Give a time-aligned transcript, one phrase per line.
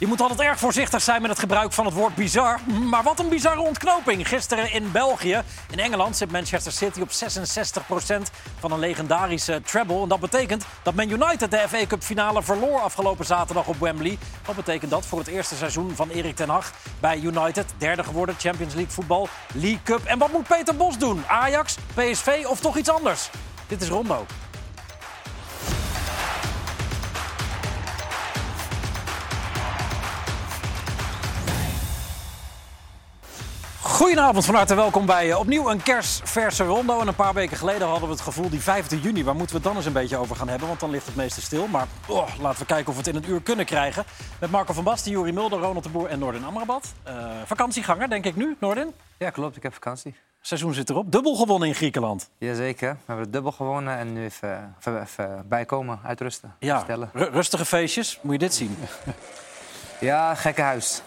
[0.00, 2.60] Je moet altijd erg voorzichtig zijn met het gebruik van het woord bizar.
[2.88, 4.28] Maar wat een bizarre ontknoping.
[4.28, 5.42] Gisteren in België.
[5.70, 7.12] In Engeland zit Manchester City op 66%
[8.58, 10.02] van een legendarische treble.
[10.02, 14.18] En dat betekent dat Man United de FA Cup finale verloor afgelopen zaterdag op Wembley.
[14.44, 17.66] Wat betekent dat voor het eerste seizoen van Erik ten Hag bij United?
[17.78, 20.04] Derde geworden, Champions League voetbal, League Cup.
[20.04, 21.24] En wat moet Peter Bos doen?
[21.26, 23.30] Ajax, PSV of toch iets anders?
[23.66, 24.26] Dit is Rondo.
[34.00, 37.00] Goedenavond, van harte welkom bij eh, opnieuw een kerstverse rondo.
[37.00, 39.62] En een paar weken geleden hadden we het gevoel, die 5 juni, waar moeten we
[39.62, 40.68] het dan eens een beetje over gaan hebben?
[40.68, 41.66] Want dan ligt het meeste stil.
[41.66, 44.04] Maar oh, laten we kijken of we het in een uur kunnen krijgen.
[44.40, 46.92] Met Marco van Basten, Juri Mulder, Ronald de Boer en Noordin Amrabat.
[47.08, 48.92] Uh, vakantieganger, denk ik nu, Noordin?
[49.18, 49.56] Ja, klopt.
[49.56, 50.14] Ik heb vakantie.
[50.40, 51.12] Seizoen zit erop.
[51.12, 52.30] Dubbel gewonnen in Griekenland.
[52.38, 52.92] Jazeker.
[52.92, 58.18] We hebben het dubbel gewonnen en nu even, even, even bijkomen, uitrusten, ja, rustige feestjes.
[58.22, 58.76] Moet je dit zien?
[60.00, 61.02] ja, gekke huis.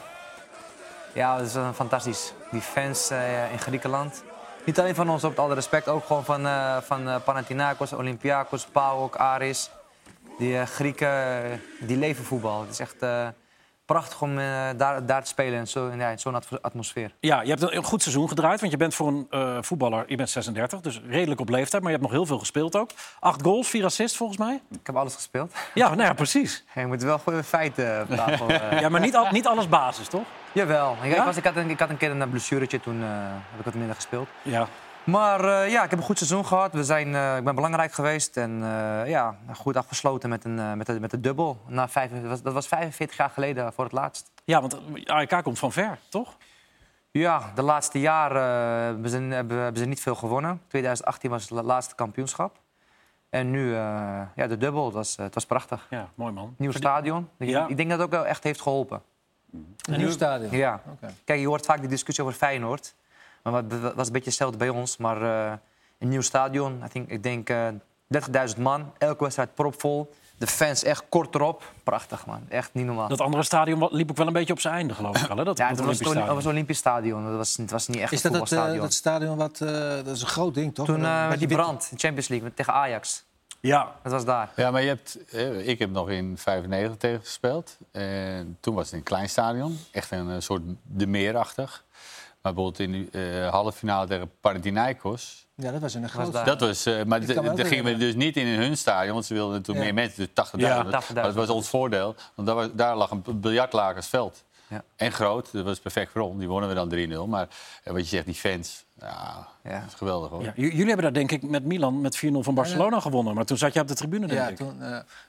[1.13, 2.33] Ja, dat is uh, fantastisch.
[2.53, 4.23] Die fans uh, in Griekenland.
[4.65, 5.87] Niet alleen van ons, op het alle respect.
[5.87, 9.69] Ook gewoon van, uh, van Panathinaikos, Olympiakos, PAOK, Aris.
[10.37, 12.61] Die Grieken, die leven voetbal.
[12.61, 12.95] Het is echt
[13.85, 17.11] prachtig om uh, daar, daar te spelen in zo'n ja, zo atmosfeer.
[17.19, 20.15] Ja, je hebt een goed seizoen gedraaid, want je bent voor een uh, voetballer, je
[20.15, 22.89] bent 36, dus redelijk op leeftijd, maar je hebt nog heel veel gespeeld ook.
[23.19, 24.61] Acht goals, vier assists volgens mij.
[24.71, 25.53] Ik heb alles gespeeld.
[25.73, 26.63] Ja, nou ja, precies.
[26.75, 28.49] je moet wel goede feiten op tafel.
[28.49, 28.79] Uh...
[28.79, 30.25] ja, maar niet, al, niet alles basis, toch?
[30.53, 30.97] Jawel.
[31.01, 33.73] Ik, was, ik, had een, ik had een keer een blessuretje, toen heb ik wat
[33.73, 34.27] minder gespeeld.
[34.41, 34.67] Ja.
[35.03, 36.73] Maar uh, ja, ik heb een goed seizoen gehad.
[36.73, 38.59] We zijn, uh, ik ben belangrijk geweest en
[39.07, 41.61] ja, goed afgesloten met, een, met, de, met de dubbel.
[41.67, 42.11] Na vijf,
[42.43, 44.31] dat was 45 jaar geleden voor het laatst.
[44.43, 46.37] Ja, want AEK komt van ver, toch?
[47.11, 48.43] Ja, de laatste jaren
[48.85, 50.61] hebben ze, hebben ze niet veel gewonnen.
[50.67, 52.59] 2018 was het laatste kampioenschap.
[53.29, 53.73] En nu
[54.35, 55.87] ja, de dubbel, dat was, het was prachtig.
[55.89, 56.55] Ja, mooi man.
[56.57, 57.29] Nieuw stadion.
[57.37, 57.67] Ja.
[57.67, 59.01] Ik denk dat het ook wel echt heeft geholpen.
[59.89, 60.51] Een nieuw stadion?
[60.51, 60.81] Ja.
[60.95, 61.13] Okay.
[61.25, 62.93] Kijk, je hoort vaak die discussie over Feyenoord.
[63.43, 64.97] Maar het was een beetje hetzelfde bij ons.
[64.97, 65.51] Maar uh,
[65.99, 67.73] een nieuw stadion, I think, ik denk uh, eh,
[68.55, 68.93] 30.000 man.
[68.97, 70.13] Elke wedstrijd propvol.
[70.37, 71.73] De fans echt kort erop.
[71.83, 72.41] Prachtig, man.
[72.49, 73.07] Echt niet normaal.
[73.07, 75.37] Dat andere stadion liep ook wel een beetje op zijn einde, geloof ik al.
[75.37, 75.43] Hè?
[75.43, 77.25] Dat, ja, het was, het was een Olympisch stadion.
[77.25, 79.57] Dat was, het was niet echt is dat het, uh, dat stadion wat...
[79.57, 80.85] dat is een groot ding, toch?
[80.85, 83.25] Toen met die brand in Champions League tegen Ajax.
[83.67, 83.95] Ja.
[84.03, 84.51] Dat was daar.
[84.55, 85.33] Ja, maar je hebt,
[85.67, 87.77] ik heb nog in 95 tegen gespeeld.
[87.91, 89.79] En toen was het een klein stadion.
[89.91, 91.83] Echt een soort de meerachtig.
[92.41, 95.47] Maar bijvoorbeeld in de uh, halve finale tegen Panathinaikos...
[95.55, 98.37] Ja, dat was in een groot Dat was, uh, maar daar gingen we dus niet
[98.37, 100.59] in hun stadion, want ze wilden toen meer mensen, dus 80.000.
[100.59, 100.83] Ja.
[100.83, 104.43] Maar dat was ons voordeel, want daar, was, daar lag een biljartlakersveld.
[104.73, 104.83] Ja.
[104.95, 106.39] En groot, dat was perfect voor ons.
[106.39, 107.29] Die wonnen we dan 3-0.
[107.29, 107.47] Maar
[107.87, 109.79] uh, wat je zegt, die fans, ja, ja.
[109.79, 110.43] dat is geweldig hoor.
[110.43, 113.35] Ja, jullie hebben daar denk ik met Milan met 4-0 van Barcelona gewonnen.
[113.35, 114.55] Maar toen zat je op de tribune, denk ja, ik.
[114.55, 114.77] Toen,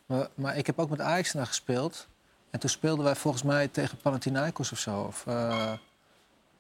[0.07, 2.07] maar, maar, ik heb ook met Ajax naar gespeeld.
[2.51, 5.01] En toen speelden wij volgens mij tegen Panathinaikos of zo.
[5.01, 5.25] Of,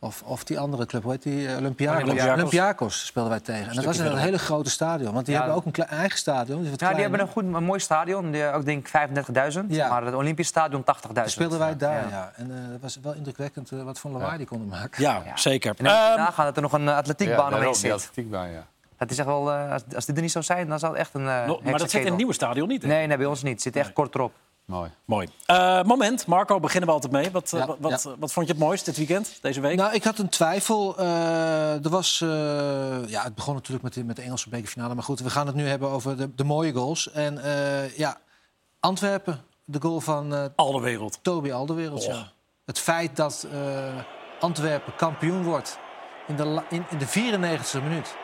[0.04, 1.48] of, of die andere club, hoe heet die?
[1.48, 2.03] Eh, Olympiakos.
[2.03, 2.34] Olympiakos.
[2.34, 3.69] Olympiakos speelden wij tegen.
[3.69, 5.12] En dat was in een hele grote stadion.
[5.12, 6.62] Want die hebben ook een eigen stadion.
[6.62, 8.31] Dus ja, die hebben een, goed, een mooi stadion.
[8.31, 9.09] Die, ook denk ik
[9.53, 9.60] 35.000.
[9.69, 9.88] Ja.
[9.88, 10.84] Maar het Olympisch stadion
[11.16, 11.25] 80.000.
[11.25, 12.32] speelden wij daar, ja.
[12.37, 15.03] En uh, dat was wel indrukwekkend uh, wat voor lawaai die konden maken.
[15.03, 15.75] Ja, zeker.
[15.76, 17.93] En dan um, gaat dat er nog een atletiekbaan ja, omheen zit.
[17.93, 18.66] atletiekbaan, ja.
[18.98, 21.14] Dat is echt wel, als, als dit er niet zou zijn, dan zou het echt
[21.14, 21.25] een.
[21.25, 22.82] No, maar dat zit in het nieuwe stadion niet?
[22.82, 22.88] Hè?
[22.88, 23.53] Nee, nee, bij ons niet.
[23.53, 23.94] Het zit echt nee.
[23.94, 24.32] kort erop.
[24.64, 24.91] Mooi.
[25.04, 25.28] Mooi.
[25.50, 27.30] Uh, moment, Marco, beginnen we altijd mee.
[27.30, 29.76] Wat, ja, wat, wat, wat, vond je het mooist dit weekend, deze week?
[29.76, 31.00] Nou, ik had een twijfel.
[31.00, 32.28] Uh, er was, uh,
[33.06, 34.94] ja, het begon natuurlijk met de, met de Engelse bekerfinale.
[34.94, 37.10] Maar goed, we gaan het nu hebben over de, de mooie goals.
[37.10, 37.41] En
[37.97, 38.20] ja,
[38.80, 40.52] Antwerpen, de goal van...
[40.56, 41.19] Alderwereld.
[41.22, 42.32] Toby Alderwereld, ja.
[42.64, 43.46] Het feit dat
[44.41, 45.78] Antwerpen kampioen wordt
[46.26, 48.16] in de, in, in de 94e minuut.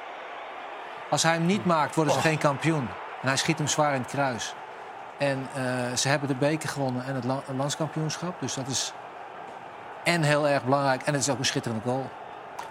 [1.10, 2.24] Als hij hem niet maakt, worden ze oh.
[2.24, 2.88] geen kampioen.
[3.22, 4.54] En hij schiet hem zwaar in het kruis.
[5.20, 8.40] En uh, ze hebben de beker gewonnen en het la landskampioenschap.
[8.40, 8.92] Dus dat is
[10.04, 11.02] en heel erg belangrijk.
[11.02, 12.10] En het is ook een schitterende goal.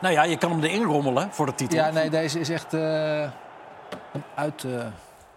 [0.02, 1.78] Nou ja, je kan hem erin rommelen voor de titel.
[1.78, 2.82] Ja, nee, deze is echt uh,
[4.36, 4.72] uit uh,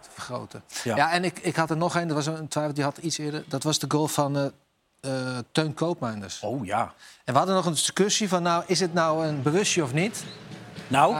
[0.00, 0.62] te vergroten.
[0.84, 0.96] Ja.
[0.96, 2.08] ja, en ik, ik had er nog een.
[2.08, 3.44] Er was een twijfel, die had iets eerder.
[3.48, 4.52] Dat was de goal van
[5.52, 6.40] Teun Koopmijnders.
[6.40, 6.92] Oh ja.
[7.24, 10.24] En we hadden nog een discussie van, nou, is het nou een bewustje of niet?
[10.88, 11.16] Nou?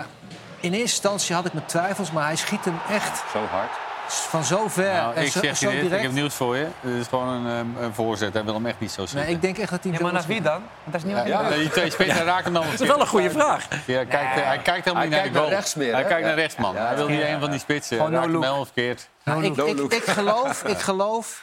[0.61, 3.23] in eerste instantie had ik mijn twijfels, maar hij schiet hem echt...
[3.33, 3.82] Zo hard
[4.15, 5.95] van zo ver nou, en ik zo, zeg zo je direct.
[5.95, 6.67] Ik heb nieuws voor je.
[6.81, 8.33] Het is gewoon een, ehm, een voorzet.
[8.33, 9.27] Hij wil hem echt niet zo schieten.
[9.27, 9.93] Nee, ik denk echt dat hij...
[9.93, 10.63] Ja, maar naar wie dan?
[10.85, 12.65] Dat is niet ja, ja, die twee spitsen raken dan...
[12.71, 13.69] Dat is wel een goede vraag.
[13.87, 14.45] Ja, kijkt, nee.
[14.45, 15.49] Hij kijkt helemaal niet naar de goal.
[15.49, 15.93] rechts meer.
[15.93, 16.77] Hij kijkt naar rechts, man.
[16.77, 17.97] hij wil niet een van die spitsen.
[17.97, 19.09] Gewoon no hem verkeerd.
[19.25, 21.43] Nou, ik, ik, ik, geloof, ik geloof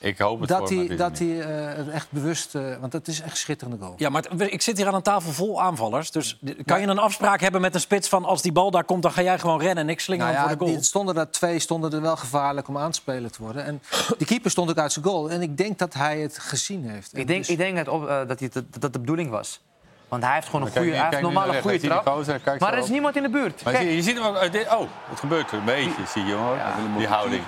[0.00, 2.54] Ik hoop het dat voor hij, dat hij uh, echt bewust...
[2.54, 3.94] Uh, want het is echt een schitterende goal.
[3.96, 6.10] Ja, maar ik zit hier aan een tafel vol aanvallers.
[6.10, 8.24] Dus kan je een afspraak hebben met een spits van...
[8.24, 10.48] als die bal daar komt, dan ga jij gewoon rennen en ik slinger nou ja,
[10.48, 10.82] voor de goal?
[10.82, 13.64] stonden er twee stonden er wel gevaarlijk om aan te spelen te worden.
[13.64, 13.82] En
[14.18, 15.30] die keeper stond ook uit zijn goal.
[15.30, 17.16] En ik denk dat hij het gezien heeft.
[17.16, 17.48] Ik denk, dus...
[17.48, 19.60] ik denk dat, op, uh, dat, hij, dat, dat de bedoeling was.
[20.08, 22.24] Want hij heeft gewoon een goede, hij heeft normale goede trap.
[22.58, 23.64] maar er is niemand in de buurt.
[23.64, 24.36] Maar je, je, ziet hem ook...
[24.36, 26.56] Oh, het gebeurt een beetje, zie je hoor.
[26.96, 27.42] Die houding.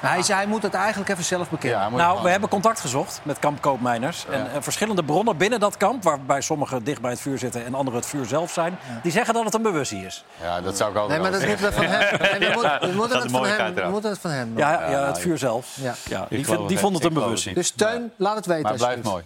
[0.00, 1.92] Hij, zei, hij moet het eigenlijk even zelf bekennen.
[1.92, 4.26] nou, we hebben contact gezocht met kamp Koopmijners.
[4.30, 7.74] En uh, verschillende bronnen binnen dat kamp, waarbij sommigen dicht bij het vuur zitten en
[7.74, 10.24] anderen het vuur zelf zijn, die zeggen dat het een bewustie is.
[10.42, 12.18] Ja, dat zou ik ook Nee, maar dat moeten we van hem.
[12.18, 14.52] we, moeten, we, moeten het van hem we moeten het van hem.
[14.56, 15.76] Ja, ja, het vuur zelf.
[16.08, 16.26] Ja.
[16.28, 17.54] die, die vond het een bewustie.
[17.54, 18.62] Dus Teun, laat het weten.
[18.62, 19.24] Maar het blijft mooi.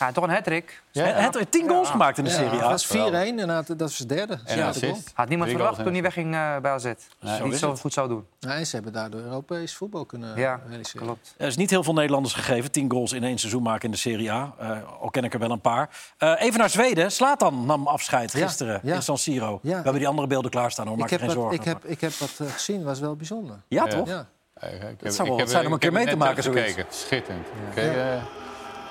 [0.00, 0.82] Ja, toch een hat-trick.
[0.90, 1.30] Ja, ja.
[1.50, 2.68] tien goals gemaakt in de Serie A.
[2.68, 4.38] dat is 4-1 en dat is de derde.
[4.46, 4.72] Ja,
[5.14, 6.84] Had niemand verwacht toen hij wegging uh, bij AZ.
[7.20, 8.26] Nee, niet zo goed zou doen.
[8.40, 11.06] Nee, ze hebben daardoor Europees voetbal kunnen ja, realiseren.
[11.06, 11.34] Klopt.
[11.36, 12.70] Er is niet heel veel Nederlanders gegeven.
[12.70, 14.54] Tien goals in één seizoen maken in de Serie A.
[14.60, 14.70] Uh,
[15.00, 15.90] al ken ik er wel een paar.
[16.18, 17.12] Uh, even naar Zweden.
[17.12, 19.58] Slatan nam afscheid gisteren in San Siro.
[19.62, 20.96] We hebben die andere beelden klaarstaan hoor.
[20.96, 21.58] Maak je geen zorgen.
[21.58, 22.82] Ik heb, ik heb wat gezien.
[22.82, 23.56] was wel bijzonder.
[23.68, 24.08] Ja, toch?
[24.08, 24.26] Ja.
[24.60, 26.42] Ik heb, het zou wel zijn om een keer mee te maken.
[26.42, 26.84] Gekeken.
[26.88, 27.46] Schitterend.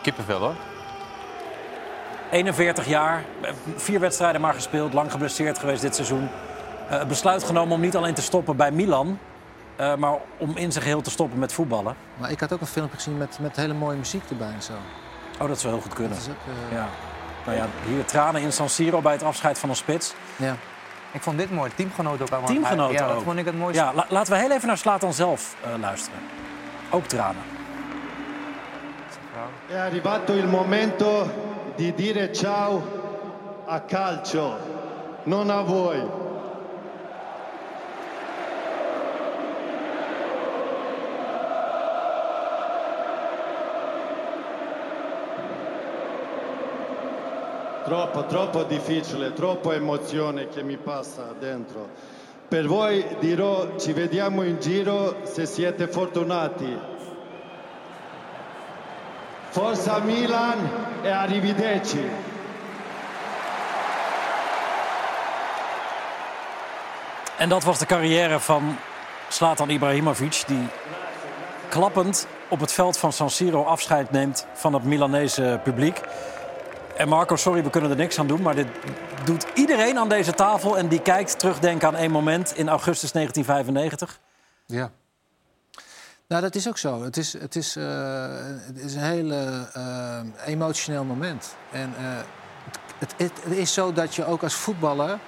[0.02, 0.56] Kippenvel hoor.
[2.32, 3.24] 41 jaar,
[3.76, 6.30] vier wedstrijden maar gespeeld, lang geblesseerd geweest dit seizoen.
[6.92, 9.20] Uh, besluit genomen om niet alleen te stoppen bij Milan,
[9.80, 11.96] uh, maar om in zijn geheel te stoppen met voetballen.
[12.18, 14.74] Maar ik had ook een filmpje gezien met, met hele mooie muziek erbij en zo.
[15.42, 16.18] Oh, dat zou heel goed kunnen.
[16.18, 16.78] Ook, uh...
[16.78, 16.88] ja.
[17.46, 20.14] Nou ja, hier tranen in San Siro bij het afscheid van een spits.
[20.36, 20.56] Ja.
[21.12, 21.72] Ik vond dit mooi.
[21.76, 22.50] Teamgenoten ook allemaal.
[22.50, 23.14] Teamgenoten ja, ook.
[23.14, 23.84] dat vond ik het mooiste.
[23.84, 26.20] Ja, la laten we heel even naar Slatan zelf luisteren.
[26.90, 27.42] Ook tranen.
[29.68, 31.49] È arrivato il momento
[31.80, 34.58] di dire ciao a calcio,
[35.24, 36.02] non a voi.
[47.86, 51.88] Troppo, troppo difficile, troppa emozione che mi passa dentro.
[52.50, 56.98] Per voi dirò ci vediamo in giro se siete fortunati.
[59.50, 60.58] Forza Milan
[61.04, 62.10] e arrivederci.
[67.38, 68.78] En dat was de carrière van
[69.30, 70.68] Slatan Ibrahimovic, die
[71.70, 76.02] klappend op het veld van San Siro afscheid neemt van het Milanese publiek.
[76.98, 78.68] En Marco, sorry, we kunnen er niks aan doen, maar dit
[79.24, 84.20] doet iedereen aan deze tafel en die kijkt terugdenken aan één moment in augustus 1995.
[84.66, 84.92] Ja.
[86.30, 87.04] Nou, dat is ook zo.
[87.04, 87.86] Het is, het is, uh,
[88.66, 91.56] het is een heel uh, emotioneel moment.
[91.72, 92.06] En uh,
[92.98, 95.20] het, het, het, is zo dat je ook als voetballer...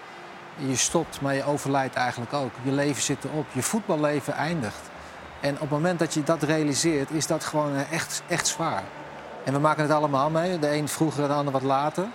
[0.57, 2.51] je stopt, maar je overlijdt eigenlijk ook.
[2.63, 3.45] Je leven zit erop.
[3.51, 4.89] Je voetballeven eindigt.
[5.39, 8.83] En op het moment dat je dat realiseert, is dat gewoon echt, echt zwaar.
[9.45, 10.59] En we maken het allemaal mee.
[10.59, 12.07] De een vroeger, de ander wat later.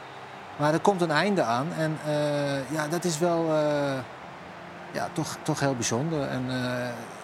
[0.56, 1.72] Maar er komt een einde aan.
[1.72, 1.98] En
[2.70, 3.50] ja, dat is wel
[4.96, 6.28] ja, toch, toch heel bijzonder.
[6.28, 6.44] En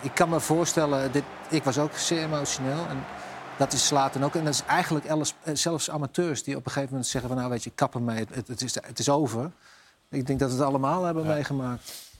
[0.00, 2.86] ik kan me voorstellen, dit, ik was ook zeer emotioneel.
[2.88, 3.04] En
[3.56, 4.34] dat is later ook.
[4.34, 7.38] En dat is eigenlijk alles, eh, zelfs amateurs die op een gegeven moment zeggen: van,
[7.38, 9.50] Nou, weet je, kappen mee, het, het, is, het is over.
[10.08, 12.10] Ik denk dat we het allemaal hebben meegemaakt.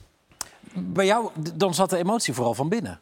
[0.73, 2.99] Bij jou, dan zat de emotie vooral van binnen.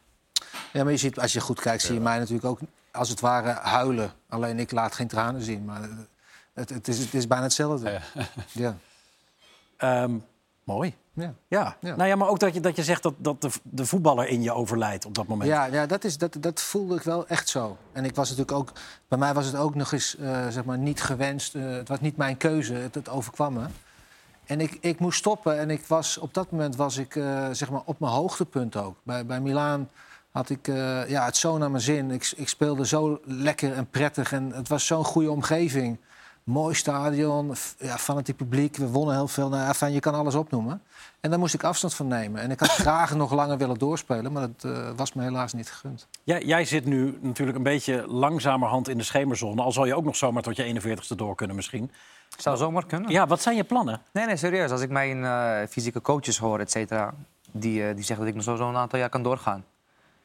[0.72, 2.58] Ja, maar je ziet, als je goed kijkt, zie je mij natuurlijk ook
[2.90, 4.12] als het ware huilen.
[4.28, 5.64] Alleen ik laat geen tranen zien.
[5.64, 5.88] Maar
[6.52, 8.00] het, het, is, het is bijna hetzelfde.
[8.52, 8.76] Ja.
[9.78, 10.02] ja.
[10.02, 10.24] Um,
[10.64, 10.94] mooi.
[11.14, 11.34] Ja.
[11.48, 11.76] Ja.
[11.80, 14.42] Nou ja, maar ook dat je, dat je zegt dat, dat de, de voetballer in
[14.42, 15.50] je overlijdt op dat moment.
[15.50, 17.76] Ja, ja dat, is, dat, dat voelde ik wel echt zo.
[17.92, 18.72] En ik was natuurlijk ook,
[19.08, 21.54] bij mij was het ook nog eens uh, zeg maar niet gewenst.
[21.54, 23.66] Uh, het was niet mijn keuze, het, het overkwam me.
[24.44, 27.70] En ik, ik moest stoppen en ik was, op dat moment was ik uh, zeg
[27.70, 28.96] maar op mijn hoogtepunt ook.
[29.02, 29.90] Bij, bij Milaan
[30.30, 30.66] had ik
[31.06, 32.10] ja, het zo naar mijn zin.
[32.10, 35.98] Ik, ik speelde zo lekker en prettig en het was zo'n goede omgeving.
[36.44, 38.76] Mooi stadion, ja, fanatiek publiek.
[38.76, 39.48] We wonnen heel veel.
[39.48, 40.82] Nou, enfin, je kan alles opnoemen.
[41.22, 42.40] En daar moest ik afstand van nemen.
[42.40, 45.70] En ik had graag nog langer willen doorspelen, maar dat uh, was me helaas niet
[45.70, 46.08] gegund.
[46.24, 49.62] Jij, jij zit nu natuurlijk een beetje langzamerhand in de schemerzone.
[49.62, 51.90] Al zal je ook nog zomaar tot je 41ste door kunnen misschien.
[52.36, 53.10] Zou zomaar kunnen.
[53.10, 54.00] Ja, wat zijn je plannen?
[54.12, 54.70] Nee, nee, serieus.
[54.70, 57.14] Als ik mijn uh, fysieke coaches hoor, et cetera...
[57.52, 59.64] Die, uh, die zeggen dat ik nog zo, een aantal jaar kan doorgaan.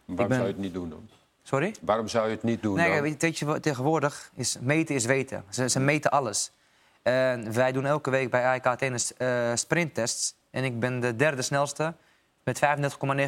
[0.06, 0.36] Waarom ben...
[0.36, 1.10] zou je het niet doen dan?
[1.44, 1.76] Sorry?
[1.82, 3.02] Waarom zou je het niet doen nee, dan?
[3.02, 5.44] Weet je, tegenwoordig is meten is weten.
[5.50, 6.52] Ze, ze meten alles.
[7.02, 8.82] En wij doen elke week bij AIK
[9.18, 10.36] uh, sprinttests.
[10.58, 11.94] En ik ben de derde snelste
[12.44, 12.60] met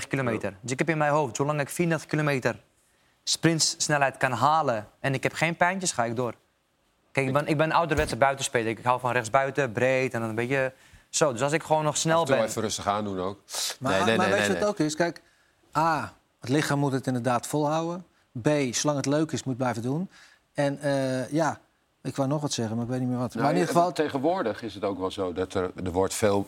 [0.01, 0.53] 35,9 kilometer.
[0.61, 2.59] Dus ik heb in mijn hoofd, zolang ik 34 kilometer
[3.23, 4.87] sprintsnelheid kan halen...
[4.99, 6.33] en ik heb geen pijntjes, ga ik door.
[7.11, 8.67] Kijk, ik ben, ik ben een ouderwetse buitenspeler.
[8.67, 10.73] Ik hou van rechtsbuiten, breed en dan een beetje
[11.09, 11.31] zo.
[11.31, 12.43] Dus als ik gewoon nog snel ben...
[12.43, 13.39] even rustig aan doen ook.
[13.79, 14.95] Maar, nee, nee, maar weet je wat het ook is?
[14.95, 15.21] Kijk,
[15.77, 18.05] A, het lichaam moet het inderdaad volhouden.
[18.41, 20.09] B, zolang het leuk is, moet blijven doen.
[20.53, 21.59] En uh, ja,
[22.01, 23.33] ik wou nog wat zeggen, maar ik weet niet meer wat.
[23.33, 23.91] Nou, maar in ieder geval...
[23.91, 26.47] Tegenwoordig is het ook wel zo dat er, er wordt veel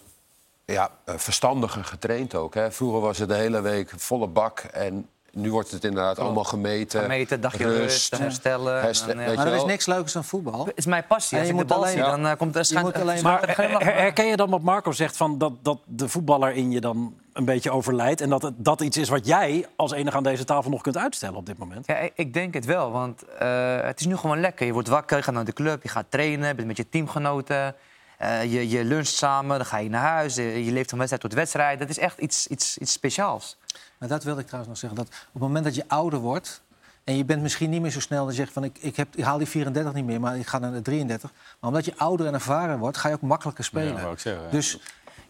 [0.65, 2.53] ja, verstandiger getraind ook.
[2.53, 2.71] Hè.
[2.71, 7.01] Vroeger was het de hele week volle bak en nu wordt het inderdaad allemaal gemeten.
[7.01, 8.81] Gemeten, dagje rust, rust herstellen.
[8.81, 10.65] Herstel, dan, maar er is niks leukers dan voetbal.
[10.65, 11.37] Het is mijn passie.
[11.37, 12.93] Als je moet alleen, zie, dan uh, komt er schijn...
[12.93, 16.81] alleen maar herken je dan wat Marco zegt van dat, dat de voetballer in je
[16.81, 20.23] dan een beetje overlijdt en dat het, dat iets is wat jij als enige aan
[20.23, 21.87] deze tafel nog kunt uitstellen op dit moment?
[21.87, 24.65] Ja, ik denk het wel, want uh, het is nu gewoon lekker.
[24.65, 27.75] Je wordt wakker, je gaat naar de club, je gaat trainen, bent met je teamgenoten.
[28.21, 31.33] Uh, je, je luncht samen, dan ga je naar huis, je leeft van wedstrijd tot
[31.33, 31.79] wedstrijd.
[31.79, 33.57] Dat is echt iets, iets, iets speciaals.
[33.97, 34.99] Maar dat wilde ik trouwens nog zeggen.
[34.99, 36.61] Dat op het moment dat je ouder wordt...
[37.03, 38.63] en je bent misschien niet meer zo snel dat je zegt van...
[38.63, 41.31] Ik, ik, heb, ik haal die 34 niet meer, maar ik ga naar de 33.
[41.31, 43.95] Maar omdat je ouder en ervaren wordt, ga je ook makkelijker spelen.
[43.95, 44.79] Ja, zeggen, dus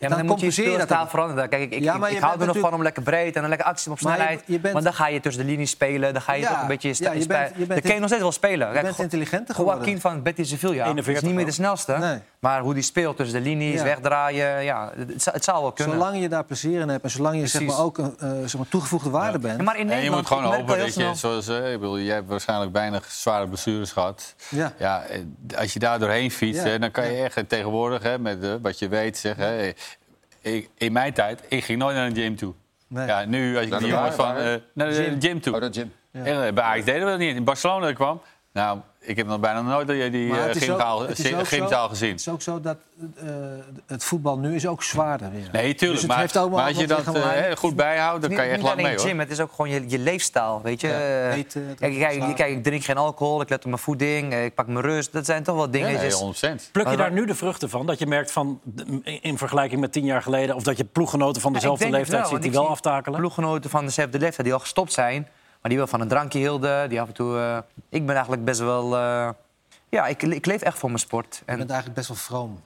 [0.01, 1.49] ja, maar dan, dan moet je je taal veranderen.
[1.49, 3.67] Kijk, ik, ja, ik, ik hou er nog van om lekker breed en een lekker
[3.67, 4.47] actie op snelheid.
[4.47, 4.83] Maar, bent...
[4.83, 6.13] dan ga je tussen de linies spelen.
[6.13, 6.93] Dan ga je toch een beetje...
[6.97, 8.67] Ja, je bent, je bent dan kun je nog steeds wel spelen.
[8.67, 9.83] Je Kijk, bent intelligenter geworden.
[9.83, 11.97] Joaquin van Betty Sevilla is niet meer de snelste.
[11.97, 12.19] Nee.
[12.39, 14.63] Maar hoe die speelt tussen de linies, wegdraaien...
[14.63, 15.95] Ja, het, het zou wel kunnen.
[15.95, 18.67] Zolang je daar plezier in hebt en zolang je zeg maar, ook uh, zeg maar,
[18.69, 19.61] toegevoegde waarde bent.
[19.61, 21.49] maar in Nederland, en je moet gewoon hopen dat je, zoals...
[21.49, 24.35] Uh, ik bedoel, jij hebt waarschijnlijk weinig zware blessures gehad.
[24.49, 24.73] Ja.
[24.77, 25.03] Ja,
[25.57, 28.17] als je daar doorheen fietst, dan kan je echt tegenwoordig...
[28.19, 29.73] met wat je weet zeggen
[30.41, 32.53] ik, in mijn tijd, ik ging nooit naar een gym toe.
[32.87, 33.07] Nee.
[33.07, 34.37] Ja, nu, als ik die jongens van...
[34.37, 35.53] Uh, naar de gym, gym toe.
[35.53, 35.93] Oh, dat gym.
[36.11, 36.23] Ja.
[36.23, 37.35] En, bij Ajax deden we dat niet.
[37.35, 38.21] In Barcelona kwam...
[38.53, 40.43] Nou, ik heb nog bijna nooit die, die uh,
[41.43, 42.09] gymzaal, gezien.
[42.09, 42.77] Het is ook zo dat
[43.23, 43.29] uh,
[43.87, 45.49] het voetbal nu is ook zwaarder weer.
[45.51, 45.99] Nee, tuurlijk.
[45.99, 47.23] Dus maar, maar, als je dat uh,
[47.55, 49.05] goed bijhoudt, dan kan je echt lang mee, hoor.
[49.05, 50.87] Gym, het is ook gewoon je, je leefstijl, weet je.
[50.87, 54.55] Ja, eten, kijk, kijk, kijk, ik drink geen alcohol, ik let op mijn voeding, ik
[54.55, 55.11] pak mijn rust.
[55.11, 55.91] Dat zijn toch wel dingen.
[55.91, 56.01] Ja,
[56.41, 56.71] nee, 100%.
[56.71, 57.85] Pluk je daar nu de vruchten van?
[57.85, 58.59] Dat je merkt van,
[59.03, 60.55] in vergelijking met tien jaar geleden...
[60.55, 63.19] of dat je ploeggenoten van dezelfde leeftijd ziet die wel aftakelen?
[63.19, 65.27] Ploeggenoten van dezelfde leeftijd die al gestopt zijn...
[65.61, 66.89] Maar die wel van een drankje hielden.
[66.89, 67.35] Die af en toe.
[67.35, 67.57] Uh,
[67.89, 68.97] ik ben eigenlijk best wel.
[68.97, 69.29] Uh,
[69.89, 71.41] ja, ik, ik, leef echt voor mijn sport.
[71.45, 71.53] En...
[71.53, 72.61] Je bent eigenlijk best wel vroom.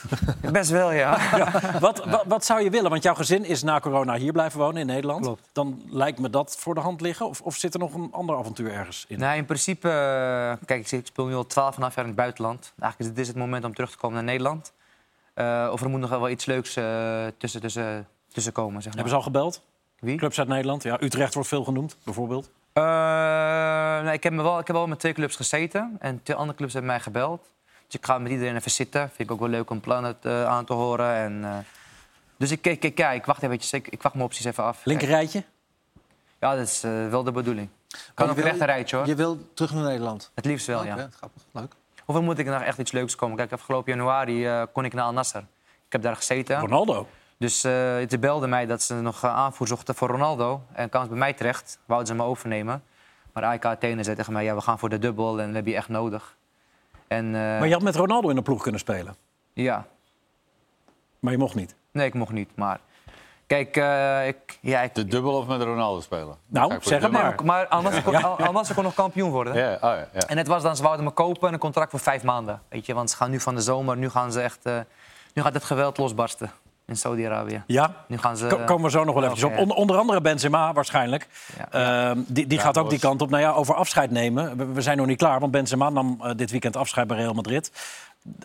[0.52, 1.18] best wel, ja.
[1.36, 1.78] ja.
[1.80, 2.90] Wat, wat, wat, zou je willen?
[2.90, 5.22] Want jouw gezin is na corona hier blijven wonen in Nederland.
[5.22, 5.48] Klopt.
[5.52, 7.28] Dan lijkt me dat voor de hand liggen.
[7.28, 9.18] Of, of zit er nog een ander avontuur ergens in?
[9.18, 9.88] Nee, in principe...
[9.88, 12.72] Uh, kijk, ik speel nu al 12,5 jaar in het buitenland.
[12.78, 14.72] Eigenlijk is dit het moment om terug te komen naar Nederland.
[15.72, 16.78] of er moet nog wel iets leuks
[17.38, 19.02] tussen, tussen, tussen komen, zeg maar.
[19.02, 19.62] Hebben ze al gebeld?
[20.00, 20.16] Wie?
[20.16, 20.82] Clubs uit Nederland.
[20.82, 22.50] Ja, Utrecht wordt veel genoemd, bijvoorbeeld.
[22.74, 25.96] Uh, nee, ik, heb me wel, ik heb wel met twee clubs gezeten.
[26.00, 27.50] En twee andere clubs hebben mij gebeld.
[27.86, 29.00] Dus ik ga met iedereen even zitten.
[29.00, 31.14] Vind ik ook wel leuk om plannen uh, aan te horen.
[31.14, 31.56] En, uh,
[32.36, 34.84] dus ik kijk, kijk, kijk, wacht even, ik, ik wacht mijn opties even af.
[34.84, 35.44] Linkerrijtje?
[36.40, 37.68] Ja, dat is wel de bedoeling.
[38.14, 39.06] Kan ook een rechterrijtje, hoor.
[39.06, 40.30] Je wil terug naar Nederland?
[40.34, 41.08] Het liefst wel, ja.
[41.16, 41.74] Grappig, leuk.
[42.04, 43.36] Of moet ik nog echt iets leuks komen?
[43.36, 45.44] Kijk, afgelopen januari kon ik naar Al Nasser.
[45.86, 46.60] Ik heb daar gezeten.
[46.60, 47.08] Ronaldo?
[47.38, 47.72] Dus uh,
[48.08, 50.62] ze belden mij dat ze nog uh, aanvoer zochten voor Ronaldo.
[50.72, 51.78] En kwam het bij mij terecht.
[51.84, 52.82] Wouden ze me overnemen.
[53.32, 54.44] Maar AEK Athene zei tegen mij...
[54.44, 56.36] ja, we gaan voor de dubbel en we hebben je echt nodig.
[57.08, 57.32] En, uh...
[57.32, 59.16] Maar je had met Ronaldo in de ploeg kunnen spelen?
[59.52, 59.86] Ja.
[61.18, 61.74] Maar je mocht niet?
[61.92, 62.56] Nee, ik mocht niet.
[62.56, 62.80] Maar
[63.46, 63.68] kijk,
[64.26, 64.94] ik, ja, ik...
[64.94, 66.36] De dubbel of met Ronaldo spelen?
[66.46, 67.44] Nou, zeg het maar.
[67.44, 69.54] maar anders kon, anders kon nog kampioen worden.
[69.54, 70.20] Ja, oh ja, ja.
[70.20, 72.62] En het was dan, ze wouden me kopen een contract voor vijf maanden.
[72.68, 74.64] Weet je, want ze gaan nu van de zomer, nu gaan ze echt...
[75.34, 76.50] nu gaat het geweld losbarsten
[76.86, 77.62] in Saudi-Arabië.
[77.66, 79.58] Ja, nu gaan ze, komen we zo nog wel even op.
[79.58, 81.28] Onder, onder andere Benzema waarschijnlijk.
[81.70, 82.10] Ja.
[82.10, 83.30] Uh, die die gaat ook die kant op.
[83.30, 84.74] Nou ja, over afscheid nemen.
[84.74, 87.72] We, zijn nog niet klaar, want Benzema nam uh, dit weekend afscheid bij Real Madrid.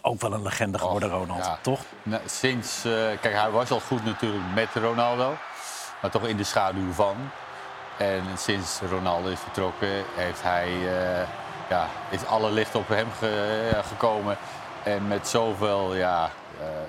[0.02, 1.58] Ook wel een legende geworden, Ronald, ja.
[1.62, 1.80] toch?
[2.04, 5.34] Nou, sinds, uh, kijk, hij was al goed natuurlijk met Ronaldo.
[6.02, 7.16] Maar toch in de schaduw van.
[7.98, 10.70] En sinds Ronaldo is vertrokken, heeft hij,
[11.70, 14.38] ja, is alle licht op hem ge, gekomen.
[14.84, 16.30] En met zoveel ja, eh,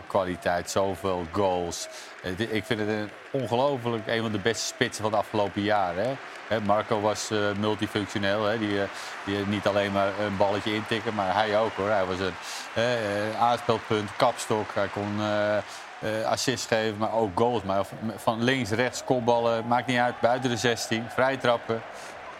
[0.06, 1.88] kwaliteit, zoveel goals.
[2.36, 6.18] ik vind het een ongelooflijk een van de beste spitsen van de afgelopen jaren.
[6.64, 8.44] Marco was uh, multifunctioneel.
[8.44, 8.58] Hè.
[8.58, 8.80] Die,
[9.24, 11.88] die niet alleen maar een balletje intikken, maar hij ook hoor.
[11.88, 14.74] Hij was een aanspeelpunt, kapstok.
[14.74, 15.20] Hij kon
[16.24, 17.62] assist geven, maar ook goals.
[17.62, 17.84] Maar
[18.16, 20.20] van links, rechts, kopballen, maakt niet uit.
[20.20, 21.82] Buiten de 16, vrij trappen.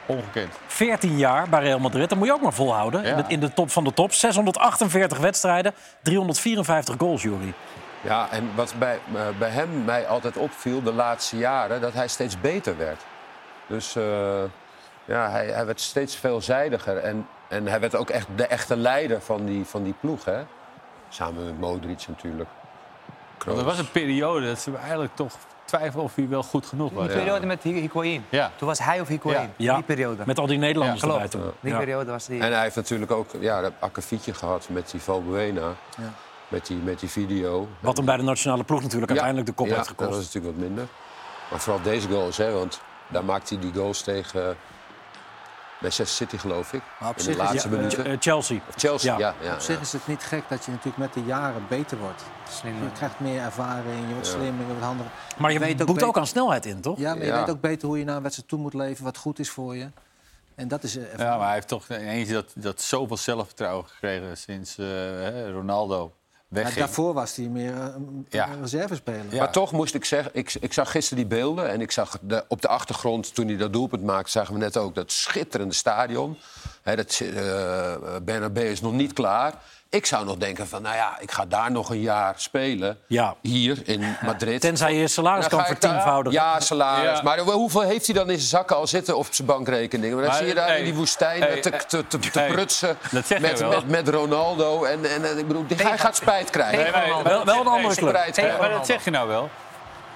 [0.06, 0.54] Ongekend.
[0.66, 3.28] 14 jaar bij Real Madrid, dat moet je ook maar volhouden.
[3.28, 4.12] In de top van de top.
[4.12, 7.52] 648 wedstrijden, 354 goals, Jury.
[8.00, 12.08] Ja, en wat bij, uh, bij hem mij altijd opviel de laatste jaren, dat hij
[12.08, 13.00] steeds beter werd.
[13.66, 14.04] Dus uh,
[15.04, 16.96] ja, hij, hij, werd steeds veelzijdiger.
[16.96, 20.24] En, en hij werd ook echt de echte leider van die, van die ploeg.
[20.24, 20.42] Hè?
[21.08, 22.48] Samen met Modric natuurlijk.
[23.46, 27.06] Er was een periode dat ze eigenlijk toch twijfel of hij wel goed genoeg was.
[27.06, 28.24] Die periode met Higuain.
[28.28, 28.50] Ja.
[28.56, 29.52] Toen was hij of Higuain.
[29.56, 29.74] Ja.
[29.74, 30.22] Die periode.
[30.26, 31.42] Met al die Nederlanders ja, erbij toen.
[31.60, 32.40] Die periode was die.
[32.40, 35.74] En hij heeft natuurlijk ook ja, dat akkefietje gehad met die Valbuena.
[36.48, 37.68] Met, die, met die video.
[37.80, 39.98] Wat hem bij de nationale ploeg natuurlijk uiteindelijk de kop heeft gekost.
[39.98, 40.86] dat was natuurlijk wat minder.
[41.50, 44.56] Maar vooral deze goals, hè, want daar maakt hij die goals tegen
[45.82, 46.82] Manchester City, geloof ik.
[47.00, 48.04] Maar op in zich de is- laatste ja, minuten.
[48.06, 48.60] Eh, Chelsea.
[48.68, 49.34] Of Chelsea, ja.
[49.40, 49.46] ja.
[49.48, 52.22] ja, Op zich is het niet gek dat je natuurlijk met de jaren beter wordt.
[52.50, 52.82] Slimmer.
[52.82, 55.12] Je krijgt meer ervaring, je wordt slimmer, je wordt handiger.
[55.38, 56.98] Maar je weet boekt beter- ook aan snelheid in, toch?
[56.98, 59.16] Ja, maar je weet ook beter hoe je naar een wedstrijd toe moet leven, wat
[59.16, 59.90] goed is voor je.
[60.54, 60.96] En dat is...
[60.96, 65.50] eh, Ja, maar hij heeft toch ineens dat, dat zoveel zelfvertrouwen gekregen sinds eh, hè,
[66.52, 68.48] Maar daarvoor was hij meer eh, een Ja.
[68.48, 69.24] een reservespeler.
[69.30, 69.38] Ja.
[69.38, 71.68] Maar toch moest ik zeggen, ik, ik zag gisteren die beelden...
[71.70, 74.30] en ik zag de, op de achtergrond, toen hij dat doelpunt maakte...
[74.30, 76.36] zagen we net ook dat schitterende stadion.
[76.82, 79.54] Hè, dat eh Bernabeu is nog niet klaar.
[79.92, 82.98] Ik zou nog denken van, nou ja, ik ga daar nog een jaar spelen.
[83.06, 83.34] Ja.
[83.42, 84.60] Hier in Madrid.
[84.60, 86.40] Tenzij je salaris kan vertienvoudigen.
[86.40, 87.16] Ja, salaris.
[87.18, 87.22] Ja.
[87.22, 90.12] Maar hoeveel heeft hij dan in zijn zakken al zitten of op zijn bankrekening?
[90.12, 92.38] Maar dan Maar, zie je daar hey, in die woestijn hey, te, te, te, te
[92.38, 94.84] hey, prutsen dat zeg je met, met, met Ronaldo.
[94.84, 96.92] En, en, en ik bedoel, die, hij gaat spijt krijgen.
[96.92, 98.08] Nee, nee, Wel- wel een andere club.
[98.08, 98.60] Spijt Ja, krijgen.
[98.60, 99.50] maar dat zeg je nou wel.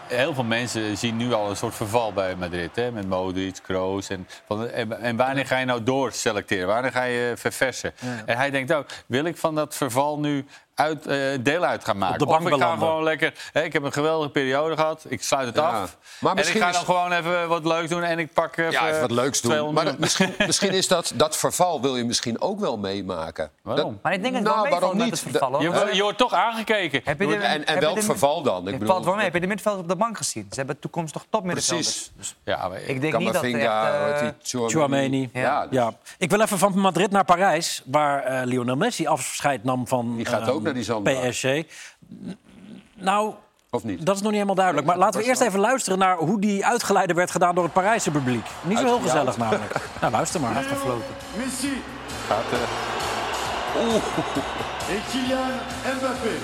[0.08, 2.76] Heel veel mensen zien nu al een soort verval bij Madrid.
[2.76, 2.90] Hè?
[2.90, 4.08] Met Modric, Kroos.
[4.08, 6.66] En, van, en, en wanneer ga je nou doorselecteren?
[6.66, 7.92] Wanneer ga je verversen?
[8.26, 10.44] En hij denkt ook, wil ik van dat verval nu
[10.76, 12.18] uit, eh, deel uit gaan maken?
[12.18, 13.32] de bank of ik ga gewoon lekker...
[13.52, 15.04] Hè, ik heb een geweldige periode gehad.
[15.08, 15.62] Ik sluit het Ja.
[15.80, 15.96] af.
[16.18, 18.02] Maar en ik ga is- dan gewoon even wat leuks doen.
[18.02, 19.50] En ik pak even, Ja, even wat leuks doen.
[19.50, 23.50] 200 Maar dat- misschien, misschien is dat, dat verval wil je misschien ook wel meemaken.
[23.62, 23.92] Waarom?
[23.92, 25.20] Dat- Maar ik denk dat het Nou, wel waarom met niet?
[25.22, 25.62] het verval.
[25.62, 27.00] Je, wordt- je wordt toch aangekeken.
[27.04, 28.58] Heb je de- En, en welk de- verval dan?
[28.60, 29.24] Ik Het bedoel, valt wel mee.
[29.24, 30.46] Heb je de middenveld op de bank gezien?
[30.50, 32.10] Ze hebben toekomstig topmiddenvelders.
[32.16, 32.36] Precies.
[32.44, 34.28] Ja, maar Ik denk niet dat eh?
[34.42, 35.30] Chouameni.
[35.32, 35.92] Ja, dus Ja.
[36.18, 40.24] Ik wil even van Madrid naar Parijs, waar eh, Lionel Messi afscheid nam van Die
[40.26, 41.28] gaat eh, ook naar die zandbak.
[41.30, 41.46] PSG.
[42.94, 43.34] Nou,
[43.70, 44.06] Of niet?
[44.06, 44.86] dat is nog niet helemaal duidelijk.
[44.86, 48.10] Maar laten we eerst even luisteren naar hoe die uitgeleide werd gedaan door het Parijse
[48.10, 48.46] publiek.
[48.62, 49.74] Niet zo heel gezellig namelijk.
[50.00, 50.54] Nou, luister maar.
[50.62, 51.04] Gefloten.
[51.36, 51.82] Messi
[52.28, 53.94] gaat, eh,
[54.94, 55.50] et Kylian
[55.96, 56.30] Mbappé.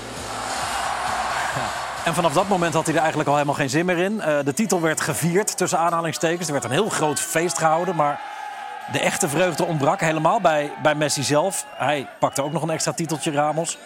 [2.04, 4.20] En vanaf dat moment had hij er eigenlijk al helemaal geen zin meer in.
[4.20, 6.46] Eh, de titel werd gevierd, tussen aanhalingstekens.
[6.46, 8.20] Er werd een heel groot feest gehouden, maar
[8.92, 11.66] de echte vreugde ontbrak helemaal bij, bij Messi zelf.
[11.76, 13.78] Hij pakte ook nog een extra titeltje, Ramos.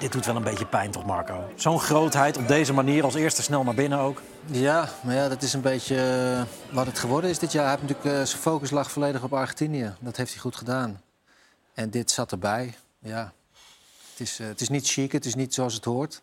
[0.00, 1.50] Dit doet wel een beetje pijn, toch, Marco?
[1.54, 4.22] Zo'n grootheid op deze manier, als eerste snel naar binnen ook.
[4.46, 7.62] Ja, maar ja, dat is een beetje eh, wat het geworden is dit jaar.
[7.62, 9.94] Hij heeft natuurlijk, eh, zijn focus lag volledig op Argentinië.
[10.00, 11.00] Dat heeft hij goed gedaan.
[11.74, 12.74] En dit zat erbij.
[12.98, 13.32] Ja,
[14.10, 16.22] het is, eh, het is niet chic, het is niet zoals het hoort.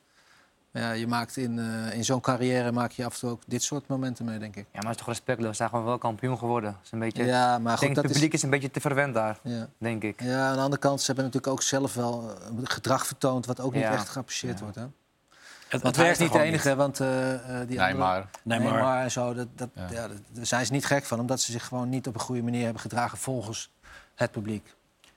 [0.77, 3.63] Ja, je maakt in, eh, in zo'n carrière maak je af en toe ook dit
[3.63, 4.65] soort momenten mee, denk ik.
[4.65, 5.49] Ja, maar dat is toch respectloos.
[5.49, 6.71] Ze zijn gewoon wel kampioen geworden.
[6.71, 7.25] Dat is een beetje...
[7.25, 8.43] Ja, maar ik goed, denk dat het publiek is...
[8.43, 9.67] een beetje te verwend daar, Ja.
[9.77, 10.21] denk ik.
[10.21, 13.45] ja, aan de andere kant, ze hebben natuurlijk ook zelf wel eh, gedrag vertoond...
[13.45, 13.91] wat ook niet Ja.
[13.93, 14.81] echt geapprecieerd wordt, hè?
[14.81, 17.75] Het, Want het werkt niet de enige, want eh, eh, die andere...
[17.77, 18.27] Neymar.
[18.43, 18.71] Neymar.
[18.73, 20.07] Neymar en zo, dat, dat, ja.
[20.07, 21.19] dat- daar zijn ze niet gek van...
[21.19, 23.71] omdat ze zich gewoon niet op een goede manier hebben gedragen volgens
[24.15, 24.75] het publiek.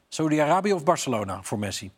[0.08, 1.90] Saudi-Arabië of Barcelona voor Messi?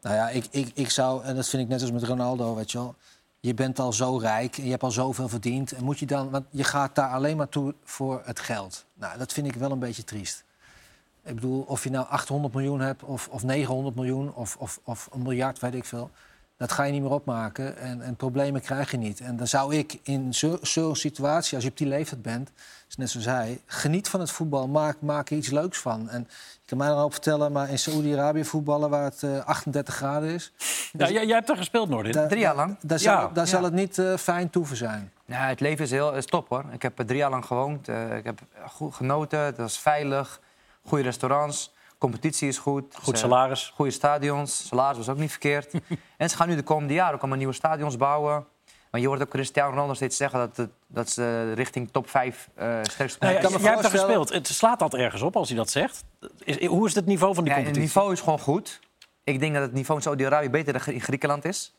[0.00, 2.70] Nou ja, ik, ik, ik zou, en dat vind ik net als met Ronaldo, weet
[2.70, 2.94] je wel.
[3.40, 5.72] Je bent al zo rijk en je hebt al zoveel verdiend.
[5.72, 8.84] En moet je dan, want je gaat daar alleen maar toe voor het geld.
[8.94, 10.44] Nou, dat vind ik wel een beetje triest.
[11.24, 15.08] Ik bedoel, of je nou 800 miljoen hebt of, of 900 miljoen of, of, of
[15.12, 16.10] een miljard, weet ik veel.
[16.58, 19.20] Dat ga je niet meer opmaken en, en problemen krijg je niet.
[19.20, 22.50] En dan zou ik in zo- zo'n situatie, als je op die leeftijd bent,
[22.88, 26.08] is net zoals hij, geniet van het voetbal, maak, maak er iets leuks van.
[26.08, 29.94] En je kan mij dan ook vertellen, maar in Saoedi-Arabië voetballen waar het eh, 38
[29.94, 30.52] graden is,
[30.92, 32.28] Ja, jij, jij hebt er gespeeld, Noordin.
[32.28, 32.76] Drie jaar lang?
[32.80, 33.50] Daar, zal, Ja, daar ja.
[33.50, 35.12] zal het niet eh, fijn toeven zijn.
[35.24, 36.64] Ja, het leven is heel is top hoor.
[36.72, 37.88] Ik heb er drie jaar lang gewoond.
[37.88, 39.38] Eh, ik heb goed genoten.
[39.38, 40.40] Het was veilig.
[40.86, 41.72] Goede restaurants.
[41.98, 42.94] Competitie is goed.
[43.02, 43.72] Goed Ze- salaris.
[43.74, 44.66] Goede stadions.
[44.66, 45.70] Salaris was ook niet verkeerd.
[46.16, 48.46] en ze gaan nu de komende jaren komen nieuwe stadions bouwen.
[48.90, 52.48] Maar je hoort ook Cristiano Ronaldo steeds zeggen dat, het, dat ze richting top 5
[52.58, 54.32] uh, sterkste Nou ja, kan me jij hebt er voorstellen- gespeeld.
[54.32, 56.04] Het slaat dat ergens op als hij dat zegt.
[56.44, 57.96] Is, hoe is het niveau van die Ja, het competitie?
[57.98, 58.80] niveau is gewoon goed.
[59.24, 61.74] Ik denk dat het niveau in Saudi-Arabië beter dan in Griekenland is.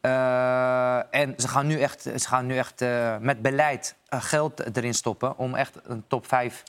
[0.00, 4.76] Eh, en ze gaan nu echt, ze gaan nu echt eh, met beleid eh, geld
[4.76, 6.62] erin stoppen om echt een top 5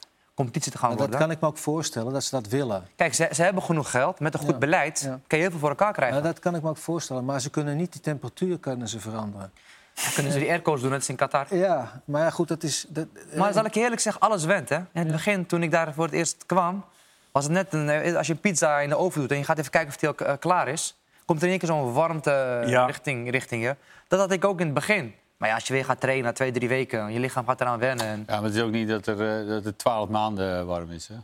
[0.43, 1.25] competitie te gaan Maar dat worden.
[1.27, 2.87] kan ik me ook voorstellen, dat ze dat willen.
[2.95, 4.19] Kijk, ze, ze hebben genoeg geld.
[4.19, 5.09] Met een goed Ja, beleid ja.
[5.27, 6.21] kan je heel veel voor elkaar krijgen.
[6.21, 7.25] Maar dat kan ik me ook voorstellen.
[7.25, 9.51] Maar ze kunnen niet die temperatuur kunnen ze veranderen.
[9.93, 11.55] Dan kunnen ze die airco's doen, net als in Qatar.
[11.55, 12.85] Ja, maar ja, goed, dat is...
[12.89, 14.69] Dat, eh, Maar zal ik je eerlijk zeggen, alles went.
[14.69, 14.75] Hè?
[14.75, 16.85] In het begin, toen ik daar voor het eerst kwam...
[17.31, 19.31] was het net een, eh, als je pizza in de oven doet...
[19.31, 20.99] en je gaat even kijken of die al eh, klaar is...
[21.25, 22.85] komt er in één keer zo'n warmte Ja.
[22.85, 23.75] richting, richting je.
[24.07, 25.13] Dat had ik ook in het begin.
[25.41, 27.13] Maar ja, als je weer gaat trainen twee, drie weken...
[27.13, 28.05] je lichaam gaat eraan wennen.
[28.05, 28.23] En...
[28.27, 31.07] Ja, maar het is ook niet dat er, eh, dat het 12 maanden warm is.
[31.07, 31.15] Hè?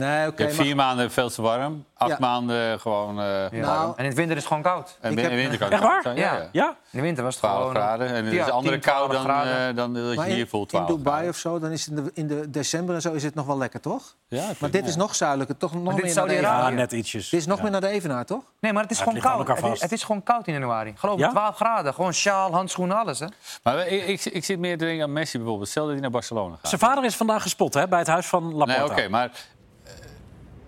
[0.00, 0.42] Nee, oké.
[0.42, 1.84] Okay, vier maanden veel te warm.
[1.96, 3.60] Acht maanden gewoon uh, ja.
[3.60, 4.98] nou, En in het winter is het gewoon koud.
[5.00, 6.16] En in winter kan Echt waar?
[6.16, 6.48] Ja.
[6.52, 6.68] ja.
[6.68, 7.74] In de winter was het 12 gewoon...
[7.74, 8.08] graden.
[8.08, 11.28] En het is andere kou dan, uh, dan dat je hier voelt 12 in Dubai
[11.28, 13.46] of zo, dan is het in de, in de december en zo is het nog
[13.46, 14.16] wel lekker, toch?
[14.28, 17.28] Ja, maar dit is nog zuidelijker, toch nog meer naar de Ja, net ietsjes.
[17.28, 18.42] Dit is nog meer naar de Evenaar, toch?
[18.60, 19.80] Nee, maar het is gewoon koud.
[19.80, 20.92] Het is gewoon koud in januari.
[20.96, 21.94] Geloof me, 12 graden.
[21.94, 23.26] Gewoon sjaal, handschoenen, alles, hè?
[23.62, 25.68] Maar ik zit meer te denken aan Messi bijvoorbeeld.
[25.68, 26.68] Stel dat hij naar Barcelona gaat.
[26.68, 28.80] Zijn vader is vandaag gespot, hè, bij het huis van Laporta.
[28.80, 29.30] Nee, oké, maar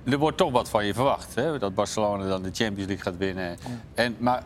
[0.05, 1.35] er wordt toch wat van je verwacht.
[1.35, 1.59] Hè?
[1.59, 3.57] Dat Barcelona dan de Champions League gaat winnen.
[3.95, 4.43] En, maar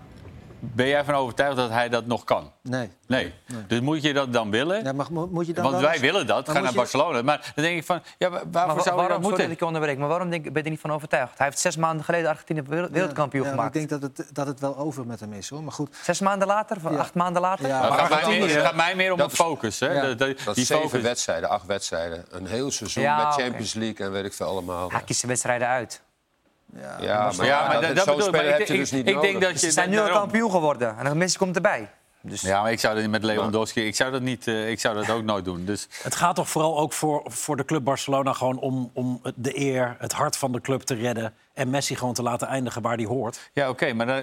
[0.59, 2.53] ben jij van overtuigd dat hij dat nog kan?
[2.63, 2.91] Nee.
[3.07, 3.35] Nee.
[3.67, 4.85] Dus moet je dat dan willen?
[4.85, 7.23] Ja, maar moet je dan Want wij willen dat, ga naar Barcelona.
[7.23, 9.31] Maar dan denk ik van, ja, waarvoor maar, zou je dat moeten?
[9.31, 11.39] Sorry dat ik onderbreek, maar waarom denk, ben je er niet van overtuigd?
[11.39, 13.75] Hij heeft zes maanden geleden Argentinië wereldkampioen ja, gemaakt.
[13.75, 15.63] Ik denk dat het, dat het wel over met hem is, hoor.
[15.63, 15.97] Maar goed.
[16.03, 17.67] Zes maanden later, acht maanden later?
[17.67, 19.81] Ja, maar het, gaat mij, het gaat mij meer om de focus.
[19.81, 20.01] Hè?
[20.01, 22.25] Dat, dat, dat die zeven wedstrijden, acht wedstrijden.
[22.31, 24.91] Een heel seizoen met Champions League en weet ik veel allemaal.
[24.91, 26.05] Hij kiest de wedstrijden uit.
[26.75, 28.67] Ja, ja, maar, ja, maar dat, dat bedoel ik.
[28.67, 31.39] Dus ik, ik denk dat je, Ze zijn nu al kampioen geworden en de Messi
[31.39, 31.91] komt erbij.
[32.21, 32.41] Dus...
[32.41, 35.11] Ja, maar ik zou dat met Lewandowski, ik zou dat, niet, uh, ik zou dat
[35.11, 35.65] ook nooit doen.
[35.65, 35.89] Dus...
[36.03, 39.97] Het gaat toch vooral ook voor, voor de club Barcelona gewoon om, om de eer,
[39.99, 43.05] het hart van de club te redden en Messi gewoon te laten eindigen waar hij
[43.05, 43.51] hoort.
[43.53, 44.23] Ja, oké, maar dan,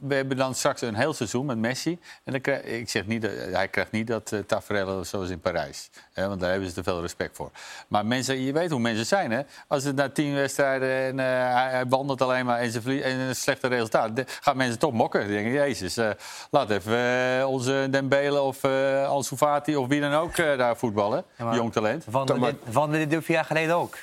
[0.00, 1.98] we hebben dan straks een heel seizoen met Messi.
[2.24, 5.90] En dan krijg, ik zeg niet, hij krijgt niet dat uh, tafereel zoals in Parijs.
[6.12, 7.50] Hè, want daar hebben ze te veel respect voor.
[7.88, 9.30] Maar mensen, je weet hoe mensen zijn.
[9.30, 9.40] Hè?
[9.66, 13.36] Als het na tien wedstrijden en uh, hij, wandelt alleen maar en, ze en een
[13.36, 14.10] slechte resultaat...
[14.40, 15.26] gaan mensen toch mokken.
[15.26, 16.10] Die denken, jezus, uh,
[16.50, 21.24] laat even onze Dembele of uh, Ansu Fati of wie dan ook daar voetballen.
[21.36, 22.04] Ja, Jong talent.
[22.08, 23.96] Van, dit, van dit vier jaar geleden ook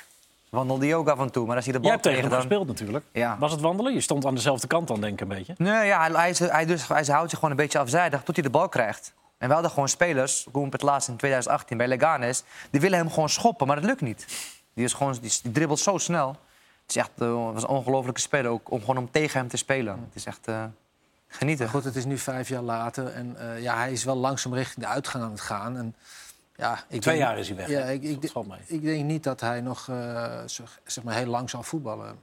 [0.50, 1.46] wandelde hij ook af en toe.
[1.46, 3.04] Maar als hij de bal Je hebt tegen hem gespeeld natuurlijk.
[3.12, 3.36] Ja.
[3.38, 3.94] Was het wandelen?
[3.94, 5.54] Je stond aan dezelfde kant dan, denk ik, een beetje.
[5.56, 8.44] Nee, ja, hij, hij, hij, dus, hij houdt zich gewoon een beetje afzijdig tot hij
[8.44, 9.14] de bal krijgt.
[9.38, 12.42] En we hadden gewoon spelers, ik het laatst in 2018 bij Leganes...
[12.70, 14.26] die willen hem gewoon schoppen, maar dat lukt niet.
[14.74, 16.28] Die, is gewoon, die, die dribbelt zo snel.
[16.28, 19.56] Het is echt uh, was een ongelofelijke speler, ook om, gewoon om tegen hem te
[19.56, 19.92] spelen.
[19.92, 20.64] Het is echt uh,
[21.28, 21.68] genieten.
[21.68, 24.84] Goed, het is nu vijf jaar later en uh, ja, hij is wel langzaam richting
[24.84, 25.76] de uitgang aan het gaan...
[25.76, 25.94] En,
[26.60, 27.68] ja, ik Twee jaar is hij weg.
[27.68, 28.32] Ja, ik, ik,
[28.66, 30.38] ik, denk niet dat hij nog uh,
[30.84, 32.18] zeg maar heel lang zal voetballen.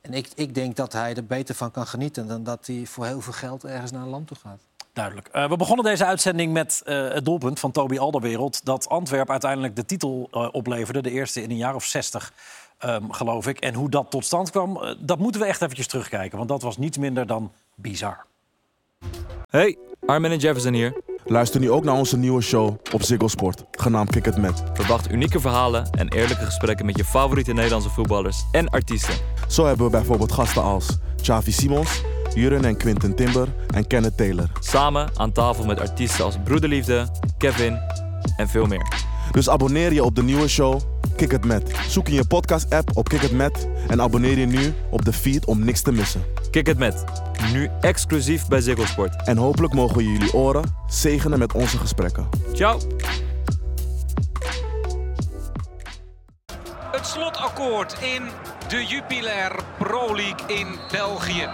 [0.00, 3.06] En ik, ik denk dat hij er beter van kan genieten dan dat hij voor
[3.06, 4.60] heel veel geld ergens naar een land toe gaat.
[4.92, 5.28] Duidelijk.
[5.32, 8.64] Uh, we begonnen deze uitzending met uh, het doelpunt van Toby Alderwereld...
[8.64, 11.02] dat Antwerp uiteindelijk de titel uh, opleverde.
[11.02, 12.32] De eerste in een jaar of zestig,
[12.84, 13.58] um, geloof ik.
[13.58, 16.36] En hoe dat tot stand kwam, dat moeten we echt eventjes terugkijken.
[16.36, 18.24] Want dat was niets minder dan bizar.
[19.48, 21.09] Hey, Armin en Jefferson hier.
[21.24, 24.62] Luister nu ook naar onze nieuwe show op Ziggo Sport, genaamd Kick It Met.
[24.72, 29.14] Verwacht unieke verhalen en eerlijke gesprekken met je favoriete Nederlandse voetballers en artiesten.
[29.48, 32.02] Zo hebben we bijvoorbeeld gasten als Xavi Simons,
[32.34, 34.50] Juren en Quinten Timber en Kenneth Taylor.
[34.60, 37.78] Samen aan tafel met artiesten als Broederliefde, Kevin
[38.36, 38.92] en veel meer.
[39.30, 40.80] Dus abonneer je op de nieuwe show
[41.16, 41.70] Kick It Met.
[41.88, 45.44] Zoek in je podcast-app op Kick It Met en abonneer je nu op de feed
[45.44, 46.24] om niks te missen.
[46.50, 47.04] Kick It Met,
[47.52, 49.22] nu exclusief bij Ziggo Sport.
[49.24, 52.28] En hopelijk mogen we jullie oren zegenen met onze gesprekken.
[52.52, 52.78] Ciao!
[56.92, 58.22] Het slotakkoord in
[58.68, 61.48] de Jupiler Pro League in België.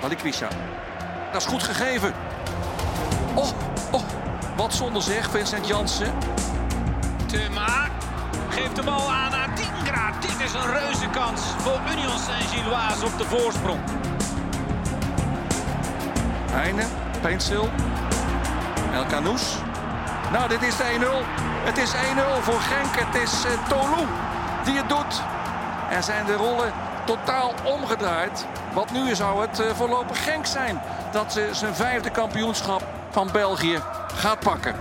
[0.00, 0.48] Balikwisha.
[1.32, 2.12] Dat is goed gegeven.
[3.34, 3.48] Oh,
[3.92, 4.02] oh.
[4.56, 6.12] Wat zonder zeg, Vincent Jansen.
[7.28, 7.88] Thuma
[8.48, 10.12] geeft de bal aan Adingra.
[10.20, 13.80] Dit is een reuze kans voor Union Saint-Gilloise op de voorsprong.
[16.50, 16.84] Heine,
[17.20, 17.68] Peensil,
[18.92, 19.56] El Canous.
[20.32, 21.06] Nou, dit is de 1-0.
[21.64, 23.06] Het is 1-0 voor Genk.
[23.06, 24.06] Het is uh, Tolu
[24.64, 25.22] die het doet.
[25.90, 26.72] Er zijn de rollen
[27.06, 28.46] totaal omgedraaid.
[28.72, 30.80] Want nu zou het uh, voorlopig Genk zijn
[31.12, 33.78] dat ze zijn vijfde kampioenschap van België
[34.14, 34.74] gaat pakken.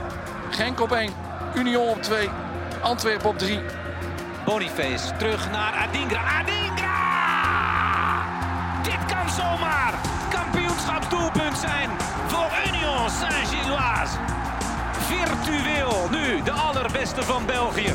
[0.50, 1.14] Genk op 1,
[1.58, 2.30] Union op 2,
[2.82, 3.60] Antwerpen op 3.
[4.46, 6.22] Boniface terug naar Adingra.
[6.40, 6.96] Adingra!
[8.84, 9.94] Dit kan zomaar
[10.30, 11.90] kampioenschapsdoelpunt zijn
[12.28, 14.18] voor Union Saint-Gilloise.
[14.92, 17.94] Virtueel nu de allerbeste van België.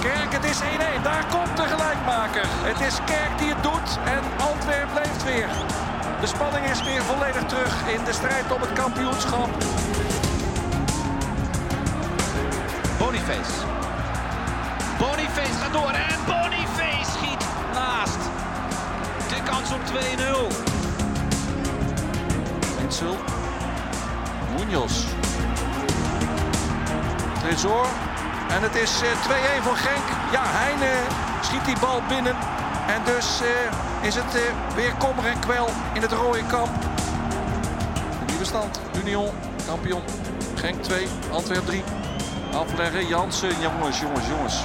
[0.00, 1.02] Kerk, het is 1-1.
[1.02, 2.46] Daar komt de gelijkmaker.
[2.46, 5.48] Het is Kerk die het doet en Antwerp leeft weer.
[6.20, 9.50] De spanning is weer volledig terug in de strijd om het kampioenschap.
[14.98, 15.52] Boniface.
[15.52, 18.18] Gaat door en Boniface schiet naast.
[19.28, 19.92] De kans op 2-0.
[22.82, 23.16] Insel.
[24.56, 25.04] Munoz.
[27.40, 27.86] Tresor.
[28.48, 30.32] En het is 2-1 eh, voor Genk.
[30.32, 30.92] Ja, Heine
[31.42, 32.36] schiet die bal binnen.
[32.86, 36.70] En dus uh, is het uh, weer kommer en kwel in het rode kamp.
[38.18, 38.80] De nieuwe stand.
[39.02, 39.30] Union,
[39.66, 40.02] kampioen.
[40.54, 41.82] Genk 2, Antwerp 3.
[42.52, 43.60] Afleggen, Jansen.
[43.60, 44.56] Jongens, jongens, jongens.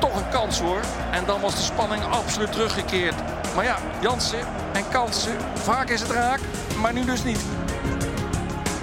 [0.00, 0.80] Toch een kans hoor.
[1.10, 3.14] En dan was de spanning absoluut teruggekeerd.
[3.54, 4.38] Maar ja, Jansen
[4.72, 5.36] en kansen.
[5.54, 6.40] Vaak is het raak,
[6.80, 7.44] maar nu dus niet.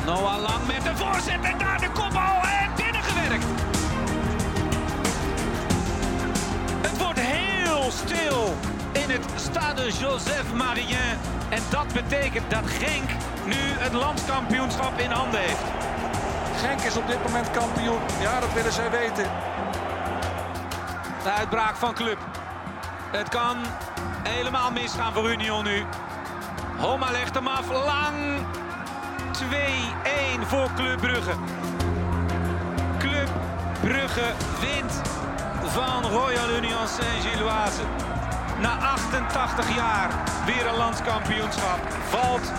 [0.06, 3.46] Noah Lang met de voorzet en daar de kopbal en binnengewerkt.
[6.82, 8.56] Het wordt heel stil
[8.92, 11.18] in het Stade Joseph Marien.
[11.50, 13.10] En dat betekent dat Genk
[13.46, 15.81] nu het landskampioenschap in handen heeft.
[16.62, 18.00] Genk is op dit moment kampioen.
[18.20, 19.24] Ja, dat willen zij weten.
[21.24, 22.18] De uitbraak van Club.
[23.12, 23.58] Het kan
[24.24, 25.86] helemaal misgaan voor Union nu.
[26.78, 27.70] Homa legt hem af.
[27.70, 28.46] Lang.
[30.42, 31.34] 2-1 voor Club Brugge.
[32.98, 33.30] Club
[33.82, 35.02] Brugge wint
[35.66, 37.82] van Royal Union Saint-Gilloise.
[38.60, 40.10] Na 88 jaar
[40.46, 41.80] weer een landskampioenschap.
[42.10, 42.52] Valt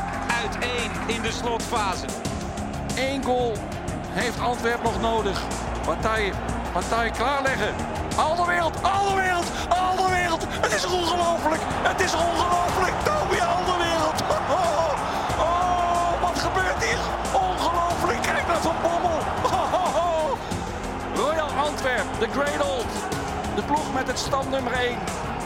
[0.42, 2.06] uiteen in de slotfase.
[2.96, 3.56] Eén goal
[4.12, 5.42] heeft Antwerp nog nodig.
[5.84, 6.32] Partij,
[6.72, 7.74] partij klaarleggen.
[8.16, 10.46] Al de wereld, al de wereld, al de wereld.
[10.48, 12.94] Het is ongelooflijk, het is ongelooflijk.
[13.04, 14.20] Toby, al de wereld.
[14.58, 14.92] Oh,
[15.38, 16.98] oh, wat gebeurt hier?
[17.32, 19.18] Ongelooflijk, kijk naar Van Bommel.
[19.82, 20.38] Oh,
[21.14, 22.92] Royal Antwerp, de Great Old.
[23.54, 24.98] De ploeg met het stand nummer 1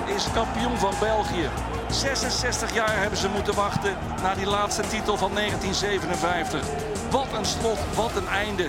[0.05, 1.49] is kampioen van België.
[1.91, 6.96] 66 jaar hebben ze moeten wachten naar die laatste titel van 1957.
[7.17, 8.69] Wat een slot, wat een einde.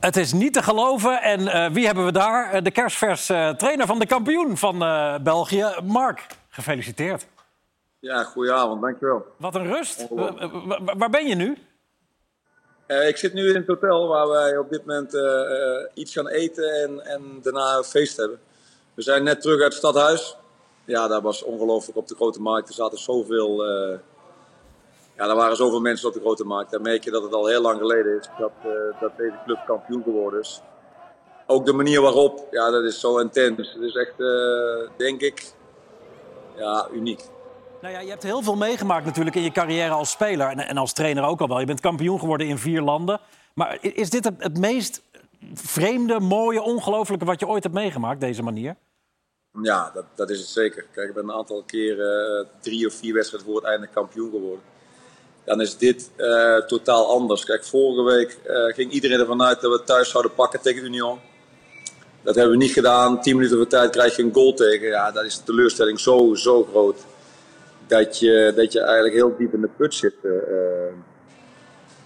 [0.00, 1.22] Het is niet te geloven.
[1.22, 2.54] En uh, wie hebben we daar?
[2.54, 4.78] Uh, de kerstvers uh, trainer van de kampioen van
[5.22, 6.26] België, Mark.
[6.48, 7.26] Gefeliciteerd.
[7.98, 9.26] Ja, goedenavond, dankjewel.
[9.36, 10.06] Wat een rust.
[10.96, 11.58] waar ben je nu?
[12.86, 15.16] ik zit nu in het hotel waar wij op dit moment
[15.94, 18.40] iets gaan eten en, en daarna een feest hebben.
[18.94, 20.36] We zijn net terug uit het stadhuis.
[20.84, 22.68] Ja, dat was ongelooflijk op de grote markt.
[22.68, 23.66] Er zaten zoveel.
[23.66, 23.98] Uh,
[25.16, 26.70] ja, er waren zoveel mensen op de grote markt.
[26.70, 29.58] Daar merk je dat het al heel lang geleden is dat, uh, dat deze club
[29.66, 30.62] kampioen geworden is.
[31.46, 33.72] Ook de manier waarop, ja, dat is zo intens.
[33.72, 35.52] Het is echt, uh, denk ik,
[36.56, 37.22] ja, uniek.
[37.80, 40.76] Nou ja, je hebt heel veel meegemaakt natuurlijk in je carrière als speler en, en
[40.76, 41.60] als trainer ook al wel.
[41.60, 43.20] Je bent kampioen geworden in vier landen.
[43.54, 45.02] Maar is dit het, het meest
[45.54, 48.76] vreemde, mooie, ongelooflijke wat je ooit hebt meegemaakt, deze manier?
[49.62, 50.86] Ja, dat, dat is het zeker.
[50.92, 54.30] Kijk, ik ben een aantal keren uh, drie of vier wedstrijden voor het einde kampioen
[54.30, 54.64] geworden.
[55.44, 57.44] Dan is dit uh, totaal anders.
[57.44, 61.18] Kijk, vorige week uh, ging iedereen ervan uit dat we thuis zouden pakken tegen Union.
[62.22, 63.20] Dat hebben we niet gedaan.
[63.22, 64.88] Tien minuten voor tijd krijg je een goal tegen.
[64.88, 67.00] Ja, dat is de teleurstelling zo, zo groot.
[67.86, 70.14] Dat je, dat je eigenlijk heel diep in de put zit.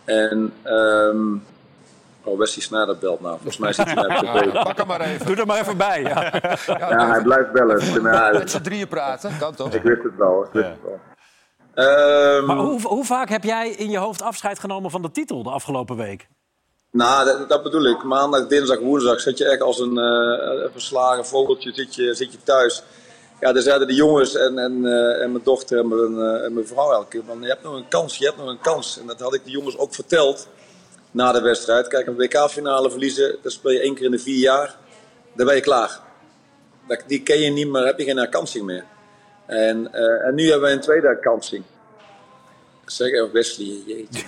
[0.04, 1.42] en um,
[2.24, 3.35] Oh, Wesley Sneijder belt nou.
[3.35, 5.26] Volgens mij zit hij net op Pak hem maar even.
[5.26, 6.02] Doe er maar even bij.
[6.02, 6.33] Ja,
[6.66, 8.02] ja hij blijft bellen.
[8.33, 9.74] Met z'n drieën praten, kan toch?
[9.74, 10.44] Ik wist het wel.
[10.44, 10.98] Ik wist het wel.
[11.78, 15.42] Um, maar hoe, hoe, vaak heb jij in je hoofd afscheid genomen van de titel
[15.42, 16.28] de afgelopen week?
[16.90, 18.02] Nou, dat, dat bedoel ik.
[18.02, 22.38] Maandag, dinsdag, woensdag zit je echt als een uh, verslagen vogeltje zit je, zit je
[22.42, 22.83] thuis.
[23.40, 26.52] Ja, daar zeiden de jongens en, en, uh, en mijn dochter en mijn, uh, en
[26.52, 27.40] mijn vrouw elke keer van...
[27.40, 28.98] je hebt nog een kans, je hebt nog een kans.
[29.00, 30.48] En dat had ik de jongens ook verteld
[31.10, 31.88] na de wedstrijd.
[31.88, 34.76] Kijk, een WK-finale verliezen, dat speel je één keer in de vier jaar.
[35.34, 36.00] Dan ben je klaar.
[37.06, 38.84] Die ken je niet meer, heb je geen herkansing meer.
[39.46, 41.64] En, uh, en nu hebben we een tweede herkansing.
[42.84, 44.24] Zeg even Wesley, jeetje.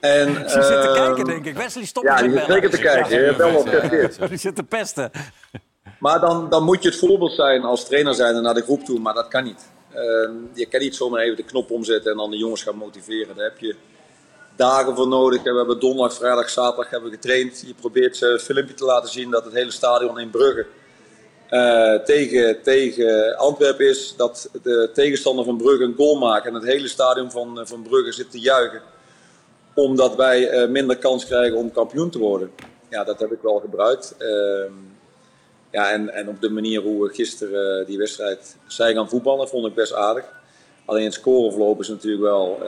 [0.00, 1.56] en, Ze uh, zit te kijken, denk ik.
[1.56, 3.20] Wesley, stop Ja, die zit zeker te kijken.
[3.20, 3.64] Ja, wel
[4.28, 5.10] Die zit te pesten.
[5.98, 8.98] Maar dan, dan moet je het voorbeeld zijn als trainer zijn naar de groep toe,
[8.98, 9.70] maar dat kan niet.
[9.94, 13.36] Uh, je kan niet zomaar even de knop omzetten en dan de jongens gaan motiveren.
[13.36, 13.76] Daar heb je
[14.58, 15.42] dagen voor nodig.
[15.42, 17.64] We hebben donderdag, vrijdag, zaterdag hebben we getraind.
[17.66, 20.66] Je probeert een filmpje te laten zien dat het hele stadion in Brugge
[21.50, 24.14] uh, tegen, tegen Antwerpen is.
[24.16, 28.12] Dat de tegenstander van Brugge een goal maakt en het hele stadion van, van Brugge
[28.12, 28.82] zit te juichen.
[29.74, 32.50] Omdat wij minder kans krijgen om kampioen te worden.
[32.90, 34.14] Ja, dat heb ik wel gebruikt.
[34.18, 34.64] Uh,
[35.70, 39.66] ja, en, en op de manier hoe we gisteren die wedstrijd zijn gaan voetballen, vond
[39.66, 40.24] ik best aardig.
[40.84, 42.58] Alleen het scoreverloop is natuurlijk wel.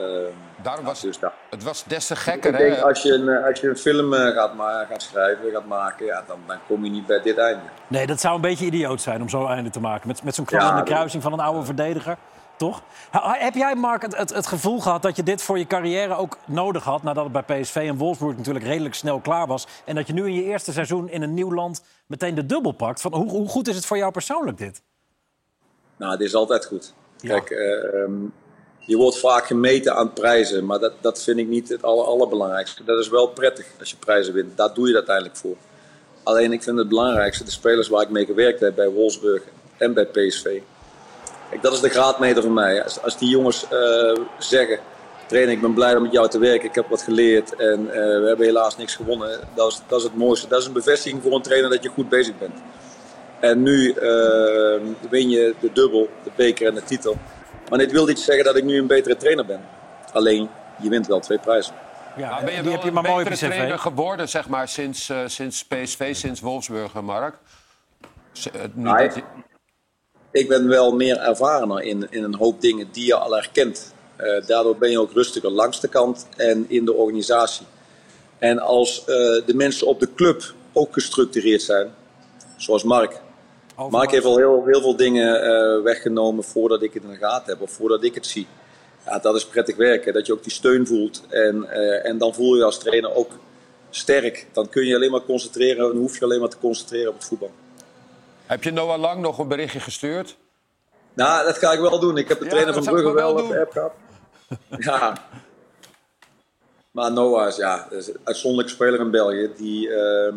[0.63, 1.19] Daarom was dus,
[1.49, 2.51] het was des te gekker.
[2.51, 2.83] Ik denk, hè?
[2.83, 4.51] Als, je een, als je een film uh, gaat,
[4.89, 7.61] gaat schrijven, gaat maken, ja, dan, dan kom je niet bij dit einde.
[7.87, 10.07] Nee, dat zou een beetje idioot zijn om zo'n einde te maken.
[10.07, 12.17] Met, met zo'n knal in de kruising van een oude verdediger.
[12.57, 12.81] Toch?
[13.11, 16.37] Heb jij, Mark, het, het, het, gevoel gehad dat je dit voor je carrière ook
[16.45, 17.03] nodig had...
[17.03, 19.67] nadat het bij PSV en Wolfsburg natuurlijk redelijk snel klaar was...
[19.85, 22.71] en dat je nu in je eerste seizoen in een nieuw land meteen de dubbel
[22.71, 23.01] pakt?
[23.01, 24.81] Van, hoe, hoe goed is het voor jou persoonlijk, dit?
[25.97, 26.93] Nou, dit is altijd goed.
[27.17, 28.09] Kijk, uh,
[28.85, 32.83] je wordt vaak gemeten aan prijzen, maar dat, dat vind ik niet het aller, allerbelangrijkste.
[32.83, 34.57] Dat is wel prettig als je prijzen wint.
[34.57, 35.55] Daar doe je het uiteindelijk voor.
[36.23, 39.43] Alleen ik vind het belangrijkste, de spelers waar ik mee gewerkt heb bij Wolfsburg
[39.77, 40.59] en bij PSV.
[41.49, 42.83] Kijk, dat is de graadmeter voor mij.
[42.83, 44.79] Als, als die jongens uh, zeggen
[45.27, 46.69] trainer, ik ben blij om met jou te werken.
[46.69, 49.39] Ik heb wat geleerd en we hebben helaas niks gewonnen.
[49.55, 50.47] Dat is, dat is het mooiste.
[50.47, 52.59] Dat is een bevestiging voor een trainer dat je goed bezig bent.
[53.39, 53.93] En nu
[55.09, 57.17] win je de dubbel, de beker en de titel.
[57.71, 59.61] Maar dit wil niet zeggen dat ik nu een betere trainer ben.
[60.13, 60.49] Alleen,
[60.81, 61.73] je wint wel twee prijzen.
[62.17, 65.09] Ja, maar ben je wel heb je maar een betere trainer geworden zeg maar, sinds,
[65.09, 67.35] uh, sinds PSV, sinds Wolfsburg, Mark?
[68.55, 69.23] Uh, nou, ik,
[70.31, 73.93] ik ben wel meer ervarener in, in een hoop dingen die je al herkent.
[74.17, 77.65] Uh, daardoor ben je ook rustiger langs de kant en in de organisatie.
[78.39, 81.91] En als de mensen op de club ook gestructureerd zijn,
[82.57, 83.21] zoals Mark.
[83.89, 87.61] Mark heeft al heel, heel veel dingen weggenomen voordat ik het in de gaten heb
[87.61, 88.47] of voordat ik het zie.
[89.05, 90.13] Ja, dat is prettig werken.
[90.13, 91.23] Dat je ook die steun voelt.
[91.29, 93.31] En, uh, en dan voel je als trainer ook
[93.89, 94.47] sterk.
[94.53, 95.77] Dan kun je alleen maar concentreren.
[95.77, 97.51] Dan hoef je alleen maar te concentreren op het voetbal.
[98.45, 100.37] Heb je Noah Lang nog een berichtje gestuurd?
[101.13, 102.17] Nou, dat ga ik wel doen.
[102.17, 103.93] Ik heb de trainer van Brugge wel op de app gehad.
[104.87, 105.17] ja.
[106.91, 109.51] Maar Noah is, ja, is een uitzonderlijke speler in België.
[109.57, 110.33] Die, uh,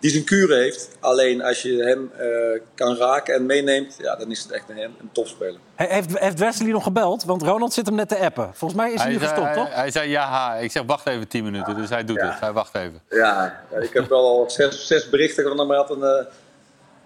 [0.00, 0.88] die zijn kuren heeft.
[1.00, 4.78] Alleen als je hem uh, kan raken en meeneemt, ja, dan is het echt een,
[4.78, 5.60] een topspeler.
[5.74, 7.24] Heeft, heeft Wesley nog gebeld?
[7.24, 8.50] Want Ronald zit hem net te appen.
[8.54, 9.74] Volgens mij is hij, hij nu gestopt, toch?
[9.74, 10.54] Hij zei ja.
[10.54, 12.40] Ik zeg wacht even 10 minuten, dus hij doet het.
[12.40, 13.00] Hij wacht even.
[13.08, 15.90] Ja, ik heb wel al zes, zes berichten van hem gehad.
[15.90, 16.26] En, uh,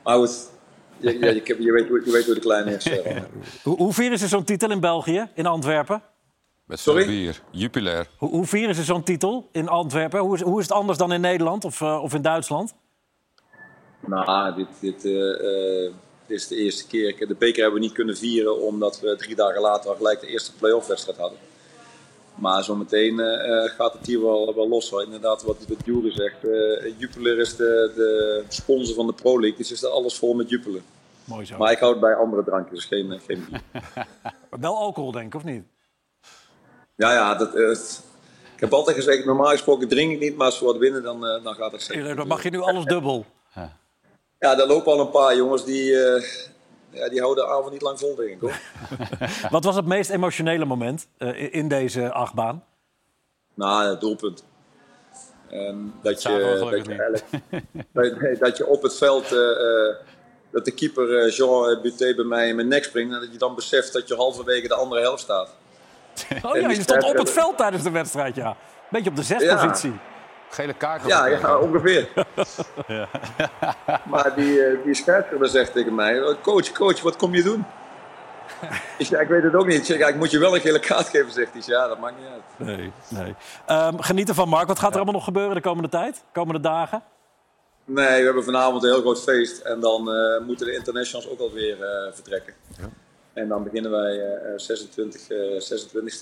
[0.05, 0.49] maar goed,
[0.97, 2.87] je, je, je, je, weet, je weet hoe de kleine is.
[2.87, 2.97] Uh.
[3.63, 6.03] hoe, hoe vieren ze zo'n titel in België, in Antwerpen?
[6.71, 7.07] Met Sorry?
[7.07, 8.07] bier, Jupiler.
[8.17, 10.21] Hoe, hoe vieren ze zo'n titel in Antwerpen?
[10.21, 12.75] Hoe is, hoe is het anders dan in Nederland of, uh, of in Duitsland?
[14.07, 15.93] Nou, dit, dit, uh,
[16.27, 17.27] dit is de eerste keer.
[17.27, 20.27] De beker hebben we niet kunnen vieren omdat we drie dagen later al gelijk de
[20.27, 21.39] eerste play-off wedstrijd hadden.
[22.35, 24.91] Maar zometeen uh, gaat het hier wel, wel los.
[24.91, 25.03] Hoor.
[25.03, 26.45] Inderdaad, wat, wat Jury zegt.
[26.45, 29.59] Uh, Jupiler is de, de sponsor van de Pro League.
[29.59, 30.83] Dus is er alles vol met Jupiler.
[31.25, 31.59] Mooi zo.
[31.59, 33.61] Maar ik houd bij andere drankjes, geen, geen bier.
[34.61, 35.65] wel alcohol, denk ik, of niet?
[37.01, 37.35] Ja, ja.
[37.35, 37.55] Dat,
[38.55, 40.37] ik heb altijd gezegd, normaal gesproken drink ik niet.
[40.37, 42.17] Maar als we wat winnen, dan, dan gaat het zeker.
[42.17, 43.27] Dan mag je nu alles dubbel.
[44.41, 46.23] Ja, daar lopen al een paar jongens die, uh,
[46.91, 48.41] ja, die houden de avond niet lang vol, denk ik.
[48.41, 48.61] Hoor.
[49.51, 52.65] Wat was het meest emotionele moment uh, in deze achtbaan?
[53.55, 54.45] Nou, het doelpunt.
[55.53, 56.29] Um, dat, je,
[56.71, 57.23] dat, je
[57.93, 59.95] dat, dat, je op het veld, uh,
[60.51, 63.15] dat de keeper Jean Buté bij mij in mijn nek springt...
[63.15, 65.55] en dat je dan beseft dat je halverwege de andere helft staat.
[66.43, 68.57] Oh ja, je stond op het veld tijdens de wedstrijd, ja.
[68.91, 69.91] Beetje op de zespositie.
[69.91, 69.99] Ja.
[70.51, 71.07] Gele kaart.
[71.07, 72.09] Ja, ja, ongeveer.
[72.87, 73.09] ja.
[74.13, 77.65] maar die, eh, die scheidsrechter zegt tegen mij: Coach, coach, wat kom je doen?
[78.99, 79.77] ik, zeg, ik weet het ook niet.
[79.77, 81.63] Ik zeg, ik moet je wel een gele kaart geven, zegt hij.
[81.65, 82.69] Ja, dat maakt niet uit.
[82.69, 83.35] Nee, nee.
[83.79, 84.69] Um, genieten van Mark.
[84.69, 86.25] Wat gaat er allemaal nog gebeuren de komende tijd?
[86.33, 87.03] komende dagen?
[87.85, 89.59] Nee, we hebben vanavond een heel groot feest.
[89.59, 92.55] En dan uh, moeten de internationals ook alweer uh, vertrekken.
[92.79, 92.89] Ja.
[93.33, 95.29] En dan beginnen wij uh, 26, 26e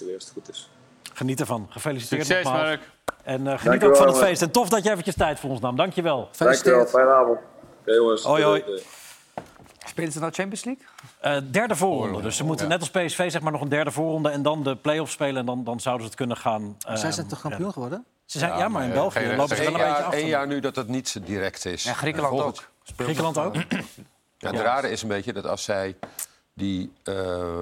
[0.04, 0.70] weer, als het goed is.
[1.12, 1.66] Geniet ervan.
[1.70, 2.66] Gefeliciteerd Succes, nogmaals.
[2.66, 2.80] Mark.
[3.24, 4.42] En uh, geniet ook van het feest.
[4.42, 5.76] En tof dat je eventjes tijd voor ons nam.
[5.76, 6.28] Dank je wel.
[6.38, 6.86] Dankjewel.
[6.86, 7.38] Fijne avond.
[7.80, 8.22] Oké, jongens.
[8.22, 8.64] Hoi, hoi.
[9.86, 10.84] Spelen ze nou Champions League?
[11.24, 12.22] Uh, derde voorronde.
[12.22, 14.28] Dus ze moeten net als PSV zeg maar, nog een derde voorronde...
[14.28, 16.76] en dan de play-offs spelen en dan, dan zouden ze het kunnen gaan...
[16.88, 18.04] Uh, Zij zijn toch kampioen geworden?
[18.24, 20.14] Ze zijn, ja, ja maar in België lopen ze wel een beetje af.
[20.14, 21.82] Eén jaar nu dat het niet direct is.
[21.82, 22.68] Ja, Griekenland ook.
[22.96, 23.54] Griekenland ook?
[24.38, 25.96] Ja, het rare is een beetje dat als zij
[26.58, 27.14] die uh,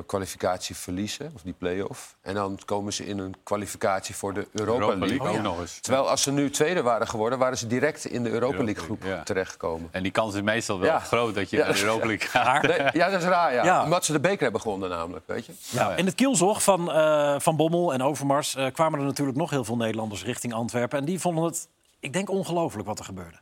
[0.07, 2.17] kwalificatie verliezen, of die play-off.
[2.21, 5.29] En dan komen ze in een kwalificatie voor de Europa, Europa League.
[5.29, 5.41] Oh, ja.
[5.41, 5.79] nog eens.
[5.81, 8.85] Terwijl als ze nu tweede waren geworden, waren ze direct in de Europa, Europa League
[8.85, 9.23] groep ja.
[9.23, 9.89] terechtgekomen.
[9.93, 10.99] En die kans is meestal wel ja.
[10.99, 12.63] groot dat je naar de Europa League gaat.
[12.63, 13.85] Nee, ja, dat is raar, ja.
[13.85, 15.53] Omdat ze de beker hebben gewonnen namelijk, weet je.
[15.71, 19.51] Ja, in het kielzog van, uh, van Bommel en Overmars uh, kwamen er natuurlijk nog
[19.51, 20.99] heel veel Nederlanders richting Antwerpen.
[20.99, 21.69] En die vonden het,
[22.01, 23.37] ik denk, ongelooflijk wat er gebeurde.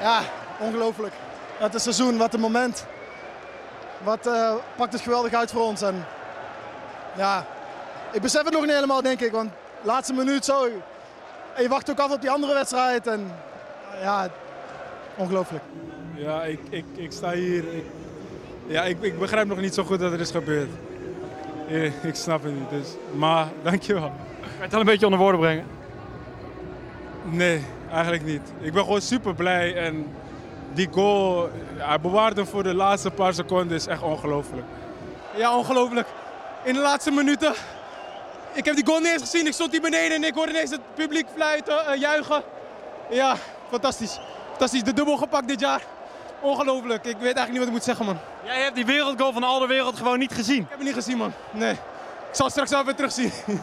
[0.00, 0.22] Ja,
[0.60, 1.14] ongelooflijk.
[1.58, 2.86] Het is seizoen, wat een moment
[4.04, 5.82] wat uh, pakt het geweldig uit voor ons.
[5.82, 6.04] En
[7.16, 7.46] ja,
[8.12, 9.32] ik besef het nog niet helemaal, denk ik.
[9.32, 9.50] Want
[9.82, 10.64] laatste minuut zo.
[11.54, 13.06] En je wacht ook af op die andere wedstrijd.
[13.06, 13.32] En
[14.00, 14.28] ja,
[15.16, 15.64] ongelooflijk.
[16.14, 17.74] Ja, ik, ik, ik sta hier.
[17.74, 17.84] Ik,
[18.66, 20.70] ja, ik, ik begrijp nog niet zo goed dat er is gebeurd.
[21.66, 22.70] Ik, ik snap het niet.
[22.70, 24.12] Dus, maar dankjewel.
[24.40, 25.64] Kan je het al een beetje onder woorden brengen?
[27.24, 28.52] Nee, eigenlijk niet.
[28.60, 29.76] Ik ben gewoon super blij.
[29.76, 30.06] En
[30.74, 34.66] die goal, hij bewaart hem voor de laatste paar seconden, is echt ongelooflijk.
[35.36, 36.08] Ja, ongelooflijk.
[36.64, 37.54] In de laatste minuten.
[38.52, 39.46] Ik heb die goal niet eens gezien.
[39.46, 42.42] Ik stond hier beneden en ik hoorde ineens het publiek fluiten, uh, juichen.
[43.10, 43.36] Ja,
[43.70, 44.20] fantastisch.
[44.48, 44.82] Fantastisch.
[44.82, 45.82] De dubbel gepakt dit jaar.
[46.40, 47.04] Ongelooflijk.
[47.04, 48.18] Ik weet eigenlijk niet wat ik moet zeggen, man.
[48.44, 50.62] Jij hebt die wereldgoal van al de wereld gewoon niet gezien?
[50.62, 51.32] Ik heb hem niet gezien, man.
[51.50, 51.72] Nee.
[51.72, 53.32] Ik zal het straks wel weer terugzien.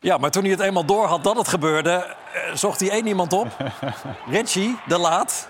[0.00, 3.06] Ja, maar toen hij het eenmaal door had dat het gebeurde, uh, zocht hij één
[3.06, 3.46] iemand op.
[4.30, 5.48] Richie, de Laat.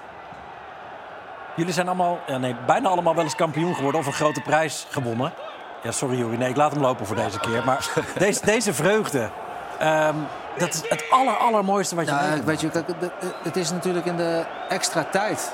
[1.56, 4.86] Jullie zijn allemaal, ja nee, bijna allemaal wel eens kampioen geworden of een grote prijs
[4.90, 5.32] gewonnen.
[5.82, 6.36] Ja, sorry Juri.
[6.36, 7.64] Nee, ik laat hem lopen voor deze keer.
[7.64, 9.28] Maar deze, deze vreugde...
[9.78, 10.14] Ehm,
[10.58, 12.44] dat is het aller, allermooiste wat je meemaakt.
[12.44, 12.70] weet je,
[13.42, 15.52] het is natuurlijk in de extra tijd.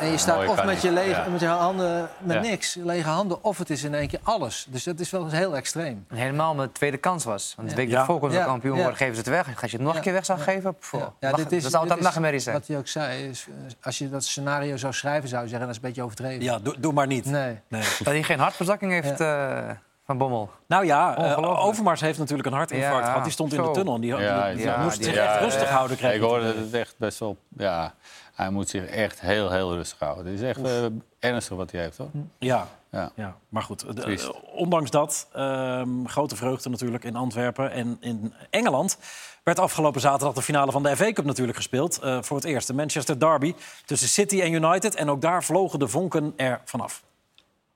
[0.00, 0.82] En je staat of met niet.
[0.82, 1.26] je, lege, Ja.
[1.30, 2.40] met je handen met Ja.
[2.50, 4.66] niks, lege handen, of het is in één keer alles.
[4.68, 6.04] Dus dat is wel heel extreem.
[6.08, 7.52] En helemaal omdat het tweede kans was.
[7.56, 7.98] Want de week Ja.
[8.00, 8.44] ervoor kon ze Ja.
[8.44, 8.80] kampioen Ja.
[8.80, 9.62] worden, geven ze het weg.
[9.62, 11.72] Als je het nog een keer weg zou geven, pff, Ja, lach- dit is, dat
[11.72, 12.56] is altijd nachtmerrie zijn.
[12.56, 15.66] Wat hij ook zei, is, eh, als je dat scenario zou schrijven, zou je zeggen,
[15.66, 16.42] dat is een beetje overdreven.
[16.44, 17.24] Ja, doe, doe maar niet.
[17.24, 17.60] Nee.
[17.68, 17.82] Nee.
[17.98, 19.58] Dat hij geen hartverzakking heeft eh,
[20.06, 20.50] van Bommel.
[20.66, 21.58] Nou ja, eh, Ongelooflijk.
[21.66, 23.22] Overmars heeft natuurlijk een hartinfarct Ja, gehad.
[23.22, 25.68] Die stond in de tunnel en die, die- die ja, moest zich ja, echt rustig
[25.68, 25.74] ja.
[25.74, 25.96] houden.
[25.96, 27.36] Kreeg Ik hoorde het echt best wel.
[27.56, 27.94] Ja,
[28.34, 30.24] hij moet zich echt heel, heel rustig houden.
[30.26, 30.84] Het is echt eh,
[31.18, 32.08] ernstig wat hij heeft, hoor.
[32.38, 33.10] Ja, Ja.
[33.14, 33.96] ja, maar goed.
[33.96, 37.70] de- eh, ondanks dat, ehm, grote vreugde natuurlijk in Antwerpen.
[37.70, 38.98] En in Engeland
[39.44, 41.98] werd afgelopen zaterdag de finale van de FA Cup natuurlijk gespeeld.
[41.98, 43.54] Eh, voor het eerst de Manchester Derby
[43.84, 44.94] tussen City en United.
[44.94, 47.02] En ook daar vlogen de vonken er vanaf.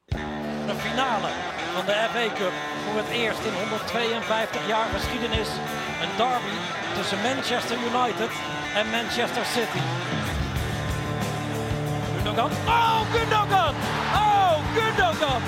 [0.06, 1.28] De finale
[1.74, 2.52] van de FA Cup
[2.84, 5.48] voor het eerst in 152 jaar geschiedenis.
[6.02, 6.54] Een derby
[6.96, 8.30] tussen Manchester United
[8.74, 9.82] en Manchester City.
[12.22, 12.50] Gundogan.
[12.66, 13.74] Oh, Gundogan!
[14.14, 15.40] Oh, Gundogan!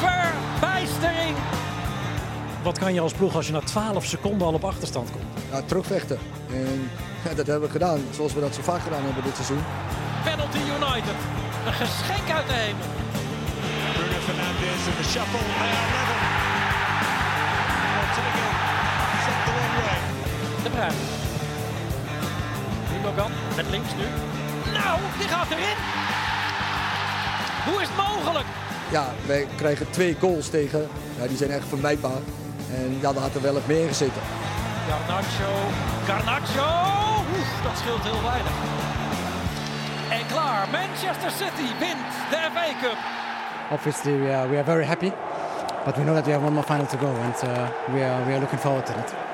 [0.00, 1.36] Verbijstering!
[2.62, 5.24] Wat kan je als ploeg als je na 12 seconden al op achterstand komt?
[5.52, 6.18] ja, terugvechten.
[6.52, 6.90] En
[7.28, 9.62] ja, dat hebben we gedaan, zoals we dat zo vaak gedaan hebben dit seizoen.
[10.24, 11.18] Penalty United.
[11.66, 12.86] Een geschenk uit de hemel.
[13.94, 15.44] Bruno Fernandes in the shuffle.
[15.60, 16.18] They are level.
[18.00, 18.54] Once again,
[19.24, 19.98] set the wrong way.
[20.64, 21.00] De Bruyne.
[22.90, 24.06] Gundogan met links nu.
[24.72, 25.76] Nou, die gaat erin!
[27.66, 28.46] Hoe is het mogelijk?
[28.90, 30.88] Ja, wij krijgen twee goals tegen.
[31.20, 32.20] Ja, die zijn echt vermijdbaar.
[32.74, 34.22] En ja, daar had er wel het meer gezeten.
[34.88, 35.52] Garnacho.
[36.06, 36.70] Garnacho!
[37.38, 38.52] Oef, dat scheelt heel weinig.
[40.10, 42.98] En klaar, Manchester City wint de FA Cup.
[43.70, 45.12] Obviously, we are, we are very happy,
[45.84, 48.24] but we know that we have one more final to go, and uh, we, are,
[48.26, 49.29] we are looking forward to that.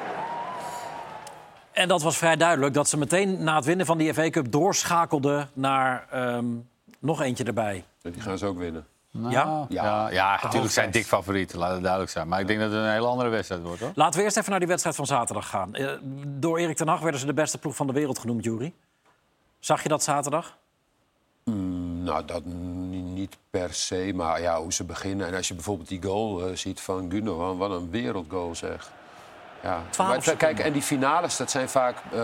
[1.77, 4.53] En dat was vrij duidelijk dat ze meteen na het winnen van die FA Cup
[4.53, 6.45] doorschakelde naar ehm,
[6.99, 7.85] nog eentje erbij.
[8.03, 8.87] Die gaan ze ook winnen.
[9.11, 9.29] Ja?
[9.31, 12.29] Ja, ja, ja natuurlijk zijn dik favorieten, laat het duidelijk zijn.
[12.29, 13.91] Maar ik denk dat het een hele andere wedstrijd wordt, hoor.
[13.95, 15.75] Laten we eerst even naar die wedstrijd van zaterdag gaan.
[15.75, 15.89] Eh,
[16.27, 18.73] door Erik ten Hag werden ze de beste ploeg van de wereld genoemd, Jury.
[19.59, 20.57] Zag je dat zaterdag?
[21.45, 25.27] Mm, nou, dat ni- niet per se, maar ja, hoe ze beginnen.
[25.27, 28.93] En als je bijvoorbeeld die goal eh, ziet van Gundogan, wat een wereldgoal zeg.
[29.67, 29.83] Ja.
[29.91, 32.23] 12 Maar, kijk, en die finales, dat zijn vaak, eh,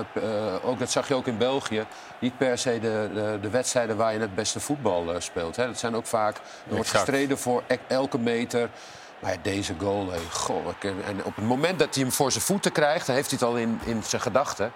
[0.54, 1.84] eh, ook, dat zag je ook in België,
[2.18, 5.56] niet per se de, de, de wedstrijden waar je het beste voetbal eh, speelt.
[5.56, 5.66] Hè.
[5.66, 7.04] Dat zijn ook vaak, er wordt Exact.
[7.04, 8.70] gestreden voor e- elke meter.
[9.18, 12.32] Maar ja, deze goal, hey, goh, ik- en op het moment dat hij hem voor
[12.32, 14.72] zijn voeten krijgt, dan heeft hij het al in, in zijn gedachten.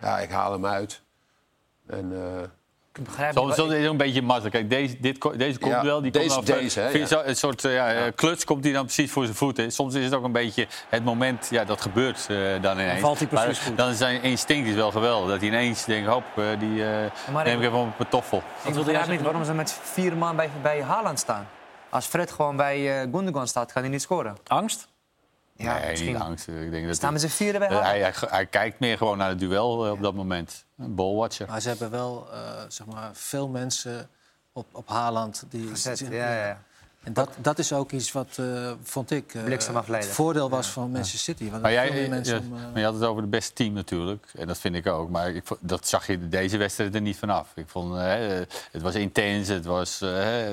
[0.00, 1.00] Ja, ik haal hem uit.
[1.86, 2.48] En, eh,
[2.98, 4.54] Ik begrijp Soms is het ook een beetje makkelijk.
[4.54, 6.00] Kijk, deze, dit, deze komt Ja, wel.
[6.02, 7.06] Die deze- komt dan, deze, ja.
[7.06, 9.72] zo- Een soort eh, ja, eh, kluts komt die dan precies voor zijn voeten.
[9.72, 13.00] Soms is het ook een beetje het moment, ja, dat gebeurt eh, dan ineens.
[13.00, 13.76] valt hij precies Maar goed.
[13.76, 15.28] Dan is zijn instinct is wel geweldig.
[15.30, 16.24] Dat hij ineens denkt, hop,
[16.58, 16.88] die eh,
[17.34, 18.42] neem ik- ik even op mijn toffel.
[18.64, 21.48] Ik begrijp niet waarom ze met vier man bij, bij Haaland staan.
[21.90, 24.36] Als Fred gewoon bij eh Gundogan staat, kan hij niet scoren.
[24.46, 24.88] Angst?
[25.56, 26.12] Ja, nee, misschien.
[26.12, 26.48] niet angst.
[26.48, 29.18] Ik denk dat Staan met z'n vieren bij Eh, hij, hij, hij kijkt meer gewoon
[29.18, 30.64] naar het duel eh, op dat moment.
[30.78, 31.48] Een ballwatcher.
[31.48, 32.38] Maar ze hebben wel eh,
[32.68, 34.08] zeg maar, veel mensen
[34.52, 35.44] op, op Haaland.
[35.48, 36.62] Die, Gezet, die- ja, ja.
[37.06, 39.42] En dat, dat is ook iets wat, eh, vond ik, eh,
[39.86, 41.50] het voordeel was van Manchester City.
[41.50, 44.26] Want Maar, jij, mensen om, eh, maar je had het over het beste team natuurlijk.
[44.38, 45.10] En dat vind ik ook.
[45.10, 47.48] Maar ik, dat zag je deze wedstrijd er niet vanaf.
[47.54, 47.94] Ik vond,
[48.70, 50.02] het was intens, het was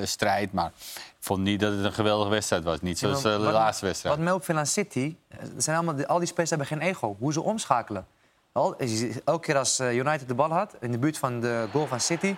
[0.02, 0.52] strijd.
[0.52, 2.80] Maar ik vond niet dat het een geweldige wedstrijd was.
[2.80, 4.14] Niet zoals Ja, maar de wat- laatste wedstrijd.
[4.16, 5.16] Wat mij opviel aan City,
[5.56, 7.16] zijn allemaal, al die spelers hebben geen ego.
[7.18, 8.06] Hoe ze omschakelen.
[8.52, 8.76] Al,
[9.24, 12.36] elke keer als United de bal had, in de buurt van de goal van City...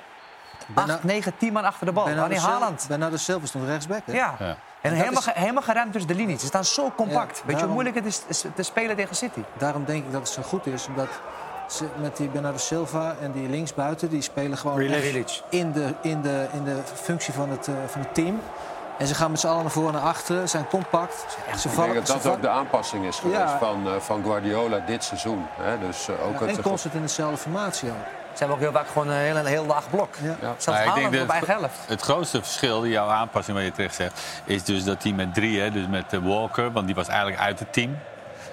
[0.74, 2.04] acht, negen, tien man achter de bal.
[2.04, 2.84] Alleen Sil- Haaland.
[2.88, 4.00] Bernardo Silva stond rechtsback.
[4.04, 4.12] Hè?
[4.12, 4.34] Ja.
[4.38, 4.56] Ja.
[4.80, 6.40] En helemaal, is- ge- helemaal geruimd tussen de linies.
[6.40, 7.36] Ze staan zo compact.
[7.36, 9.40] Ja, Weet je hoe moeilijk het is te spelen tegen City?
[9.58, 10.86] Daarom denk ik dat het zo goed is.
[10.86, 11.08] Omdat
[11.68, 14.08] ze met die Bernardo Silva en die linksbuiten...
[14.08, 14.90] die spelen gewoon in
[15.72, 18.40] de, in, de, in de functie van het, eh, van het team.
[18.98, 20.48] En ze gaan met z'n allen naar voren en naar achteren.
[20.48, 21.36] zijn compact.
[21.58, 23.58] Ze ik vallen, denk dat dat vallen- ook de aanpassing is geweest Ja.
[23.58, 25.46] van, eh, van Guardiola dit seizoen.
[25.60, 25.78] Hè?
[25.78, 27.96] Dus, eh, ook Ja, het, en constant in dezelfde formatie ook.
[28.36, 30.14] Ze hebben ook heel vaak gewoon een heel, een heel laag blok.
[30.22, 30.54] Ja.
[30.58, 31.78] Zelfs ik denk op dat eigen helft.
[31.86, 35.34] het grootste verschil, die jouw aanpassing wat je terecht zegt, is dus dat hij met
[35.34, 37.98] drie, hè, dus met eh, Walker, want die was eigenlijk uit het team.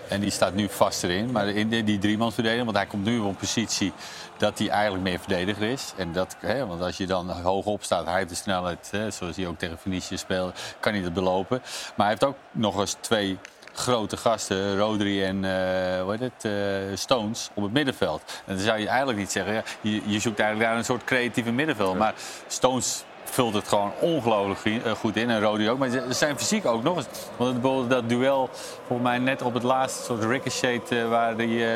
[0.07, 1.31] En die staat nu vast erin.
[1.31, 3.93] Maar in die, verdediger, want hij komt nu op een positie
[4.37, 5.93] dat hij eigenlijk meer verdediger is.
[5.97, 9.11] En dat, hè, want als je dan hoog op staat, hij heeft de snelheid, hè,
[9.11, 11.59] zoals hij ook tegen Venetië speelde, kan hij dat belopen.
[11.61, 13.39] Maar hij heeft ook nog eens twee
[13.73, 16.51] grote gasten, Rodri en eh, hoe heet het, eh,
[16.97, 18.21] Stones, op het middenveld.
[18.45, 21.03] En dan zou je eigenlijk niet zeggen, ja, je, je zoekt eigenlijk daar een soort
[21.03, 21.97] creatieve middenveld.
[21.97, 22.13] Maar
[22.47, 23.03] Stones
[23.33, 25.29] vult het gewoon ongelooflijk goed in.
[25.29, 25.77] En Rodi ook.
[25.77, 27.05] Maar zijn fysiek ook nog eens.
[27.37, 28.49] Want bijvoorbeeld dat duel,
[28.87, 30.91] volgens mij net op het laatste soort ricochet...
[30.91, 31.67] Uh, waar die uh,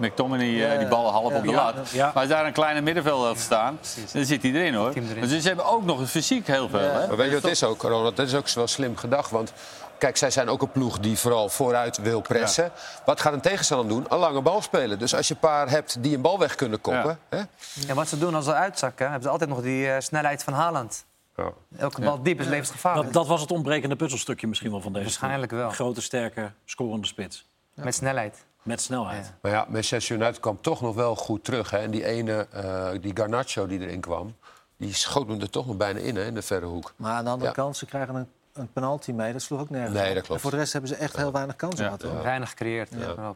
[0.00, 1.74] McTominay uh, die bal half op de lat.
[1.94, 3.78] Maar als daar een kleine middenvelder had staan,
[4.12, 4.92] dan zit hij erin hoor.
[5.20, 6.80] Dus ze hebben ook nog een fysiek heel veel.
[6.80, 7.06] Hè?
[7.06, 8.16] Maar weet je wat het is ook, Ronald?
[8.16, 9.30] Dat is ook wel slim gedacht.
[9.30, 9.52] Want
[9.98, 12.70] Kijk, zij zijn ook een ploeg die vooral vooruit wil pressen.
[13.04, 14.06] Wat gaat een tegenstander doen?
[14.08, 14.98] Een lange bal spelen.
[14.98, 17.18] Dus als je een paar hebt die een bal weg kunnen koppen...
[17.30, 17.36] Ja.
[17.36, 17.42] Hè?
[17.88, 20.52] En wat ze doen als ze uitzakken, hebben ze altijd nog die uh, snelheid van
[20.52, 21.04] Haaland.
[21.36, 21.52] Ja.
[21.78, 23.04] Elke bal diep is levensgevaarlijk.
[23.04, 25.70] Dat, dat, was het ontbrekende puzzelstukje misschien wel van deze Waarschijnlijk wel.
[25.70, 27.46] Grote, sterke, scorende spits.
[27.74, 28.44] Met snelheid.
[28.62, 29.32] Met snelheid.
[29.42, 31.70] Maar ja, Manchester United kwam toch nog wel goed terug.
[31.70, 31.78] Hè?
[31.78, 34.36] En die ene, uh, die Garnacho die erin kwam...
[34.76, 36.92] die schoot hem er toch nog bijna in, hè, in de verre hoek.
[36.96, 39.32] Maar aan de andere kant, ze krijgen een een penalty mee.
[39.32, 40.30] Dat sloeg ook nergens Nee, dat klopt.
[40.34, 42.02] En voor de rest hebben ze echt heel weinig kansen gehad.
[42.02, 42.22] Ja.
[42.22, 42.92] Weinig gecreëerd.
[42.98, 43.34] Ja.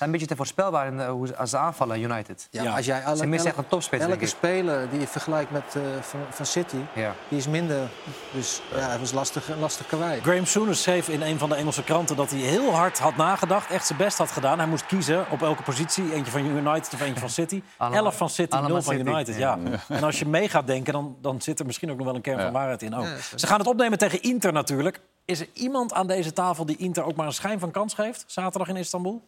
[0.00, 2.48] Een beetje te voorspelbaar in de, als ze aanvallen, United.
[2.50, 4.04] Ja, Als jij alle, ze missen echt een topspits.
[4.04, 7.14] Elke speler die je vergelijkt met uh, van, van, City, ja.
[7.28, 7.88] die is minder.
[8.32, 10.20] Dus ja, het was lastig, lastig karwei.
[10.20, 13.70] Graham Souness schreef in een van de Engelse kranten dat hij heel hard had nagedacht,
[13.70, 14.58] echt zijn best had gedaan.
[14.58, 17.62] Hij moest kiezen op elke positie, eentje van United of eentje van City.
[17.78, 19.36] Elf van City, nul van United.
[19.36, 19.58] Ja.
[19.88, 22.20] En als je mee gaat denken, dan, dan zit er misschien ook nog wel een
[22.20, 22.94] kern van waarheid in.
[22.94, 23.06] Ook.
[23.36, 25.00] Ze gaan het opnemen tegen Inter natuurlijk.
[25.24, 28.24] Is er iemand aan deze tafel die Inter ook maar een schijn van kans geeft?
[28.26, 29.22] Zaterdag in Istanbul?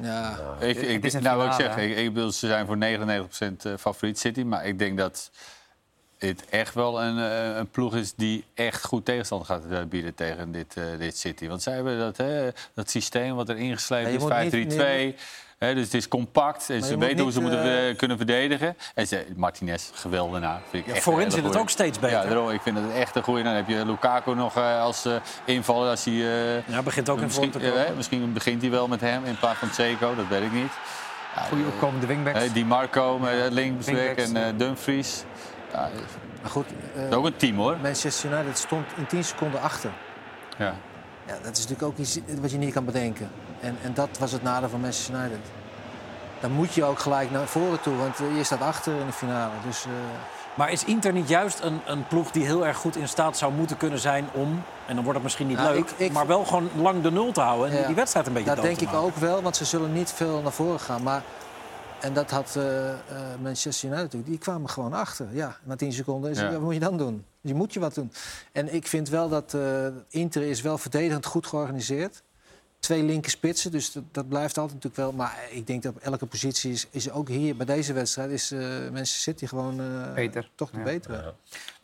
[0.00, 0.38] Ja.
[0.60, 2.78] Ik, ik, ik nou, wat ik zeg, ik, ik bedoel, ze zijn voor
[3.76, 4.42] 99% favoriet City.
[4.42, 5.30] Maar ik denk dat
[6.18, 7.16] het echt wel een,
[7.58, 11.48] een ploeg is die echt goed tegenstand gaat bieden tegen dit, uh, dit City.
[11.48, 15.20] Want zij hebben dat, hè, dat systeem wat er ingeslepen is, 5-3-2.
[15.58, 17.96] He, dus het is compact en ze weten hoe ze moeten uh...
[17.96, 18.76] kunnen verdedigen.
[18.94, 20.60] En ze, Martinez, geweldenaar.
[20.70, 22.18] Vind ik ja, voorin zit het ook steeds beter.
[22.18, 23.42] Ja, daarom, ik vind het echt een goede.
[23.42, 25.90] Dan heb je Lukaku nog uh, als uh, invaller.
[25.90, 26.14] Als hij,
[26.66, 27.96] ja, begint ook in vorm te komen.
[27.96, 30.72] misschien begint hij wel met hem in plaats van Zeko, dat weet ik niet.
[31.48, 32.52] Goeie opkomende wingbacks.
[32.52, 35.24] Die Marco, linksback en Dumfries.
[35.72, 35.88] Ja,
[36.42, 37.76] maar goed, dat is ook een team hoor.
[37.82, 39.90] Manchester United stond in 10 seconden achter.
[40.58, 40.74] Ja.
[41.26, 43.30] Ja, dat is natuurlijk ook iets wat je niet kan bedenken.
[43.60, 45.38] En, en dat was het nadeel van Manchester United.
[46.40, 49.52] Dan moet je ook gelijk naar voren toe, want je staat achter in de finale.
[49.66, 49.92] Dus, uh...
[50.54, 53.52] Maar is Inter niet juist een, een ploeg die heel erg goed in staat zou
[53.52, 54.62] moeten kunnen zijn om...
[54.86, 56.12] en dan wordt het misschien niet nou, leuk, ik, ik...
[56.12, 57.70] maar wel gewoon lang de nul te houden...
[57.70, 57.86] en ja.
[57.86, 60.52] die wedstrijd een beetje Dat denk ik ook wel, want ze zullen niet veel naar
[60.52, 61.02] voren gaan.
[61.02, 61.22] Maar
[62.00, 62.92] en dat had uh, uh,
[63.42, 65.26] Manchester United Die kwamen gewoon achter.
[65.32, 66.30] Ja, na 10 seconden.
[66.30, 66.52] Is, ja.
[66.52, 67.24] Wat moet je dan doen?
[67.40, 68.12] Je moet je wat doen.
[68.52, 72.22] En ik vind wel dat uh, Inter is wel verdedigend goed georganiseerd.
[72.78, 75.12] Twee linker spitsen, dus dat, dat, blijft altijd natuurlijk wel.
[75.12, 78.30] Maar ik denk dat op elke positie is, is ook hier bij deze wedstrijd...
[78.30, 79.80] is Manchester City gewoon
[80.14, 80.50] Beter.
[80.54, 80.84] toch de ja.
[80.84, 81.34] betere.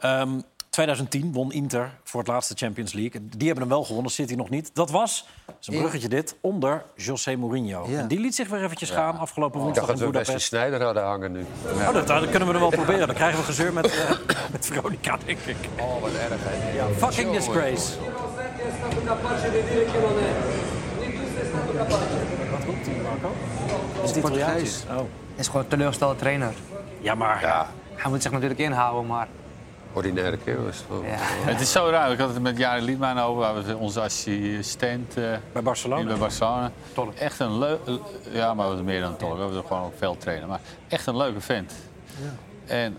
[0.05, 0.43] Um,
[0.75, 3.21] 2010 won Inter voor het laatste Champions League.
[3.37, 4.71] Die hebben hem wel gewonnen, City nog niet.
[4.75, 5.27] Dat was,
[5.59, 7.89] zo'n bruggetje dit, onder José Mourinho.
[7.89, 7.99] Ja.
[7.99, 10.27] En die liet zich weer eventjes gaan afgelopen woensdag in Budapest.
[10.27, 11.47] dat we Snijder hadden hangen nu.
[11.77, 11.89] Ja.
[11.89, 13.07] Oh, dat, dat, kunnen we er wel proberen.
[13.07, 14.11] Dan krijgen we gezeur met, uh,
[14.53, 15.57] met Veronica, denk ik.
[15.81, 16.41] Oh, wat erg.
[16.41, 16.77] Hè.
[16.77, 17.93] Ja, fucking disgrace.
[21.77, 23.33] Wat komt hij, Marco?
[24.03, 24.85] Is dit Portugees?
[24.91, 25.01] Oh.
[25.35, 26.53] is gewoon een teleurgestelde trainer.
[27.01, 27.41] Ja, maar...
[27.41, 27.69] Ja.
[27.95, 29.29] Hij moet zich natuurlijk inhouden, maar
[29.95, 31.51] ordinaire kerel is het ja.
[31.51, 32.13] Het is zo raar.
[32.13, 36.07] Ik had het met Jari Liedman over, onze assistent uh, bij Barcelona.
[36.07, 36.71] Bij Barcelona.
[36.93, 37.15] Tolk.
[37.15, 37.79] Echt een leuk.
[38.33, 39.37] Ja, maar we meer dan een tolk.
[39.37, 40.49] We hebben gewoon ook veel trainen.
[40.49, 41.73] Maar echt een leuke vent.
[42.07, 42.75] Ja.
[42.75, 42.97] En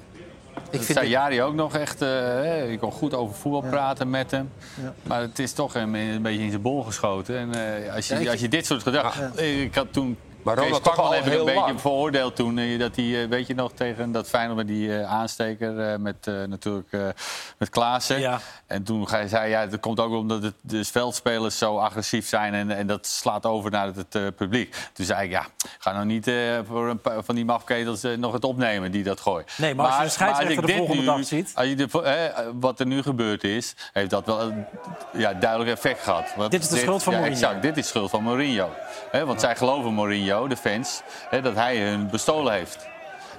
[0.70, 2.02] ik vind zei Jari ook nog echt.
[2.02, 4.50] Uh, je kon goed over voetbal praten met hem.
[4.82, 4.94] Ja.
[5.04, 7.38] Maar het is toch een, een, beetje in zijn bol geschoten.
[7.38, 9.62] En uh, als, je, als je dit soort gedachten.
[9.62, 11.82] Ik had toen maar Ronald toch al even een beetje lang.
[11.82, 12.58] veroordeeld toen.
[12.58, 16.26] Uh, dat hij, uh, weet je nog, tegen dat Feyenoord met die uh, aansteker met
[16.26, 17.14] natuurlijk
[17.58, 18.20] met Klaassen.
[18.20, 18.40] Ja.
[18.68, 22.54] En toen zei hij, ja, dat komt ook omdat het, de veldspelers zo agressief zijn
[22.54, 24.76] en, en dat slaat over naar het, het publiek.
[24.94, 25.46] Toen zei ik, ja,
[25.80, 26.32] ga nou niet
[26.68, 29.46] voor een paar van die mafketels nog het opnemen die dat gooien.
[29.58, 31.52] Nee, maar, maar als je de scheidsrechter de volgende nu, dag ziet...
[31.56, 31.88] Als je de,
[32.60, 34.66] wat er nu gebeurd is, heeft dat wel een
[35.14, 36.34] ja, duidelijk effect gehad.
[36.36, 37.42] Want dit is de schuld van ja, Mourinho.
[37.42, 38.70] Exact, dit is schuld van Mourinho.
[39.12, 42.88] He, want zij geloven Mourinho, de fans, he, dat hij hun bestolen heeft.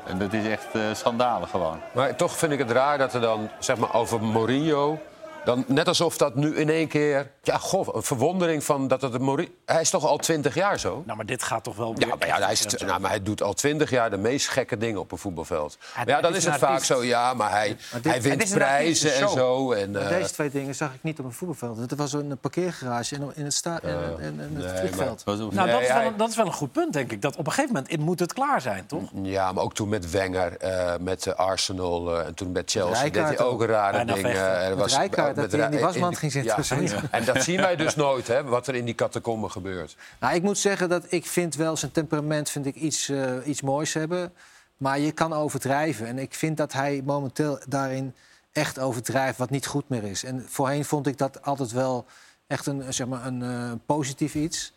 [0.06, 1.80] En dat is echt uh, schandalig gewoon.
[1.92, 4.98] Maar toch vind ik het raar dat er dan, zeg maar, over Mourinho...
[5.46, 7.30] Dan, net alsof dat nu in één keer...
[7.42, 9.48] Ja, goh, een verwondering van dat het een.
[9.64, 11.02] Hij is toch al twintig jaar zo?
[11.04, 11.94] Nou, maar dit gaat toch wel...
[11.98, 14.76] Ja, maar, ja, hij, is, nou, maar hij doet al twintig jaar de meest gekke
[14.76, 15.78] dingen op een voetbalveld.
[15.96, 19.14] Ja, ja dan is het vaak zo, ja, maar hij, maar dit, hij wint prijzen
[19.14, 19.72] en zo.
[19.72, 21.90] En, uh, deze twee dingen zag ik niet op een voetbalveld.
[21.90, 25.22] Het was een parkeergarage in, in het, sta uh, in het nee, vliegveld.
[25.24, 27.22] Maar, nou, nee, dat, is wel, dat, is wel, een goed punt, denk ik.
[27.22, 29.02] Dat op een gegeven moment moet het klaar zijn, toch?
[29.22, 33.02] Ja, maar ook toen met Wenger, uh, met Arsenal en toen met Chelsea...
[33.02, 34.76] deed hij ook rare dingen.
[34.76, 36.80] Met Rijkaard, dat hij in die wasmand ging zitten.
[36.82, 39.96] Ja, en dat zien wij dus nooit, hè, wat er in die catacomben gebeurt.
[40.20, 43.62] Nou, ik moet zeggen dat ik vind wel zijn temperament vind ik iets, uh, iets
[43.62, 44.32] moois hebben.
[44.76, 46.06] Maar je kan overdrijven.
[46.06, 48.14] En ik vind dat hij momenteel daarin
[48.52, 50.24] echt overdrijft, wat niet goed meer is.
[50.24, 52.06] En voorheen vond ik dat altijd wel
[52.46, 54.72] echt een, zeg maar, een uh, positief iets.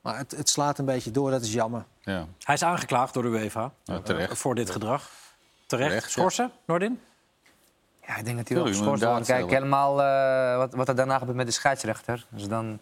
[0.00, 1.84] Maar het, het, slaat een beetje door, dat is jammer.
[2.00, 2.26] Ja.
[2.42, 5.10] Hij is aangeklaagd door de UEFA ja, uh, voor dit gedrag.
[5.66, 5.88] Terecht.
[5.88, 6.90] terecht Schorsen, ja.
[8.06, 9.26] Ja, ik denk dat hij wel geschorst wordt.
[9.26, 12.26] Kijk, helemaal uh, wat, wat er daarna gebeurt met de scheidsrechter.
[12.28, 12.78] Dus dan,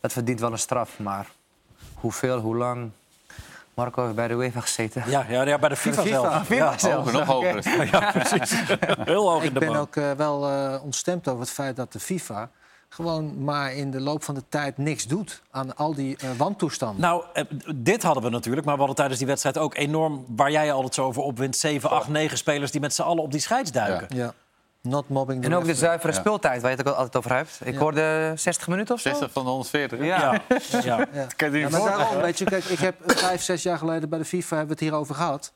[0.00, 0.98] dat verdient wel een straf.
[0.98, 1.26] Maar
[1.94, 2.90] hoeveel, hoe lang...
[3.76, 5.02] Marco heeft bij de UEFA gezeten.
[5.06, 6.20] Ja, ja, ja bij de FIFA, de FIFA.
[6.20, 6.46] zelf.
[6.46, 7.12] FIFA ja, zelf.
[7.12, 7.86] nog hoger.
[7.92, 8.62] ja, precies.
[9.04, 11.92] Heel hoog in de Ik ben ook uh, wel uh, ontstemd over het feit dat
[11.92, 12.50] de FIFA
[12.88, 17.00] gewoon maar in de loop van de tijd niks doet aan al die uh, wantoestanden.
[17.00, 17.24] Nou,
[17.74, 20.24] dit hadden we natuurlijk, maar we hadden tijdens die wedstrijd ook enorm...
[20.28, 22.70] waar jij altijd zo over opwint, 7, 8, 9 spelers...
[22.70, 24.16] die met z'n allen op die scheids duiken.
[24.16, 24.24] Ja.
[24.24, 24.34] ja.
[24.86, 26.18] Not mobbing en ook de zuivere ja.
[26.18, 27.60] speeltijd, waar je het ook altijd over hebt.
[27.64, 27.78] Ik ja.
[27.78, 29.08] hoorde 60 minuten of zo.
[29.08, 29.98] 60 van de 140.
[29.98, 30.04] Ja.
[30.06, 30.40] ja.
[30.82, 31.06] ja.
[31.12, 31.26] ja.
[31.36, 34.18] Kan je niet maar daarom, weet je, kijk, ik heb vijf, zes jaar geleden bij
[34.18, 35.52] de FIFA hebben we het hierover gehad.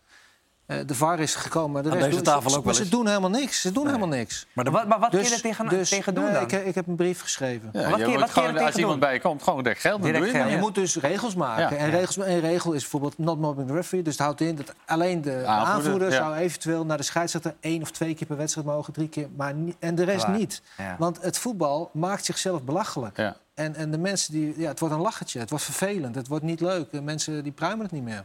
[0.70, 1.82] Uh, de VAR is gekomen.
[1.82, 3.60] De Aan deze doen, tafel ze, ook wel ze doen helemaal niks.
[3.60, 3.92] Ze doen nee.
[3.92, 4.46] helemaal niks.
[4.52, 6.42] Maar, de, maar, maar wat dus, kun je er tegen, dus, tegen doen nee, dan?
[6.42, 7.70] Ik, ik, heb een brief geschreven.
[7.72, 10.30] Ja, wat je wat gewoon, als iemand bij je komt, gewoon direct geld direct.
[10.30, 10.50] Geld.
[10.50, 11.78] Je, moet dus regels maken.
[11.78, 14.02] En regels, een regel is bijvoorbeeld not mobbing the referee.
[14.02, 17.82] Dus dat houdt in dat alleen de aanvoerder, aanvoerder zou eventueel naar de scheidsrechter één
[17.82, 20.62] of twee keer per wedstrijd mogen, drie keer, maar niet, en de rest niet.
[20.98, 23.18] Want het voetbal maakt zichzelf belachelijk.
[23.54, 26.44] En, en de mensen die, ja, het wordt een lachertje, het wordt vervelend, het wordt
[26.44, 26.90] niet leuk.
[26.90, 28.24] De mensen die pruimen het niet meer.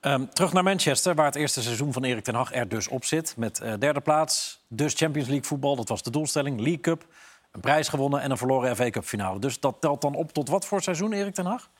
[0.00, 3.04] Um, terug naar Manchester, waar het eerste seizoen van Erik ten Hag er dus op
[3.04, 3.34] zit.
[3.36, 6.60] Met uh, derde plaats, dus Champions League voetbal, dat was de doelstelling.
[6.60, 7.06] League Cup,
[7.52, 9.38] een prijs gewonnen en een verloren FA Cup finale.
[9.38, 11.70] Dus dat telt dan op tot wat voor seizoen, Erik ten Hag?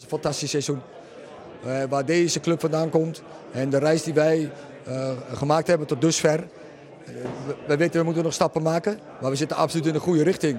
[0.00, 0.80] Een fantastisch seizoen.
[1.66, 4.50] Uh, waar deze club vandaan komt en de reis die wij
[4.88, 6.48] uh, gemaakt hebben tot dusver.
[7.66, 10.58] we weten, we moeten nog stappen maken, maar we zitten absoluut in de goede richting.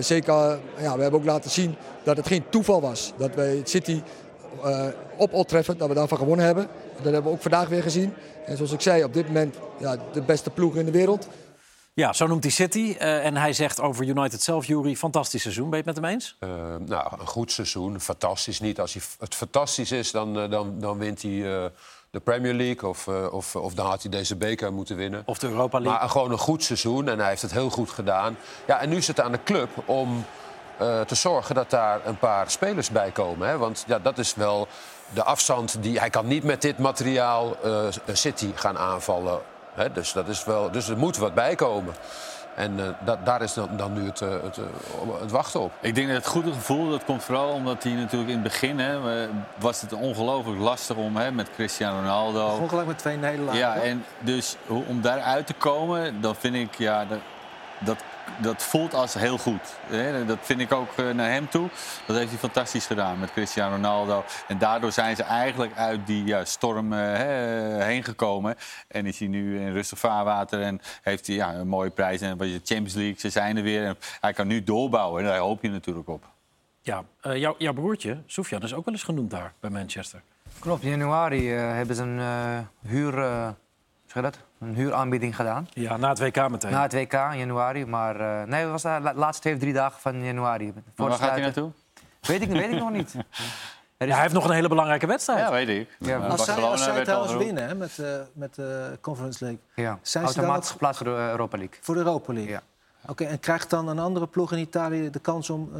[0.00, 0.34] zeker,
[0.78, 3.12] ja, we hebben ook laten zien dat het geen toeval was.
[3.16, 4.02] Dat wij City
[4.64, 4.86] uh,
[5.16, 6.68] op Old Trafford, dat we daarvan gewonnen hebben.
[6.94, 8.14] Dat hebben we ook vandaag weer gezien.
[8.46, 11.28] En zoals ik zei, op dit moment ja, de beste ploeg in de wereld.
[11.94, 12.96] Ja, zo noemt hij City.
[13.00, 15.70] Uh, en hij zegt over United zelf, Jury, fantastisch seizoen.
[15.70, 16.36] Ben je het met hem eens?
[16.40, 16.50] Uh,
[16.86, 18.00] nou, een goed seizoen.
[18.00, 18.80] Fantastisch niet.
[18.80, 21.64] Als hij het fantastisch is, dan, dan, dan wint hij uh,
[22.10, 22.88] de Premier League.
[22.88, 25.22] Of, of, of dan had hij deze beker moeten winnen.
[25.26, 25.98] Of de Europa League.
[25.98, 27.08] Maar gewoon een goed seizoen.
[27.08, 28.36] En hij heeft het heel goed gedaan.
[28.66, 30.24] Ja, en nu is het aan de club om...
[30.80, 33.48] Uh, te zorgen dat daar een paar spelers bij komen.
[33.48, 33.58] Hè?
[33.58, 34.68] Want ja, dat is wel
[35.08, 35.98] de afstand die...
[35.98, 39.38] Hij kan niet met dit materiaal uh, City gaan aanvallen.
[39.74, 39.92] Hè?
[39.92, 41.94] Dus, dat is wel, dus er moet wat bij komen.
[42.54, 44.58] En uh, da daar is dan, dan nu het, het,
[45.20, 45.72] het, wachten op.
[45.80, 48.78] Ik denk dat het goede gevoel, dat komt vooral omdat hij natuurlijk in het begin...
[48.78, 49.28] Hè,
[49.58, 52.48] was het ongelooflijk lastig om hè, met Cristiano Ronaldo...
[52.48, 53.60] Gewoon gelijk met twee nederlagen.
[53.60, 56.74] Ja, en dus om daaruit te komen, dan vind ik...
[56.78, 57.18] Ja, dat,
[57.80, 58.04] dat
[58.40, 59.76] dat voelt als heel goed.
[60.26, 61.68] Dat vind ik ook naar hem toe.
[62.06, 64.24] Dat heeft hij fantastisch gedaan met Cristiano Ronaldo.
[64.48, 68.56] En daardoor zijn ze eigenlijk uit die ja, storm heen gekomen.
[68.88, 72.20] En is hij nu in rustig vaarwater en heeft hij ja, een mooie prijs.
[72.20, 73.84] En de Champions League, ze zijn er weer.
[73.84, 76.24] En hij kan nu doorbouwen en daar hoop je natuurlijk op.
[76.82, 80.22] Ja, uh, jou, jouw broertje, Sofian, is ook wel eens genoemd daar bij Manchester.
[80.58, 83.14] Klopt, in januari uh, hebben ze een uh, huur...
[84.06, 84.38] zeg dat?
[84.60, 85.68] Een huuraanbieding gedaan.
[85.72, 86.70] Ja, na het WK meteen.
[86.70, 87.86] Na het WK in januari.
[87.86, 90.72] Maar uh, nee, het was de laatste twee of drie dagen van januari.
[90.94, 91.70] Voor waar gaat hij naartoe?
[92.20, 93.14] Weet ik, weet ik nog niet.
[94.06, 95.40] Ja, hij heeft nog een hele belangrijke wedstrijd.
[95.40, 95.96] Ja, weet ik.
[95.98, 99.60] Ja, als zij, als zij trouwens winnen hè, met, uh, met de uh, Conference League...
[99.74, 99.98] Ja.
[100.02, 101.78] Zijn automatisch ze geplaatst voor de Europa League.
[101.80, 102.50] Voor de Europa League?
[102.50, 102.62] Ja.
[103.02, 105.70] Oké, okay, en krijgt dan een andere ploeg in Italië de kans om...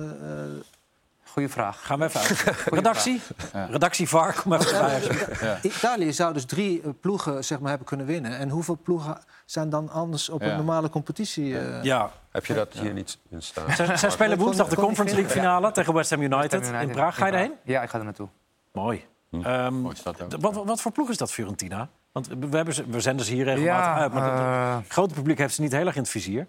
[1.33, 1.87] Goeie vraag.
[1.87, 2.45] Gaan we even uit.
[2.65, 3.21] Redactie?
[3.53, 3.65] Ja.
[3.65, 5.03] Redactie VAR, kom even bij.
[5.41, 5.59] Ja.
[5.63, 8.39] Italië zou dus drie ploegen zeg maar, hebben kunnen winnen.
[8.39, 11.45] En hoeveel ploegen zijn dan anders op een normale competitie?
[11.45, 11.83] Uh...
[11.83, 12.11] Ja.
[12.31, 13.73] Heb je dat hier niet in staan?
[13.75, 17.17] Zij, zij spelen woensdag de Conference League finale tegen West Ham United, in Praag.
[17.17, 17.53] Ga je erheen?
[17.65, 18.29] Ja, ik ga er naartoe.
[18.73, 19.05] Mooi.
[19.31, 19.47] Hm.
[19.47, 19.83] Um,
[20.41, 21.89] wat, wat, voor ploeg is dat, Fiorentina?
[22.13, 24.13] Want we, hebben ze, we zenden ze hier regelmatig uit.
[24.13, 26.47] Maar uh, het grote publiek heeft ze niet heel erg in het vizier.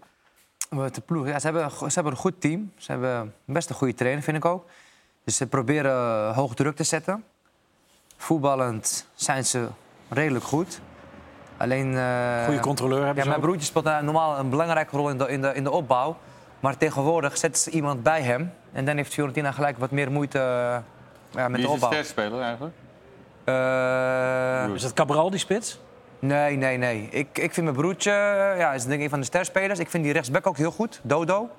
[0.71, 2.71] De ploeg, ja, ze, hebben, ze hebben een goed team.
[2.77, 4.65] Ze hebben best een goede trainer, vind ik ook.
[5.23, 7.23] Dus ze proberen hoog druk te zetten.
[8.17, 9.67] Voetballend zijn ze
[10.09, 10.81] redelijk goed.
[11.57, 11.91] Alleen...
[11.91, 15.41] Uh, Goede controleur hebben ja, Mijn broertje speelt normaal een belangrijke rol in de, in,
[15.41, 16.17] de, in de opbouw.
[16.59, 18.53] Maar tegenwoordig zetten ze iemand bij hem.
[18.71, 20.77] En dan heeft Fiorentina gelijk wat meer moeite uh,
[21.41, 21.89] ja, met Wie de opbouw.
[21.89, 22.75] Wie is de speler eigenlijk?
[23.45, 25.79] Uh, is dat Cabral, die spits?
[26.21, 27.07] Nee, nee, nee.
[27.11, 28.11] Ik, ik vind mijn broertje...
[28.57, 29.79] Ja, is denk ik een van de sterspelers.
[29.79, 30.99] Ik vind die rechtsback ook heel goed.
[31.03, 31.49] Dodo.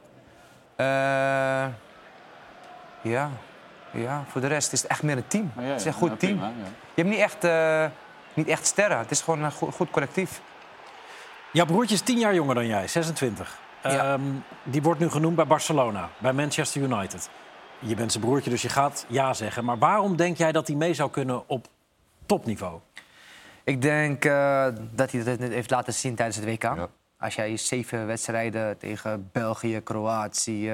[3.03, 3.31] ja...
[3.93, 5.53] Ja, voor de rest is het echt meer een team.
[5.57, 6.37] Ja, ja, het is een goed ja, team.
[6.37, 6.53] Prima,
[6.95, 7.87] je hebt niet echt, uh,
[8.35, 8.99] niet echt sterren.
[8.99, 10.41] Het is gewoon een goed, goed collectief.
[11.53, 13.61] Jouw broertje is tien jaar jonger dan jij, 26.
[13.87, 17.29] Um, die wordt nu genoemd bij Barcelona, bij Manchester United.
[17.79, 19.65] Je bent zijn broertje, dus je gaat ja zeggen.
[19.65, 21.67] Maar waarom denk jij dat hij mee zou kunnen op
[22.27, 22.81] topniveau?
[23.65, 26.89] Ik denk uh, dat hij dat heeft laten zien tijdens het WK.
[27.19, 30.73] als jij zeven wedstrijden tegen België, Kroatië,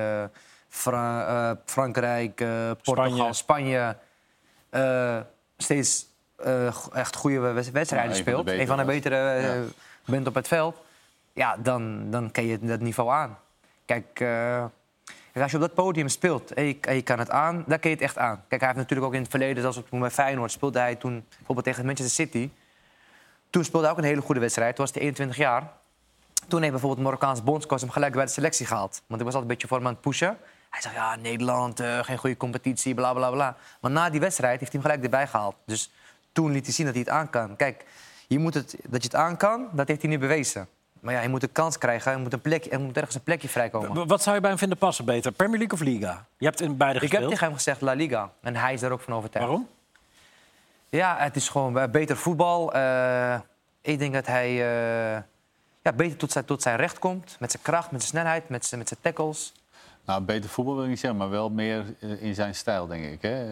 [0.69, 3.97] Fra uh, Frankrijk, uh, Portugal, Spanje,
[4.71, 5.27] Spanje
[5.57, 6.07] steeds
[6.93, 9.63] echt goede wedstrijden ja, speelt, een van de betere ja.
[10.05, 10.77] bent op het veld,
[11.33, 13.39] ja, dan, dan kan je dat niveau aan.
[13.85, 14.25] Kijk,
[15.43, 17.91] als je op dat podium speelt en je, en je, kan het aan, dan kan
[17.91, 18.45] je het echt aan.
[18.49, 21.25] Kijk, hij heeft natuurlijk ook in het verleden, zoals toen bij Feyenoord, speelde hij toen
[21.29, 22.51] bijvoorbeeld tegen Manchester City.
[23.51, 24.77] Toen speelde hij ook een hele goede wedstrijd.
[24.77, 25.73] Toen was hij 21 jaar.
[26.49, 29.03] Toen heeft bijvoorbeeld de Marokkaanse bondscoach hem gelijk bij de selectie gehaald.
[29.07, 30.37] Want ik was altijd een beetje voor hem aan het pushen.
[30.71, 33.57] Hij zegt, ja, Nederland, uh, geen goede competitie, bla, bla, bla.
[33.81, 35.55] Maar na die wedstrijd heeft hij hem gelijk erbij gehaald.
[35.65, 35.91] Dus
[36.33, 37.57] toen liet hij zien dat hij het aan kan.
[37.57, 37.85] Kijk,
[38.27, 40.69] je moet het, dat je het aan kan, dat heeft hij nu bewezen.
[41.01, 43.23] Maar ja, je moet een kans krijgen, je moet, een plek, er moet ergens een
[43.23, 44.07] plekje vrijkomen.
[44.07, 46.27] Wat zou je bij hem vinden passen beter, Premier League of Liga?
[46.39, 47.13] Je hebt in beide gespeeld.
[47.13, 48.33] Ik heb tegen hem gezegd La Liga.
[48.41, 49.49] En hij is daar ook van overtuigd.
[49.49, 49.69] Waarom?
[50.91, 52.77] Ja, het is gewoon beter voetbal.
[52.77, 53.41] Uh,
[53.81, 55.23] ik denk dat hij uh,
[55.83, 57.37] ja, beter tot zijn, tot zijn recht komt.
[57.41, 59.53] Met zijn kracht, met zijn snelheid, met zijn, met zijn tackles.
[60.05, 63.05] Nou, beter voetbal wil ik niet zeggen, maar wel meer eh, in zijn stijl, denk
[63.05, 63.23] ik.
[63.23, 63.45] Hè?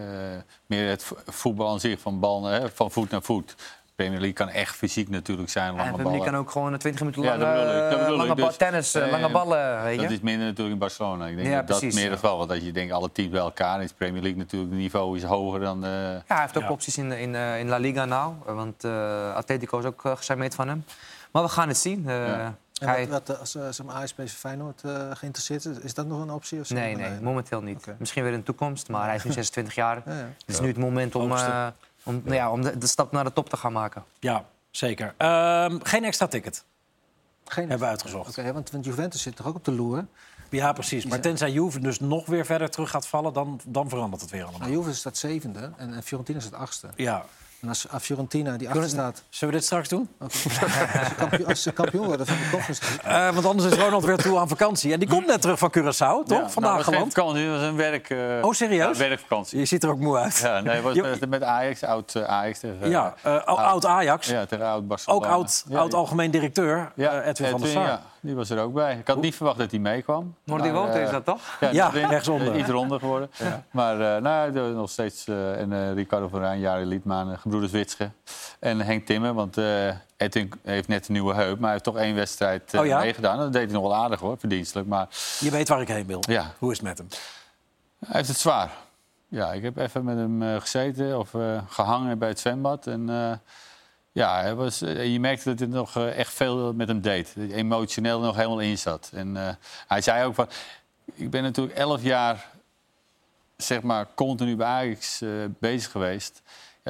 [0.66, 3.54] Meer het voetbal aan zich, van, bal, hè, van voet naar voet.
[3.96, 5.74] Premier League kan echt fysiek natuurlijk zijn.
[5.74, 9.10] Lange en Premier League kan ook gewoon 20 minuten lang ja, lange dus, tennis, uh,
[9.10, 9.82] lange ballen.
[9.82, 10.02] Weet je?
[10.02, 11.26] Dat is minder natuurlijk in Barcelona.
[11.26, 12.38] Ik denk ja, dat precies, dat meer het geval.
[12.38, 15.22] Want als je denkt alle teams bij elkaar is Premier League natuurlijk het niveau is
[15.22, 15.84] hoger dan.
[15.84, 18.34] Uh, ja, hij heeft ook opties in, in, uh, in La Liga nou.
[18.44, 18.84] Want
[19.34, 20.84] Atletico is ook uh, van hem.
[21.30, 22.06] Maar we gaan het zien.
[22.80, 23.08] Hij...
[23.08, 26.60] Wat, wat, als uh, ASP Feyenoord uh, geïnteresseerd is, is dat nog een optie?
[26.60, 26.74] Of zo?
[26.74, 27.78] Nee, nee, momenteel niet.
[27.78, 27.94] Okay.
[27.98, 30.02] Misschien weer in de toekomst, maar hij is nu 26 jaar.
[30.06, 30.18] Ja, ja.
[30.18, 31.66] Het is nu het moment om, uh,
[32.06, 34.04] om, nou ja, om de, de, stap naar de top te gaan maken.
[34.18, 35.14] Ja, zeker.
[35.18, 36.64] Um, geen extra ticket.
[37.44, 38.28] Geen Hebben we uitgezocht.
[38.30, 40.06] Oké, okay, want, want, Juventus zit toch ook op de loer?
[40.50, 41.04] Ja, precies.
[41.04, 44.42] Maar tenzij Juve dus nog weer verder terug gaat vallen, dan, dan verandert het weer
[44.42, 44.60] allemaal.
[44.60, 46.88] Nou, Juve staat zevende en, en Fiorentina staat achtste.
[46.96, 47.24] Ja,
[47.60, 49.22] en als Fiorentina die achter staat...
[49.28, 50.08] Zullen we dit straks doen?
[50.18, 50.26] Okay.
[50.26, 52.76] als, ze kampioen, als, ze kampioen, worden van de
[53.06, 54.92] uh, Want anders is Ronald weer toe aan vakantie.
[54.92, 56.38] En die komt net terug van Curaçao, toch?
[56.38, 57.14] Ja, Vandaag nou, geland.
[57.14, 58.10] vakantie, was een werk...
[58.10, 58.98] Uh, oh, serieus?
[58.98, 59.58] Ja, werkvakantie.
[59.58, 60.38] Je ziet er ook moe uit.
[60.38, 62.58] Ja, nee, was met, met Ajax, oud uh, Ajax.
[62.58, 64.26] Tegen, ja, oud Ajax.
[64.26, 65.26] Ja, tegen oud Barcelona.
[65.26, 68.00] Ook oud, oud algemeen directeur, ja, Edwin van der Sar.
[68.26, 68.96] Die was er ook bij.
[68.98, 70.34] Ik had niet verwacht dat hij meekwam.
[70.44, 71.40] Woont is dat toch?
[71.60, 72.56] Ja, ja rechtsonder.
[72.58, 73.30] Iets ronder geworden.
[73.38, 73.64] Ja.
[73.70, 75.26] Maar uh, nou, nog steeds...
[75.26, 78.10] Uh, en uh, Ricardo van Rijn, Jari Liedman, gebroeders Witsche.
[78.58, 79.56] En Henk Timmer, want
[80.16, 81.54] Edwin heeft net een nieuwe heup.
[81.54, 82.98] Maar hij heeft toch één wedstrijd oh, ja?
[82.98, 83.38] meegedaan.
[83.38, 84.88] Dat deed hij nog wel aardig hoor, verdienstelijk.
[84.88, 85.08] Maar...
[85.40, 86.22] Je weet waar ik heen wil.
[86.28, 86.52] Ja.
[86.58, 87.08] Hoe is het met hem?
[87.98, 88.70] Hij heeft het zwaar.
[89.28, 91.30] Ja, ik heb even met hem gezeten of
[91.68, 92.86] gehangen bij het zwembad.
[92.86, 93.08] En
[94.16, 97.34] ja, hij was, eh, je merkte dat hij nog eh, echt veel met hem deed.
[97.50, 99.10] Emotioneel nog helemaal in zat.
[99.14, 99.48] En uh,
[99.86, 100.48] hij zei ook van...
[101.14, 102.50] Ik ben natuurlijk elf jaar
[103.56, 105.22] zeg maar, continu bij Ajax
[105.58, 106.42] bezig geweest.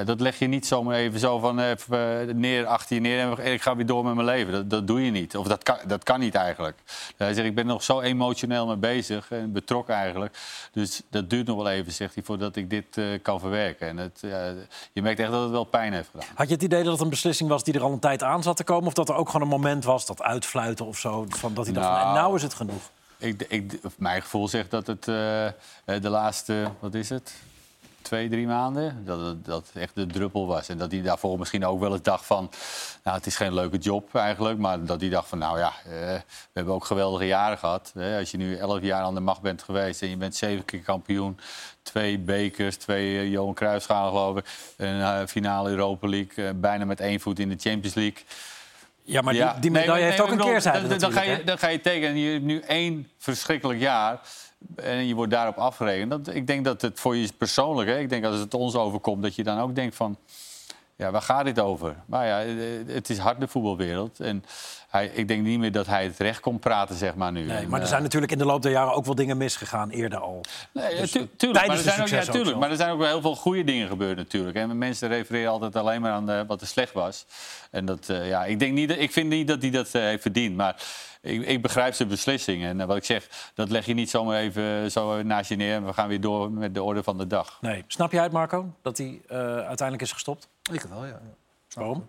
[0.05, 3.53] Dat leg je niet zomaar even zo van even, eh, neer, achter je neer en
[3.53, 4.53] ik ga weer door met mijn leven.
[4.53, 5.37] Dat, dat doe je niet.
[5.37, 6.77] Of dat kan, dat kan niet eigenlijk.
[7.17, 10.37] Hij zegt, ik ben nog zo emotioneel mee bezig en betrokken eigenlijk.
[10.71, 13.87] Dus dat duurt nog wel even, zegt hij, voordat ik dit uh, kan verwerken.
[13.87, 14.31] En het, uh,
[14.93, 16.27] je merkt echt dat het wel pijn heeft gedaan.
[16.35, 18.43] Had je het idee dat het een beslissing was die er al een tijd aan
[18.43, 18.87] zat te komen?
[18.87, 21.73] Of dat er ook gewoon een moment was, dat uitfluiten of zo, van, dat hij
[21.73, 22.91] dacht, nou, nou is het genoeg?
[23.17, 25.15] Ik, ik, mijn gevoel zegt dat het uh,
[25.85, 27.33] de laatste, wat is het?
[28.07, 29.05] Twee, drie maanden.
[29.05, 30.69] Dat het, dat echt de druppel was.
[30.69, 32.51] En dat hij daarvoor misschien ook wel eens dacht van...
[33.03, 34.59] Nou, het is geen leuke job eigenlijk.
[34.59, 37.91] Maar dat hij dacht van, nou ja, eh, we hebben ook geweldige jaren gehad.
[37.93, 38.19] Hè.
[38.19, 40.01] Als je nu elf jaar aan de macht bent geweest...
[40.01, 41.39] en je bent zeven keer kampioen...
[41.81, 44.45] Twee bekers, twee uh, Johan Cruijffschalen geloof ik.
[44.77, 46.53] Een uh, finale Europa League.
[46.53, 48.23] Bijna met één voet in de Champions League.
[49.03, 51.57] Ja, maar die, die medaille nee, heeft ook een keerzijde dan, dan, ga je, dan
[51.57, 52.17] ga je tekenen.
[52.17, 54.19] Je hebt nu één verschrikkelijk jaar
[54.75, 56.09] en je wordt daarop afgerekend.
[56.09, 59.23] Dat, ik denk dat het voor je persoonlijk, hè, ik denk als het ons overkomt,
[59.23, 60.17] dat je dan ook denkt van,
[60.97, 61.95] ja, waar gaat dit over?
[62.05, 62.37] Maar ja,
[62.93, 64.19] het is hard de voetbalwereld.
[64.19, 64.43] En
[64.89, 67.45] hij, ik denk niet meer dat hij het recht kon praten, zeg maar, nu.
[67.45, 70.19] Nee, maar er zijn natuurlijk in de loop der jaren ook wel dingen misgegaan, eerder
[70.19, 70.41] al.
[70.71, 73.21] Nee, dus, tuurlijk, maar er, zijn ook, ja, tuurlijk maar er zijn ook wel heel
[73.21, 74.55] veel goede dingen gebeurd natuurlijk.
[74.55, 77.25] En mensen refereren altijd alleen maar aan de, wat er slecht was.
[77.71, 80.21] En dat, uh, ja, ik, denk niet, ik vind niet dat hij dat uh, heeft
[80.21, 80.55] verdiend.
[80.55, 80.75] Maar
[81.27, 82.63] ik, ik, begrijp zijn beslissing.
[82.63, 85.75] En uh, wat ik zeg, dat leg je niet zomaar even zo naast je neer...
[85.75, 87.57] en we gaan weer door met de orde van de dag.
[87.61, 87.83] Nee.
[87.87, 90.47] Snap jij het, Marco, dat hij uiteindelijk is gestopt?
[90.71, 91.11] Ik wel, ja.
[91.11, 91.33] ja.
[91.73, 92.07] Waarom?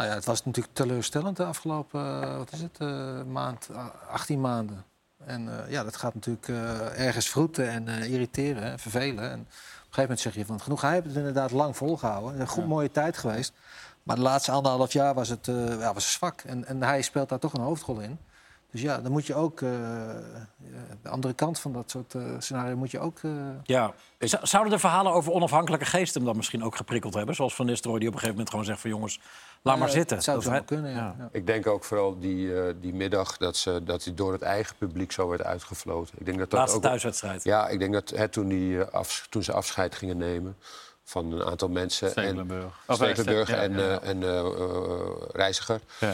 [0.00, 3.68] Nou ja, het was natuurlijk teleurstellend de afgelopen uh, wat is het, uh, maand,
[4.08, 4.84] 18 maanden.
[5.24, 6.48] En uh, ja, dat gaat natuurlijk
[6.96, 9.30] ergens vroeten en irriteren en vervelen.
[9.30, 9.46] En op een
[9.80, 10.80] gegeven moment zeg je van genoeg.
[10.80, 12.40] Hij heeft het inderdaad lang volgehouden.
[12.40, 13.52] Een goed mooie tijd geweest.
[14.02, 16.40] Maar de laatste anderhalf jaar was het, ja, was zwak.
[16.40, 18.18] En, en hij speelt daar toch een hoofdrol in.
[18.70, 19.60] Dus ja, dan moet je ook...
[19.60, 19.70] Uh,
[21.02, 23.22] de andere kant van dat soort uh, scenario moet je ook...
[23.22, 23.32] Uh...
[23.62, 23.94] Ja.
[24.42, 27.34] Zouden de verhalen over onafhankelijke geest hem dan misschien ook geprikkeld hebben?
[27.34, 28.90] Zoals Van Nistelrooy die op een gegeven moment gewoon zegt van...
[28.90, 29.20] jongens,
[29.62, 30.16] laat maar zitten.
[30.16, 31.14] Dat zou het wel kunnen, ja.
[31.18, 31.28] ja.
[31.32, 35.12] Ik denk ook vooral die, die middag dat, ze, dat hij door het eigen publiek
[35.12, 36.14] zo werd uitgefloten.
[36.18, 36.82] Ik denk dat dat Laatste ook...
[36.82, 37.44] thuiswedstrijd.
[37.44, 40.56] Ja, ik denk dat hè, toen, die, af, toen ze afscheid gingen nemen
[41.10, 42.10] van een aantal mensen.
[42.10, 42.74] Stekelenburg.
[42.86, 44.00] En, Stekelenburg ja, en, ja.
[44.00, 44.22] en
[45.32, 45.80] Reiziger.
[46.00, 46.12] Ja.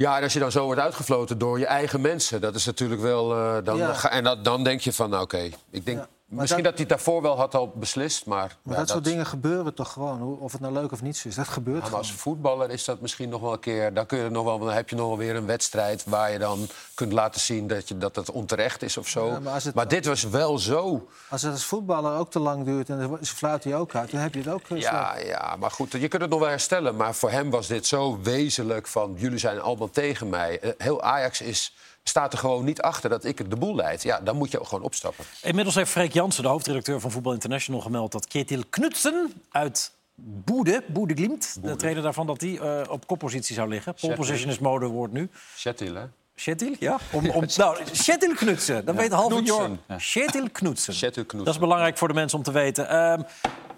[0.00, 3.00] Ja, en als je dan zo wordt uitgefloten door je eigen mensen, dat is natuurlijk
[3.00, 3.36] wel.
[3.36, 4.10] Uh, dan, ja.
[4.10, 5.98] En dat, dan denk je van, nou, oké, okay, ik denk.
[5.98, 6.08] Ja.
[6.30, 6.72] Misschien dat...
[6.72, 8.56] hij het daarvoor wel had al beslist, maar...
[8.62, 11.34] Maar dat, soort dingen gebeuren toch gewoon, of het nou leuk of niet is.
[11.34, 13.94] Dat gebeurt maar als voetballer is dat misschien nog wel een keer...
[13.94, 16.38] Dan, kun je nog wel, dan heb je nog wel weer een wedstrijd waar je
[16.38, 17.66] dan kunt laten zien...
[17.66, 19.26] dat, je, dat het onterecht is of zo.
[19.26, 21.08] Ja, maar, het, maar, dit was wel zo...
[21.28, 24.10] Als het als voetballer ook te lang duurt en ze fluit hij ook uit...
[24.10, 26.96] dan heb je het ook ja, ja, maar goed, je kunt het nog wel herstellen.
[26.96, 29.14] Maar voor hem was dit zo wezenlijk van...
[29.16, 30.74] jullie zijn allemaal tegen mij.
[30.78, 34.02] Heel Ajax is staat er gewoon niet achter dat ik de boel leid.
[34.02, 35.24] Ja, dan moet je ook gewoon opstappen.
[35.42, 40.82] Inmiddels heeft Freek Jansen, de hoofdredacteur van Voetbal International, gemeld dat Ketil Knutsen uit Boede,
[40.86, 43.94] Boede Glimt, de trainer daarvan, dat die uh, op koppositie zou liggen.
[43.94, 45.30] Pole position is mode woord nu.
[45.56, 46.04] Shetil, hè?
[46.36, 46.98] Shetil, ja.
[47.12, 49.00] Om, om, nou, Shetil Knutsen, dan ja.
[49.00, 50.00] weet half jaar.
[50.00, 51.14] Shetil Knutsen.
[51.36, 52.96] Dat is belangrijk voor de mensen om te weten.
[52.96, 53.24] Um,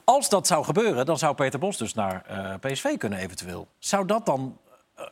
[0.04, 3.68] als dat zou gebeuren, dan zou Peter Bos dus naar uh, PSV kunnen eventueel.
[3.78, 4.58] Zou dat dan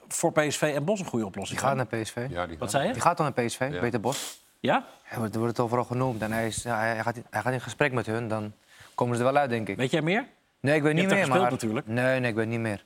[0.09, 2.27] voor PSV en Bos een goede oplossing die gaat naar PSV.
[2.29, 2.93] Ja, die Wat zei je?
[2.93, 3.81] Die gaat dan naar PSV, ja.
[3.81, 4.41] Peter Bos.
[4.61, 4.85] Ja?
[5.09, 7.93] Er wordt, wordt het overal genoemd en hij, is, hij, gaat, hij gaat in gesprek
[7.93, 8.29] met hun.
[8.29, 8.53] Dan
[8.95, 9.77] komen ze er wel uit, denk ik.
[9.77, 10.27] Weet jij meer?
[10.61, 11.29] Nee, ik weet je niet meer.
[11.29, 11.51] maar...
[11.51, 11.87] natuurlijk.
[11.87, 12.85] Nee, nee, ik weet niet meer.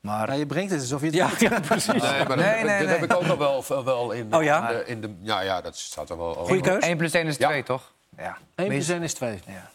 [0.00, 0.28] Maar...
[0.28, 2.02] Ja, je brengt het alsof je het ja, ja, precies.
[2.02, 2.98] Nee, maar nee, nee, dit nee.
[2.98, 4.70] heb ik ook nog wel, wel in, oh, ja?
[4.70, 5.14] in, de, in de...
[5.20, 6.34] Ja, ja, dat staat er wel...
[6.34, 6.84] Goeie keus.
[6.84, 7.62] 1 plus 1 is 2, ja.
[7.62, 7.92] toch?
[8.16, 8.38] Ja.
[8.54, 9.40] 1 plus 1 is 2.
[9.46, 9.70] Ja.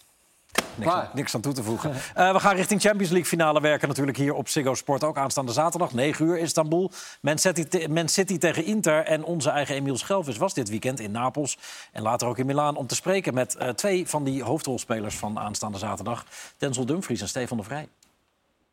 [0.75, 1.91] Niks aan, niks, aan toe te voegen.
[1.91, 5.03] Uh, we gaan richting Champions League finale werken natuurlijk hier op Ziggo Sport.
[5.03, 6.91] Ook aanstaande zaterdag, 9 uur Istanbul.
[7.21, 11.11] Man City, Man City tegen Inter en onze eigen Emiel Schelvis was dit weekend in
[11.11, 11.57] Napels.
[11.91, 15.39] En later ook in Milaan om te spreken met uh, twee van die hoofdrolspelers van
[15.39, 16.25] aanstaande zaterdag.
[16.57, 17.87] Denzel Dumfries en Stefan de Vrij.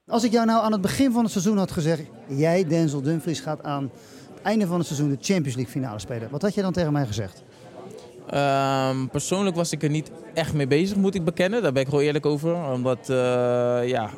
[0.07, 2.03] Als ik jou nou aan het begin van het seizoen had gezegd...
[2.27, 3.91] jij, Denzel Dumfries, gaat aan
[4.35, 6.31] het einde van het seizoen de Champions League finale spelen.
[6.31, 7.43] Wat had je dan tegen mij gezegd?
[8.35, 11.63] Um, persoonlijk was ik er niet echt mee bezig, moet ik bekennen.
[11.63, 12.55] Daar ben ik gewoon eerlijk over.
[12.73, 13.17] Omdat, uh,
[13.89, 14.11] ja,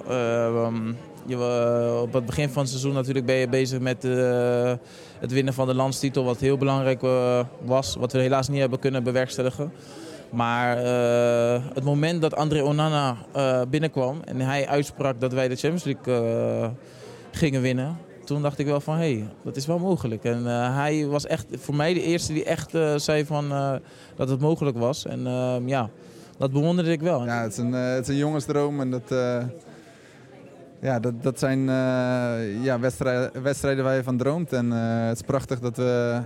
[0.67, 0.97] um,
[1.27, 4.03] je, uh, op het begin van het seizoen natuurlijk ben je bezig met
[5.19, 6.25] het winnen van de landstitel.
[6.25, 7.01] Wat heel belangrijk
[7.65, 9.73] was, wat we helaas niet hebben kunnen bewerkstelligen.
[10.31, 10.77] Maar
[11.75, 13.17] het moment dat André Onana
[13.69, 16.71] binnenkwam en hij uitsprak dat wij de Champions League
[17.31, 17.97] gingen winnen
[18.31, 20.25] toen dacht ik wel van, hé, hey, dat is wel mogelijk.
[20.25, 23.73] En uh, hij was echt voor mij de eerste die echt uh, zei van, uh,
[24.17, 25.07] dat het mogelijk was.
[25.07, 25.91] En ehm, ja,
[26.39, 27.25] dat bewonderde ik wel.
[27.25, 29.15] Ja, het is een, het is een jongensdroom en dat,
[30.81, 31.65] ja, dat, dat zijn
[32.63, 34.53] ja, wedstrijden, wedstrijden waar je van droomt.
[34.53, 36.21] En het is prachtig dat we,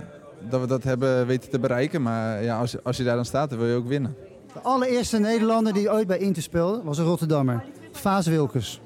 [0.49, 2.01] dat we dat hebben weten te bereiken.
[2.01, 4.15] Maar ja, als, als je daar dan staat, dan wil je ook winnen.
[4.53, 7.63] De allereerste Nederlander die ooit bij Inter speelde, was een Rotterdammer.
[7.91, 8.79] Vaas Wilkes.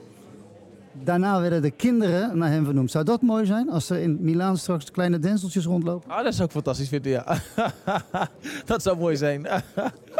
[1.03, 2.91] Daarna werden de kinderen naar hem vernoemd.
[2.91, 6.11] Zou dat mooi zijn als er in Milaan straks kleine denseltjes rondlopen?
[6.11, 7.25] Ah, dat zou ik fantastisch vinden, ja.
[8.65, 9.47] dat zou mooi zijn.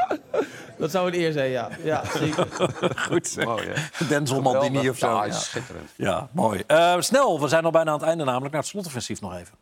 [0.79, 1.69] dat zou een eer zijn, ja.
[1.83, 2.47] ja zeker.
[3.09, 3.45] Goed zeg.
[3.45, 4.07] Mooi, hè?
[4.07, 5.07] Denzel Maldini of zo.
[5.07, 5.89] Ja, Ja, schitterend.
[5.95, 6.63] ja mooi.
[6.67, 8.51] Uh, snel, we zijn al bijna aan het einde namelijk.
[8.51, 9.53] Naar het slotoffensief nog even.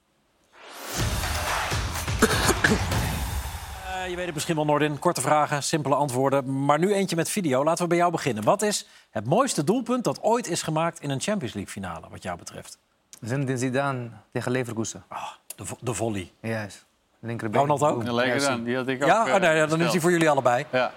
[4.09, 4.99] Je weet het misschien wel, Nordin.
[4.99, 6.65] Korte vragen, simpele antwoorden.
[6.65, 7.63] Maar nu eentje met video.
[7.63, 8.43] Laten we bij jou beginnen.
[8.43, 12.23] Wat is het mooiste doelpunt dat ooit is gemaakt in een Champions League finale, wat
[12.23, 12.77] jou betreft?
[13.21, 15.03] Zinedine Zidane tegen Leverkusen.
[15.11, 16.31] Oh, de, vo de volley.
[16.41, 16.85] Juist.
[17.19, 17.61] Linkerbeen.
[17.61, 18.03] Ronald ook?
[18.03, 18.63] Een lekker dan.
[18.63, 19.07] Die had ik ook.
[19.09, 20.65] Ja, uh, oh, nee, dan is hij voor jullie allebei.
[20.71, 20.91] Ja.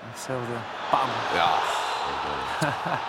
[0.00, 0.52] Hetzelfde.
[0.90, 1.08] Pam.
[1.34, 1.58] Ja.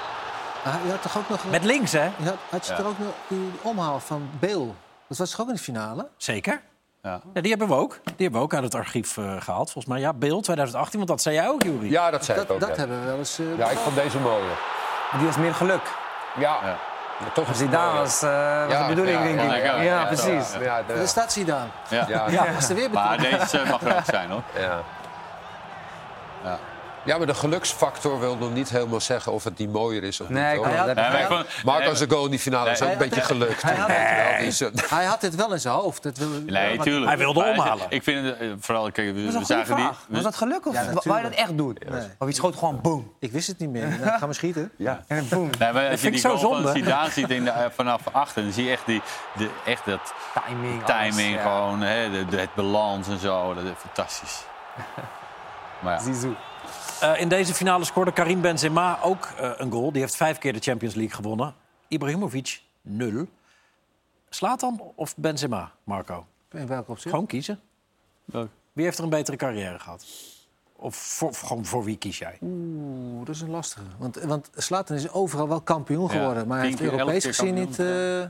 [0.63, 1.49] Ah, je had toch ook nog...
[1.49, 2.03] Met links, hè?
[2.03, 2.79] Je had, had je Ja.
[2.79, 4.75] er ook nog die omhaal van Beel?
[5.07, 6.07] Dat was toch ook in de finale?
[6.17, 6.61] Zeker.
[7.04, 7.20] Ja.
[7.34, 8.00] Ja, die hebben we ook.
[8.04, 9.72] Die hebben we ook uit het archief uh, gehaald.
[9.72, 11.91] Volgens mij, ja, beeld 2018, want dat zei jij ook, Jury.
[11.91, 12.60] Ja, dat zei Dat, ik ook.
[12.60, 12.76] dat ja.
[12.76, 13.39] hebben we wel eens...
[13.39, 14.43] eh, ja, ik vond deze mooie.
[15.18, 15.82] Die was meer geluk.
[16.36, 16.58] Ja.
[16.64, 16.78] Ja.
[17.34, 18.00] Toch is die Zidane mooie.
[18.00, 19.64] was, uh, was de bedoeling, ja, denk ja, ik.
[19.64, 20.54] ja, Ja, ja, precies.
[20.54, 21.68] Ja, ja, Daar staat Zidane.
[21.89, 22.06] Ja.
[22.08, 22.30] ja.
[22.30, 24.41] Ja, is er weer Maar deze mag er ook zijn, hoor.
[24.58, 24.82] Ja.
[27.10, 27.18] Ja.
[27.18, 30.55] Maar de geluksfactor wil nog niet helemaal zeggen of het die mooier is of Nee,
[30.57, 30.66] niet.
[30.66, 30.95] had- dat-
[31.66, 33.62] Nee, de goal in die finale is ook een beetje gelukt.
[33.62, 33.88] Hij had-
[34.89, 36.03] Hij had het wel in zijn hoofd.
[36.03, 37.05] Dat wil, Nee, tuurlijk.
[37.07, 37.86] Hij wilde omhalen.
[37.89, 38.91] Ik vind het eh, vooral...
[38.91, 39.89] Kijk, we, we zagen die...
[40.07, 41.78] Was dat geluk of Ja, wou je dat echt doen?
[42.20, 43.14] Of je schoot gewoon boom.
[43.20, 43.88] Ik wist het niet meer.
[43.88, 44.72] Nou, ga maar schieten.
[44.78, 45.03] ja.
[45.07, 45.49] En boom.
[45.60, 46.80] Nee, maar als je die zo goal van zonde.
[46.80, 49.01] Zidane ziet in de, eh, vanaf achter, dan zie je echt, die,
[49.38, 50.14] de, echt dat
[50.47, 50.84] Timing.
[50.86, 53.53] timing, gewoon, hè, de, de- het balans en zo.
[53.53, 54.41] Dat is fantastisch.
[55.84, 55.99] Maar ja.
[55.99, 56.34] Zizou.
[57.04, 59.91] Uh, in deze finale scoorde Karim Benzema ook uh, een goal.
[59.91, 61.56] Die heeft vijf keer de Champions League gewonnen.
[61.88, 63.28] Ibrahimovic, nul.
[64.30, 66.26] Slaat dan of Benzema, Marco?
[66.52, 67.10] In welke opzicht?
[67.10, 67.60] Gewoon kiezen.
[68.74, 70.06] Wie heeft er een betere carrière gehad?
[70.76, 72.38] Of voor, gewoon voor wie kies jij?
[72.41, 73.82] Oeh, dat is een lastige.
[73.97, 76.47] Want, want Zlatan is overal wel kampioen Ja, geworden.
[76.47, 78.24] Maar hij heeft Europees gezien niet, eh,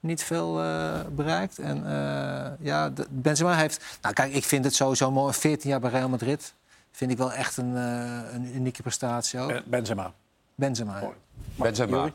[0.00, 1.58] niet veel eh, bereikt.
[1.58, 3.98] En eh, ja, de- Benzema heeft...
[4.02, 5.32] Nou kijk, ik vind het sowieso mooi.
[5.32, 6.54] 14 jaar bij Real Madrid.
[6.94, 9.62] Vind ik wel echt een, eh, een unieke prestatie ook.
[9.64, 10.12] Benzema.
[10.54, 11.00] Benzema.
[11.00, 11.08] ja.
[11.56, 11.96] Benzema.
[11.96, 12.12] Jury?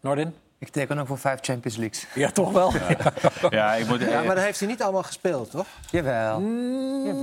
[0.00, 0.34] Nordin?
[0.58, 2.06] Ik teken ook voor vijf Champions Leagues.
[2.14, 2.72] Ja, toch wel?
[3.50, 4.00] Ja, ik moet...
[4.00, 5.66] Ja, maar dat heeft hij niet allemaal gespeeld, toch?
[5.90, 6.32] Jawel.
[6.32, 6.44] Want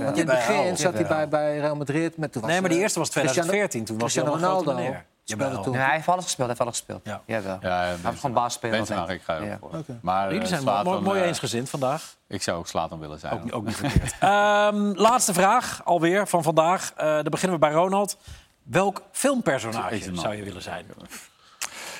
[0.06, 0.34] het Jawel.
[0.36, 2.16] begin zat hij bij, bij Real Madrid.
[2.16, 3.84] Met, toen was, Nee, maar die eh, eerste was Cristiano- 2014.
[3.84, 4.96] Toen was hij Cristiano Ronaldo.
[5.34, 5.44] Meneer.
[5.44, 5.62] speelde Jawel.
[5.62, 5.72] toen.
[5.72, 6.48] Nee, hij heeft alles gespeeld.
[6.48, 7.00] Hij heeft alles gespeeld.
[7.04, 7.22] Ja.
[7.26, 7.58] Jawel.
[7.60, 8.50] Ja, hij heeft gewoon.
[8.60, 9.18] Benzema, altijd.
[9.18, 9.58] ik ga Ja.
[9.60, 9.98] Oké.
[10.02, 12.14] Maar, Jullie eh, zijn mooi, mooi eh, eensgezind vandaag.
[12.28, 13.32] Ik zou ook Slatan willen zijn.
[13.32, 14.14] Ook, ook niet verkeerd.
[14.20, 16.92] Ehm, laatste vraag alweer van vandaag.
[16.96, 18.16] Eh dan beginnen we bij Ronald.
[18.62, 20.86] Welk filmpersonage zou je willen zijn?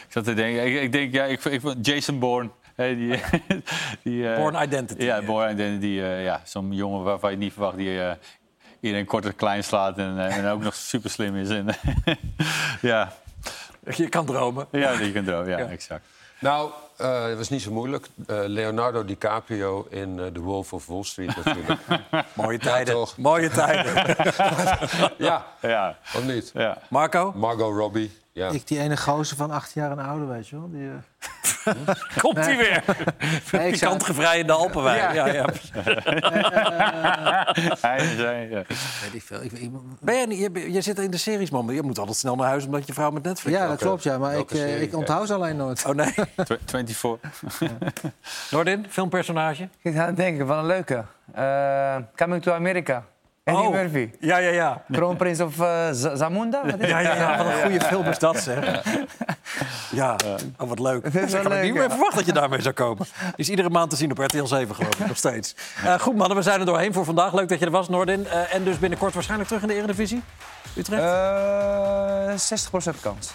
[0.07, 2.51] Ik zat te denken, ik, ik denk, ja, ik, ik Jason Bourne.
[2.75, 3.21] hè, die,
[4.05, 5.03] die, eh, Born Identity.
[5.05, 6.01] Ja, Born Identity.
[6.01, 8.13] eh, ja, Zo'n jongen waarvan je niet verwacht die eh,
[8.87, 11.49] iedereen kort en klein slaat en, eh, en ook nog super slim is.
[11.49, 11.67] En,
[12.81, 13.13] ja.
[13.97, 14.67] Je kan dromen.
[14.71, 16.05] Ja, je kan dromen, ja, exact.
[16.41, 18.07] Nou, eh, het was niet zo moeilijk.
[18.27, 21.81] Eh, Leonardo DiCaprio in eh, The Wolf of Wall Street natuurlijk.
[22.35, 22.95] Mooie Ja, tijden.
[22.95, 23.17] toch?
[23.17, 24.17] Mooie tijden.
[25.19, 25.97] ja, ja.
[26.15, 26.51] of niet?
[26.55, 26.79] Ja.
[26.89, 27.33] Marco?
[27.37, 28.25] Margot Robbie.
[28.37, 28.49] Ja.
[28.51, 30.71] Ik die ene gozer van acht jaar en ouder, weet je wel.
[30.71, 31.75] Die, eh,
[32.23, 32.83] Komt hij weer?
[33.53, 35.15] Nee, ik zou- Pikant gevrijde Alpenwijn.
[35.15, 35.27] Ja.
[35.27, 35.27] Ja.
[35.27, 35.45] Ja,
[37.81, 38.63] Hij zei, ja.
[39.03, 39.43] weet ik veel.
[39.43, 39.71] Ik, ik-
[40.01, 41.75] Ben jij, niet- je, je zit in de series, man.
[41.75, 44.19] Je moet altijd snel naar huis omdat je vrouw met Netflix ja, dat klopt, ja.
[44.19, 44.81] Maar ik, eh, serie?
[44.87, 45.85] ik onthoud ze alleen nooit.
[45.87, 46.15] Oh nee.
[46.45, 47.31] Tw- 24.
[48.51, 49.69] Nordin, filmpersonage?
[49.83, 51.05] Ik ga denken van een leuke.
[51.35, 53.05] Eh, coming to America.
[53.47, 53.71] Eddie Oh.
[53.71, 54.11] Murphy.
[54.21, 54.83] Ja, ja, ja.
[54.93, 56.63] Kroonprins of eh, Zamunda?
[56.65, 58.65] Wat is Ja, ja, ja, wat een goede film is dat, zeg.
[59.91, 60.17] Ja,
[60.59, 61.05] oh, wat leuk.
[61.07, 61.81] Ik had leuk, niet ja.
[61.81, 63.07] meer verwacht dat je daarmee zou komen.
[63.37, 65.55] Is iedere maand te zien op RTL 7, geloof ik, nog steeds.
[65.85, 67.33] Eh, goed, mannen, we zijn er doorheen voor vandaag.
[67.33, 68.27] Leuk dat je er was, Nordin.
[68.27, 70.23] Eh, en dus binnenkort waarschijnlijk terug in de Eredivisie?
[70.77, 71.03] Utrecht?
[71.03, 72.37] Eh
[72.97, 73.33] 60% kans.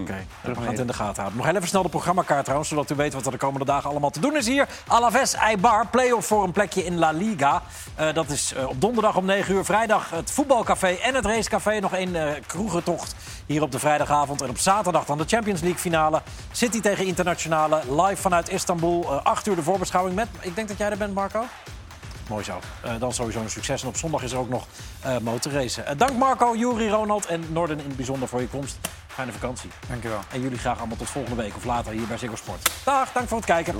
[0.00, 1.36] Oké, we gaan het in de gaten houden.
[1.36, 3.90] Nog heel even snel de programmakaart trouwens, zodat u weet wat er de komende dagen
[3.90, 4.68] allemaal te doen is hier.
[4.86, 7.62] Alaves Eibar, play-off voor een plekje in La Liga.
[7.94, 9.64] Eh, dat is eh, op donderdag om 9 uur.
[9.64, 11.80] Vrijdag het voetbalcafé en het racecafé.
[11.80, 13.14] Nog één eh kroegentocht
[13.46, 14.42] hier op de vrijdagavond.
[14.42, 16.22] En op zaterdag dan de Champions League finale.
[16.52, 19.04] City tegen Internationale, live vanuit Istanbul.
[19.04, 21.44] Eh 8 uur de voorbeschouwing met, ik denk dat jij er bent Marco?
[22.28, 22.58] Mooi zo.
[22.98, 23.82] Dan sowieso een succes.
[23.82, 24.66] En op zondag is er ook nog
[25.00, 25.98] eh motorracen.
[25.98, 28.78] Dank Marco, Juri, Ronald en Norden in het bijzonder voor je komst.
[29.12, 29.70] Fijne vakantie.
[29.88, 30.20] Dankjewel.
[30.32, 32.70] En jullie graag allemaal tot volgende week of later hier bij Ziggo Sport.
[32.84, 33.74] Dag, dank voor het kijken.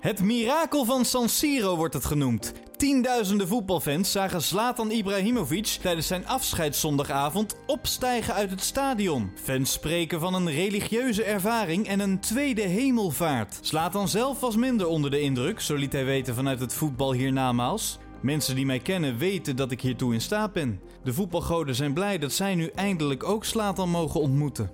[0.00, 2.52] Het mirakel van San Siro wordt het genoemd.
[2.76, 9.30] Tienduizenden voetbalfans zagen Zlatan Ibrahimovic tijdens zijn afscheidszondagavond opstijgen uit het stadion.
[9.42, 13.58] Fans spreken van een religieuze ervaring en een tweede hemelvaart.
[13.60, 17.98] Zlatan zelf was minder onder de indruk, zo liet hij weten vanuit het voetbal hiernamaals.
[18.22, 20.80] Mensen die mij kennen weten dat ik hiertoe in staat ben.
[21.02, 24.70] De voetbalgoden zijn blij dat zij nu eindelijk ook Zlatan mogen ontmoeten.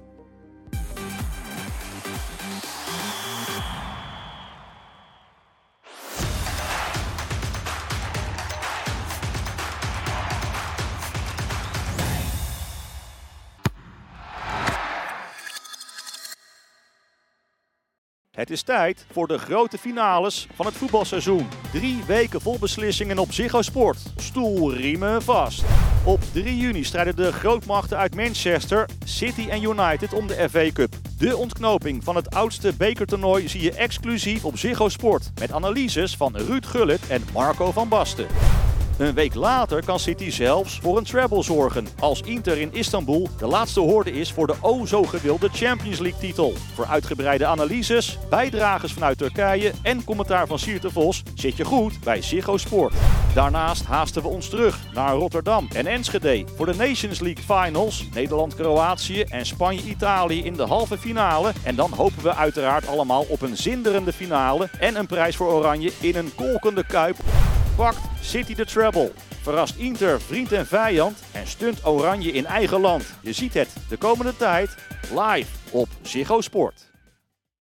[18.41, 21.49] Het is tijd voor de grote finales van het voetbalseizoen.
[21.73, 23.99] Drie weken vol beslissingen op Ziggo Sport.
[24.17, 25.65] Stoelriemen vast.
[26.05, 30.95] Op 3 juni strijden de grootmachten uit Manchester, City en United om de FA Cup.
[31.19, 35.31] De ontknoping van het oudste bekertoernooi zie je exclusief op Ziggo Sport.
[35.41, 38.27] Met analyses van Ruud Gullit en Marco van Basten.
[39.01, 41.87] Een week later kan City zelfs voor een treble zorgen.
[41.99, 46.21] Als Inter in Istanbul de laatste hoorde is voor de o zo gewilde Champions League
[46.21, 46.53] titel.
[46.75, 52.23] Voor uitgebreide analyses, bijdragers vanuit Turkije en commentaar van Sierte Vos zit je goed bij
[52.23, 52.95] Ziggo Sport.
[53.35, 58.05] Daarnaast haasten we ons terug naar Rotterdam en Enschede voor de Nations League Finals.
[58.15, 61.53] Nederland-Kroatië en Spanje-Italië in de halve finale.
[61.63, 65.93] En dan hopen we uiteraard allemaal op een zinderende finale en een prijs voor Oranje
[66.01, 67.17] in een kolkende kuip.
[67.81, 69.13] Pakt City de treble.
[69.43, 73.05] Verrast Inter vriend en vijand en stunt Oranje in eigen land.
[73.23, 74.75] Je ziet het de komende tijd
[75.11, 76.90] live op Ziggo Sport.